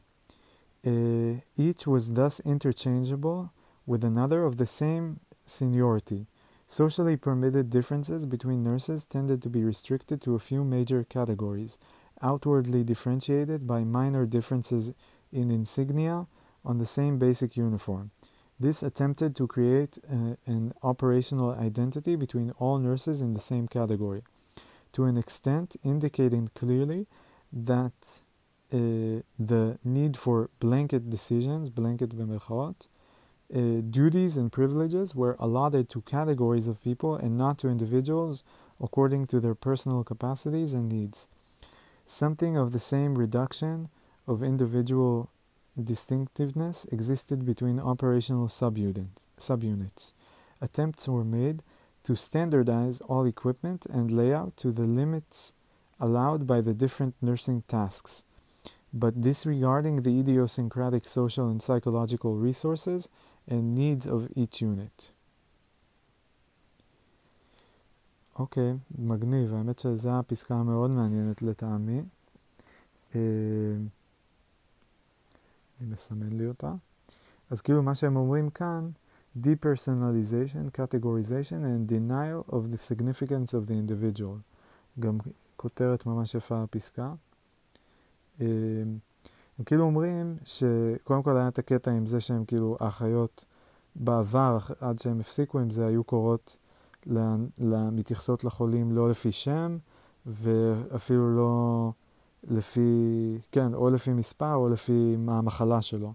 Uh, 0.86 1.42
each 1.58 1.86
was 1.86 2.14
thus 2.14 2.40
interchangeable 2.42 3.52
with 3.86 4.04
another 4.04 4.46
of 4.46 4.58
the 4.58 4.66
same 4.66 5.20
seniority. 5.46 6.28
Socially 6.68 7.18
permitted 7.18 7.70
differences 7.70 8.26
between 8.26 8.64
nurses 8.64 9.06
tended 9.06 9.42
to 9.42 9.50
be 9.50 9.64
restricted 9.64 10.22
to 10.22 10.36
a 10.36 10.40
few 10.40 10.64
major 10.64 11.04
categories, 11.04 11.80
outwardly 12.22 12.84
differentiated 12.84 13.66
by 13.66 13.84
minor 13.84 14.26
differences 14.26 14.94
in 15.34 15.50
insignia 15.50 16.28
on 16.64 16.78
the 16.78 16.86
same 16.86 17.18
basic 17.18 17.58
uniform. 17.58 18.12
This 18.60 18.84
attempted 18.84 19.36
to 19.38 19.48
create 19.48 19.98
uh, 20.04 20.36
an 20.46 20.74
operational 20.84 21.56
identity 21.56 22.16
between 22.16 22.52
all 22.60 22.78
nurses 22.78 23.22
in 23.22 23.34
the 23.34 23.42
same 23.42 23.68
category, 23.68 24.24
to 24.94 25.06
an 25.06 25.18
extent 25.18 25.76
indicating 25.84 26.50
clearly 26.56 27.08
that 27.52 28.22
uh, 28.72 29.22
the 29.40 29.80
need 29.84 30.18
for 30.18 30.50
blanket 30.60 31.10
decisions, 31.10 31.70
blanket 31.70 32.12
b'mechot, 32.16 32.88
uh, 33.52 33.82
duties 33.90 34.38
and 34.38 34.52
privileges 34.52 35.16
were 35.16 35.36
allotted 35.40 35.90
to 35.90 36.02
categories 36.02 36.68
of 36.68 36.84
people 36.84 37.16
and 37.16 37.36
not 37.36 37.58
to 37.58 37.68
individuals 37.68 38.44
according 38.80 39.26
to 39.26 39.40
their 39.40 39.56
personal 39.56 40.04
capacities 40.04 40.74
and 40.74 40.90
needs. 40.90 41.28
Something 42.06 42.58
of 42.58 42.72
the 42.72 42.80
same 42.80 43.16
reduction 43.16 43.90
of 44.28 44.44
individual 44.44 45.30
distinctiveness 45.82 46.86
existed 46.92 47.46
between 47.46 47.80
operational 47.80 48.48
subunits. 48.48 49.26
subunits. 49.40 50.12
Attempts 50.62 51.08
were 51.08 51.24
made 51.24 51.64
to 52.09 52.15
standardize 52.15 53.01
all 53.11 53.25
equipment 53.25 53.87
and 53.87 54.11
layout 54.11 54.57
to 54.59 54.71
the 54.71 54.87
limits 55.01 55.55
allowed 56.01 56.47
by 56.47 56.61
the 56.61 56.75
different 56.75 57.15
nursing 57.23 57.63
tasks, 57.69 58.25
but 58.93 59.21
disregarding 59.21 60.03
the 60.03 60.19
idiosyncratic 60.21 61.05
social 61.19 61.49
and 61.49 61.63
psychological 61.63 62.37
resources 62.37 63.09
and 63.49 63.75
needs 63.75 64.07
of 64.07 64.29
each 64.37 64.61
unit. 64.63 65.11
אוקיי, 68.39 68.73
okay, 68.73 68.77
מגניב, 68.99 69.55
האמת 69.55 69.79
שזו 69.79 70.11
הפסקה 70.11 70.55
המאוד 70.55 70.91
מעניינת 70.91 71.43
לטעמי. 71.43 72.03
אני 73.15 73.21
מסמן 75.81 76.33
לי 76.33 76.47
אותה. 76.47 76.75
אז 77.51 77.61
כאילו 77.61 77.83
מה 77.83 77.95
שהם 77.95 78.17
אומרים 78.17 78.51
כאן, 78.51 78.91
depersonalization, 79.46 80.64
categorization 80.80 81.60
and 81.72 81.88
denial 81.88 82.42
of 82.56 82.72
the 82.72 82.78
significance 82.78 83.54
of 83.54 83.68
the 83.68 83.74
individual. 83.74 84.38
גם 85.00 85.18
כותרת 85.56 86.06
ממש 86.06 86.36
יפה 86.36 86.64
הפסקה. 86.64 87.14
הם 88.40 89.66
כאילו 89.66 89.84
אומרים 89.84 90.38
שקודם 90.44 91.24
כל 91.24 91.38
היה 91.38 91.48
את 91.48 91.60
הקטע 91.60 91.92
עם 91.92 92.08
זה 92.08 92.20
שהם 92.22 92.46
כאילו 92.46 92.78
האחיות 92.80 93.46
בעבר, 93.96 94.58
עד 94.80 95.00
שהם 95.00 95.20
הפסיקו 95.20 95.60
עם 95.60 95.70
זה, 95.70 95.88
היו 95.88 96.04
קוראות, 96.04 96.58
מתייחסות 97.92 98.44
לחולים 98.44 98.92
לא 98.92 99.10
לפי 99.10 99.32
שם, 99.32 99.78
ואפילו 100.26 101.36
לא 101.36 101.92
לפי, 102.44 103.38
כן, 103.52 103.74
או 103.74 103.90
לפי 103.90 104.14
מספר 104.14 104.56
או 104.56 104.68
לפי 104.68 105.16
מה 105.18 105.38
המחלה 105.38 105.82
שלו. 105.82 106.14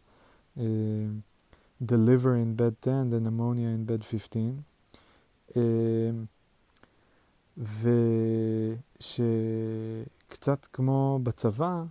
The 1.81 1.97
liver 1.97 2.37
in 2.37 2.55
bed 2.55 2.81
10, 2.81 3.11
the 3.11 3.20
pneumonia 3.20 3.68
in 3.68 3.85
bed 3.85 4.05
15. 4.05 4.64
Uh, 5.51 6.27
ושקצת 8.99 10.66
כמו 10.72 11.18
בצבא, 11.22 11.83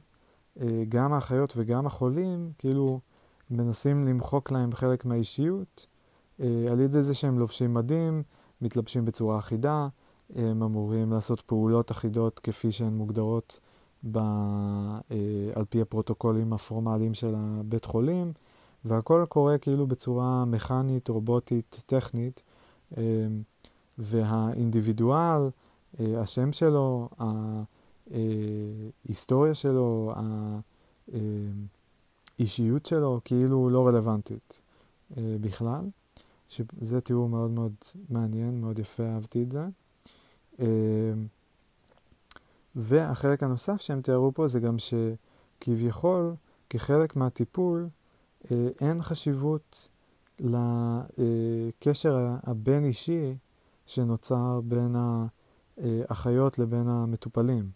גם 0.90 1.14
האחיות 1.14 1.54
וגם 1.58 1.86
החולים, 1.86 2.52
כאילו, 2.58 3.00
מנסים 3.50 4.08
למחוק 4.08 4.52
להם 4.52 4.72
חלק 4.72 5.06
מהאישיות 5.06 5.88
על 6.40 6.80
ידי 6.80 7.02
זה 7.02 7.14
שהם 7.14 7.40
לובשים 7.40 7.74
מדים, 7.74 8.24
מתלבשים 8.62 9.06
בצורה 9.06 9.40
אחידה, 9.40 9.88
הם 10.36 10.64
אמורים 10.64 11.12
לעשות 11.14 11.42
פעולות 11.42 11.92
אחידות 11.92 12.40
כפי 12.40 12.72
שהן 12.72 12.94
מוגדרות 12.94 13.60
ב, 14.12 14.18
על 15.56 15.66
פי 15.70 15.82
הפרוטוקולים 15.82 16.54
הפורמליים 16.54 17.14
של 17.14 17.34
הבית 17.38 17.86
חולים, 17.86 18.34
והכל 18.86 19.26
קורה 19.30 19.58
כאילו 19.58 19.88
בצורה 19.88 20.46
מכנית, 20.46 21.10
רובוטית, 21.10 21.84
טכנית, 21.86 22.42
והאינדיבידואל, 23.98 25.50
אה, 26.00 26.22
השם 26.22 26.54
שלו, 26.54 27.10
ההיסטוריה 29.08 29.56
שלו, 29.56 30.14
האישיות 32.40 32.86
שלו, 32.86 33.22
כאילו 33.26 33.70
לא 33.70 33.88
רלוונטית 33.88 34.62
בכלל. 35.18 35.82
שזה 36.54 37.02
תיאור 37.02 37.30
מאוד 37.30 37.52
מאוד 37.52 37.74
מעניין, 38.10 38.62
מאוד 38.62 38.80
יפה, 38.80 39.04
אהבתי 39.04 39.44
את 39.44 39.52
זה. 39.52 39.66
והחלק 42.76 43.44
הנוסף 43.44 43.82
שהם 43.82 44.02
תיארו 44.02 44.34
פה 44.34 44.48
זה 44.48 44.60
גם 44.60 44.76
שכביכול, 44.80 46.34
כחלק 46.70 47.16
מהטיפול, 47.16 47.88
אין 48.52 49.02
חשיבות 49.02 49.90
לקשר 50.40 52.18
הבין-אישי 52.44 53.36
שנוצר 53.86 54.62
בין 54.64 54.96
האחיות 55.78 56.60
לבין 56.60 56.88
המטופלים. 56.88 57.70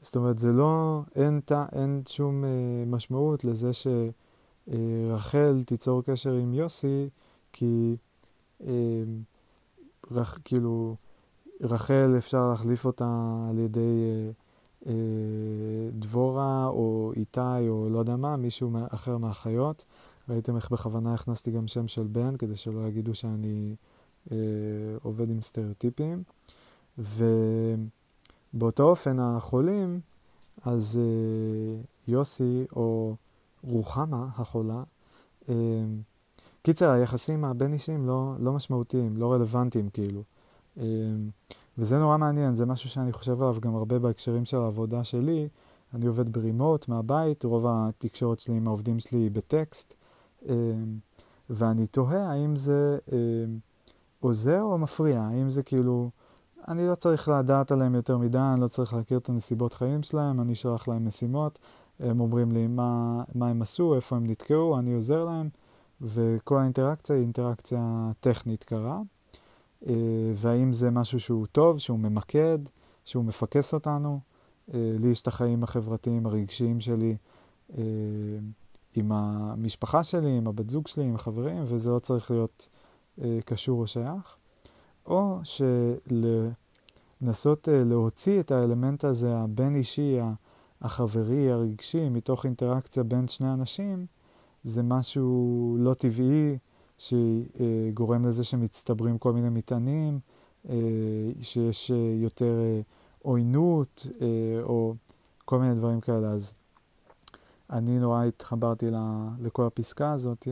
זאת 0.00 0.16
אומרת, 0.16 0.38
זה 0.38 0.52
לא, 0.52 1.02
אין, 1.14 1.40
אין 1.72 2.02
שום 2.08 2.44
משמעות 2.86 3.44
לזה 3.44 3.70
שרחל 4.68 5.62
תיצור 5.66 6.02
קשר 6.02 6.32
עם 6.32 6.54
יוסי, 6.54 7.08
כי 7.52 7.96
רח, 10.10 10.38
כאילו, 10.44 10.96
רחל 11.60 12.14
אפשר 12.18 12.48
להחליף 12.48 12.84
אותה 12.84 13.36
על 13.50 13.58
ידי 13.58 13.80
אה, 13.80 14.30
דבורה 15.92 16.66
או 16.66 17.12
איתי 17.16 17.68
או 17.68 17.88
לא 17.90 17.98
יודע 17.98 18.16
מה, 18.16 18.36
מישהו 18.36 18.70
אחר 18.90 19.18
מהחיות. 19.18 19.84
ראיתם 20.28 20.56
איך 20.56 20.70
בכוונה 20.70 21.14
הכנסתי 21.14 21.50
גם 21.50 21.68
שם 21.68 21.88
של 21.88 22.06
בן, 22.06 22.36
כדי 22.36 22.56
שלא 22.56 22.88
יגידו 22.88 23.14
שאני 23.14 23.74
אה, 24.32 24.36
עובד 25.02 25.30
עם 25.30 25.40
סטריאוטיפים. 25.40 26.22
ובאותו 26.98 28.82
אופן 28.82 29.18
החולים, 29.18 30.00
אז 30.62 31.00
אה, 31.02 31.82
יוסי 32.08 32.64
או 32.76 33.16
רוחמה 33.62 34.28
החולה, 34.36 34.82
אה, 35.48 35.54
קיצר, 36.62 36.90
היחסים 36.90 37.44
הבין-אישיים 37.44 38.06
לא, 38.06 38.34
לא 38.38 38.52
משמעותיים, 38.52 39.16
לא 39.16 39.32
רלוונטיים 39.32 39.88
כאילו. 39.90 40.22
אה, 40.78 40.84
וזה 41.80 41.98
נורא 41.98 42.16
מעניין, 42.16 42.54
זה 42.54 42.66
משהו 42.66 42.90
שאני 42.90 43.12
חושב 43.12 43.42
עליו 43.42 43.56
גם 43.60 43.76
הרבה 43.76 43.98
בהקשרים 43.98 44.44
של 44.44 44.56
העבודה 44.56 45.04
שלי. 45.04 45.48
אני 45.94 46.06
עובד 46.06 46.30
ברימוט 46.30 46.88
מהבית, 46.88 47.44
רוב 47.44 47.66
התקשורת 47.68 48.40
שלי 48.40 48.54
עם 48.56 48.66
העובדים 48.66 49.00
שלי 49.00 49.18
היא 49.18 49.30
בטקסט, 49.30 49.94
אמ, 50.48 50.52
ואני 51.50 51.86
תוהה 51.86 52.32
האם 52.32 52.56
זה 52.56 52.98
אמ, 53.12 53.58
עוזר 54.20 54.62
או 54.62 54.78
מפריע, 54.78 55.20
האם 55.20 55.50
זה 55.50 55.62
כאילו, 55.62 56.10
אני 56.68 56.88
לא 56.88 56.94
צריך 56.94 57.28
לדעת 57.28 57.72
עליהם 57.72 57.94
יותר 57.94 58.18
מדי, 58.18 58.38
אני 58.38 58.60
לא 58.60 58.68
צריך 58.68 58.94
להכיר 58.94 59.18
את 59.18 59.28
הנסיבות 59.28 59.72
חיים 59.72 60.02
שלהם, 60.02 60.40
אני 60.40 60.54
שולח 60.54 60.88
להם 60.88 61.06
משימות, 61.06 61.58
הם 62.00 62.20
אומרים 62.20 62.52
לי 62.52 62.66
מה, 62.66 63.22
מה 63.34 63.48
הם 63.48 63.62
עשו, 63.62 63.94
איפה 63.94 64.16
הם 64.16 64.26
נתקעו, 64.26 64.78
אני 64.78 64.94
עוזר 64.94 65.24
להם, 65.24 65.48
וכל 66.00 66.58
האינטראקציה 66.58 67.16
היא 67.16 67.22
אינטראקציה 67.22 68.10
טכנית 68.20 68.64
קרה. 68.64 69.00
אה, 69.86 69.94
והאם 70.34 70.72
זה 70.72 70.90
משהו 70.90 71.20
שהוא 71.20 71.46
טוב, 71.46 71.78
שהוא 71.78 71.98
ממקד, 71.98 72.58
שהוא 73.04 73.24
מפקס 73.24 73.74
אותנו. 73.74 74.20
אה, 74.74 74.94
לי 74.98 75.08
יש 75.08 75.22
את 75.22 75.26
החיים 75.26 75.62
החברתיים 75.62 76.26
הרגשיים 76.26 76.80
שלי 76.80 77.16
אה, 77.78 77.82
עם 78.94 79.12
המשפחה 79.12 80.02
שלי, 80.02 80.36
עם 80.36 80.46
הבת 80.46 80.70
זוג 80.70 80.88
שלי, 80.88 81.04
עם 81.04 81.14
החברים, 81.14 81.62
וזה 81.66 81.90
לא 81.90 81.98
צריך 81.98 82.30
להיות 82.30 82.68
קשור 83.44 83.80
או 83.80 83.86
שייך. 83.86 84.36
או 85.06 85.38
שלנסות 87.20 87.68
להוציא 87.72 88.40
את 88.40 88.50
האלמנט 88.50 89.04
הזה 89.04 89.30
הבין-אישי, 89.36 90.18
החברי, 90.80 91.50
הרגשי, 91.50 92.08
מתוך 92.08 92.44
אינטראקציה 92.44 93.02
בין 93.02 93.28
שני 93.28 93.52
אנשים, 93.52 94.06
זה 94.64 94.82
משהו 94.82 95.76
לא 95.78 95.94
טבעי, 95.94 96.58
שגורם 97.00 98.26
לזה 98.26 98.44
שמצטברים 98.44 99.18
כל 99.18 99.32
מיני 99.32 99.48
מטענים, 99.48 100.20
אה, 100.68 100.74
שיש 101.40 101.90
אה, 101.90 101.96
יותר 102.22 102.60
אה, 102.60 102.80
עוינות 103.22 104.06
או 104.62 104.94
כל 105.44 105.58
מיני 105.58 105.74
דברים 105.74 106.00
כאלה. 106.00 106.30
אז 106.30 106.54
אני 107.70 107.98
נורא 107.98 108.24
התחברתי 108.24 108.86
לכל 109.40 109.66
הפסקה 109.66 110.12
הזאת, 110.12 110.48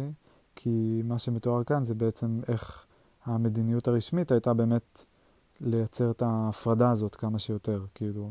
כי 0.56 1.02
מה 1.04 1.18
שמתואר 1.18 1.64
כאן 1.64 1.84
זה 1.84 1.94
בעצם 1.94 2.40
איך 2.48 2.86
המדיניות 3.24 3.88
הרשמית 3.88 4.32
הייתה 4.32 4.54
באמת 4.54 5.04
לייצר 5.60 6.10
את 6.10 6.22
ההפרדה 6.22 6.90
הזאת 6.90 7.14
כמה 7.14 7.38
שיותר, 7.38 7.84
כאילו. 7.94 8.30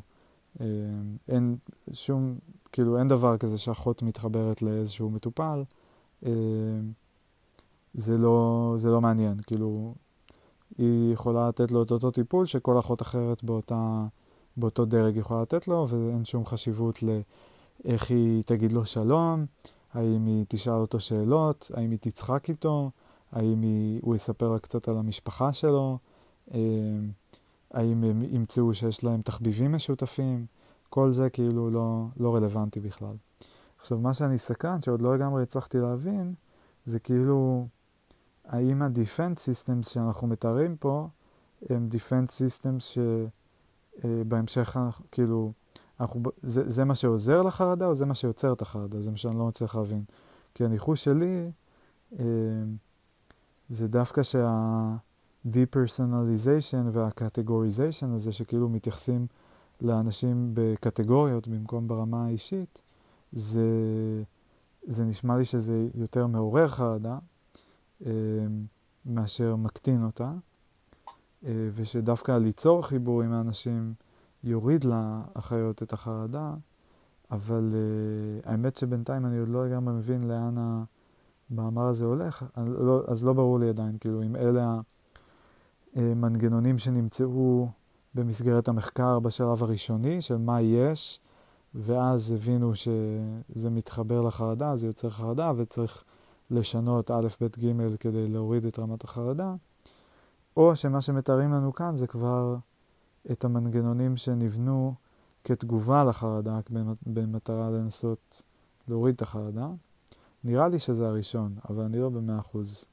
אין 1.28 1.57
שום, 1.93 2.36
כאילו 2.72 2.99
אין 2.99 3.07
דבר 3.07 3.38
כזה 3.38 3.57
שאחות 3.57 4.03
מתחברת 4.03 4.61
לאיזשהו 4.61 5.09
מטופל. 5.09 5.63
זה 7.97 8.17
לא, 8.17 8.73
זה 8.77 8.89
לא 8.89 9.01
מעניין. 9.01 9.37
כאילו, 9.47 9.93
היא 10.77 11.13
יכולה 11.13 11.47
לתת 11.47 11.71
לו 11.71 11.83
את 11.83 11.91
אותו 11.91 12.11
טיפול 12.11 12.45
שכל 12.45 12.79
אחות 12.79 13.01
אחרת 13.01 13.43
באותה, 13.43 14.05
באותו 14.57 14.85
דרג 14.85 15.17
יכולה 15.17 15.41
לתת 15.41 15.67
לו, 15.67 15.87
ואין 15.89 16.25
שום 16.25 16.45
חשיבות 16.45 16.99
לאיך 17.03 18.09
היא 18.09 18.43
תגיד 18.43 18.71
לו 18.71 18.85
שלום, 18.85 19.45
האם 19.93 20.25
היא 20.25 20.45
תשאל 20.47 20.73
אותו 20.73 20.99
שאלות, 20.99 21.71
האם 21.73 21.91
היא 21.91 21.99
תצחק 22.01 22.49
איתו, 22.49 22.91
האם 23.31 23.61
היא, 23.61 23.99
הוא 24.03 24.15
יספר 24.15 24.51
לה 24.51 24.59
קצת 24.59 24.87
על 24.87 24.97
המשפחה 24.97 25.53
שלו, 25.53 25.97
אה, 26.53 26.59
האם 27.71 28.03
הם 28.03 28.21
ימצאו 28.29 28.73
שיש 28.73 29.03
להם 29.03 29.21
תחביבים 29.21 29.71
משותפים, 29.71 30.45
כל 30.89 31.11
זה 31.11 31.29
כאילו 31.29 31.69
לא, 31.69 32.05
לא 32.17 32.35
רלוונטי 32.35 32.79
בכלל. 32.79 33.15
עכשיו, 33.79 33.97
מה 33.97 34.13
שאני 34.13 34.37
סקרן, 34.37 34.81
שעוד 34.81 35.01
לא 35.01 35.15
לגמרי 35.15 35.43
הצלחתי 35.43 35.77
להבין, 35.77 36.33
זה 36.85 36.99
כאילו 36.99 37.67
האם 38.47 38.81
ה-Defense 38.81 39.37
Systems 39.37 39.89
שאנחנו 39.89 40.27
מתארים 40.27 40.77
פה 40.77 41.07
הם 41.69 41.89
Defense 41.91 42.29
Systems 42.29 42.97
שבהמשך, 44.03 44.77
אה, 44.77 44.89
כאילו, 45.11 45.51
אנחנו, 45.99 46.21
זה, 46.43 46.69
זה 46.69 46.85
מה 46.85 46.95
שעוזר 46.95 47.41
לחרדה 47.41 47.85
או 47.85 47.95
זה 47.95 48.05
מה 48.05 48.15
שיוצר 48.15 48.53
את 48.53 48.61
החרדה? 48.61 49.01
זה 49.01 49.11
מה 49.11 49.17
שאני 49.17 49.37
לא 49.37 49.47
מצליח 49.47 49.75
להבין. 49.75 50.03
כי 50.55 50.65
הניחוש 50.65 51.03
שלי 51.03 51.51
אה, 52.19 52.25
זה 53.69 53.87
דווקא 53.87 54.23
שה-depersonalization 54.23 56.85
וה-categorization 56.91 58.07
הזה, 58.15 58.31
שכאילו 58.31 58.69
מתייחסים 58.69 59.27
לאנשים 59.81 60.51
בקטגוריות 60.53 61.47
במקום 61.47 61.87
ברמה 61.87 62.25
האישית, 62.25 62.81
זה, 63.31 63.69
זה 64.83 65.05
נשמע 65.05 65.37
לי 65.37 65.45
שזה 65.45 65.87
יותר 65.95 66.27
מעורר 66.27 66.67
חרדה, 66.67 67.17
מאשר 69.05 69.55
מקטין 69.55 70.03
אותה, 70.03 70.31
אה, 71.45 71.69
ושדווקא 71.73 72.31
ליצור 72.31 72.81
חיבור 72.81 73.21
עם 73.21 73.33
האנשים 73.33 73.93
יוריד 74.43 74.85
לאחיות 74.85 75.83
את 75.83 75.93
החרדה, 75.93 76.53
אבל 77.31 77.69
uh, 77.71 78.49
האמת 78.49 78.75
שבינתיים 78.75 79.25
אני 79.25 79.37
עוד 79.37 79.49
לא 79.49 79.67
לגמרי 79.67 79.93
מבין 79.93 80.27
לאן 80.27 80.55
המאמר 81.51 81.87
הזה 81.87 82.05
הולך, 82.05 82.45
לא, 82.67 83.03
אז 83.07 83.23
לא 83.23 83.33
ברור 83.33 83.59
לי 83.59 83.69
עדיין, 83.69 83.97
כאילו, 83.99 84.23
אם 84.23 84.35
אלה 84.35 84.79
המנגנונים 85.95 86.77
שנמצאו 86.77 87.67
במסגרת 88.13 88.67
המחקר 88.67 89.19
בשלב 89.19 89.63
הראשוני 89.63 90.21
של 90.21 90.37
מה 90.37 90.61
יש, 90.61 91.19
ואז 91.75 92.31
הבינו 92.31 92.75
שזה 92.75 93.69
מתחבר 93.69 94.21
לחרדה, 94.21 94.75
זה 94.75 94.87
יוצר 94.87 95.09
חרדה 95.09 95.51
וצריך 95.57 96.03
לשנות 96.51 97.11
א', 97.11 97.27
ב', 97.41 97.45
ג' 97.45 97.95
כדי 97.95 98.27
להוריד 98.27 98.65
את 98.65 98.79
רמת 98.79 99.03
החרדה, 99.03 99.55
או 100.57 100.75
שמה 100.75 101.01
שמתארים 101.01 101.53
לנו 101.53 101.73
כאן 101.73 101.95
זה 101.95 102.07
כבר 102.07 102.55
את 103.31 103.45
המנגנונים 103.45 104.17
שנבנו 104.17 104.93
כתגובה 105.43 106.03
לחרדה 106.03 106.59
במטרה 107.05 107.69
לנסות 107.69 108.43
להוריד 108.87 109.15
את 109.15 109.21
החרדה. 109.21 109.69
נראה 110.43 110.67
לי 110.67 110.79
שזה 110.79 111.07
הראשון, 111.07 111.55
אבל 111.69 111.83
אני 111.83 111.99
לא 111.99 112.09
במאה 112.09 112.39
אחוז 112.39 112.85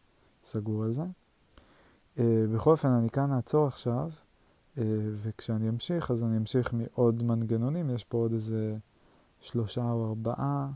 סגור 0.44 0.84
על 0.84 0.92
זה. 0.92 1.02
Uh, 2.16 2.20
בכל 2.55 2.70
אופן, 2.70 2.88
אני 2.88 3.11
כאן 3.11 3.32
אעצור 3.32 3.66
עכשיו, 3.66 4.11
uh, 4.76 4.80
וכשאני 5.16 5.68
אמשיך, 5.68 6.11
אז 6.11 6.24
אני 6.24 6.36
אמשיך 6.36 6.72
מעוד 6.72 7.22
מנגנונים. 7.22 7.90
יש 7.90 8.05
פה 8.05 8.18
עוד 8.18 8.32
איזה 8.32 8.76
שלושה 9.40 9.90
או 9.90 10.09
ארבעה. 10.09 10.70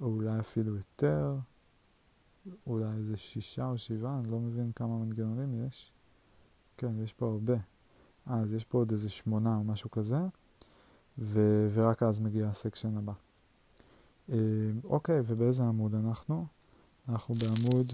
או 0.00 0.06
אולי 0.06 0.40
אפילו 0.40 0.76
יותר, 0.76 1.36
אולי 2.66 2.96
איזה 2.96 3.16
שישה 3.16 3.66
או 3.66 3.78
שבעה, 3.78 4.18
אני 4.18 4.30
לא 4.30 4.38
מבין 4.38 4.72
כמה 4.72 4.98
מנגנונים 4.98 5.66
יש. 5.66 5.92
כן, 6.76 7.02
יש 7.02 7.12
פה 7.12 7.26
הרבה. 7.26 7.56
אה, 8.30 8.40
אז 8.40 8.52
יש 8.52 8.64
פה 8.64 8.78
עוד 8.78 8.90
איזה 8.90 9.10
שמונה 9.10 9.56
או 9.56 9.64
משהו 9.64 9.90
כזה, 9.90 10.20
ו- 11.18 11.68
ורק 11.74 12.02
אז 12.02 12.20
מגיע 12.20 12.48
הסקשן 12.48 12.96
הבא. 12.96 13.12
אה, 14.32 14.36
אוקיי, 14.84 15.20
ובאיזה 15.26 15.62
עמוד 15.62 15.94
אנחנו? 15.94 16.46
אנחנו 17.08 17.34
בעמוד 17.34 17.92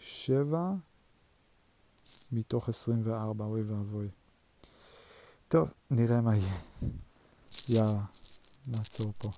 שבע 0.00 0.72
מתוך 2.32 2.68
24, 2.68 3.44
אוי 3.44 3.62
ואבוי. 3.62 4.08
טוב, 5.48 5.68
נראה 5.90 6.20
מה 6.20 6.36
יהיה. 6.36 6.58
יאללה, 7.68 8.04
נעצור 8.66 9.12
פה. 9.18 9.30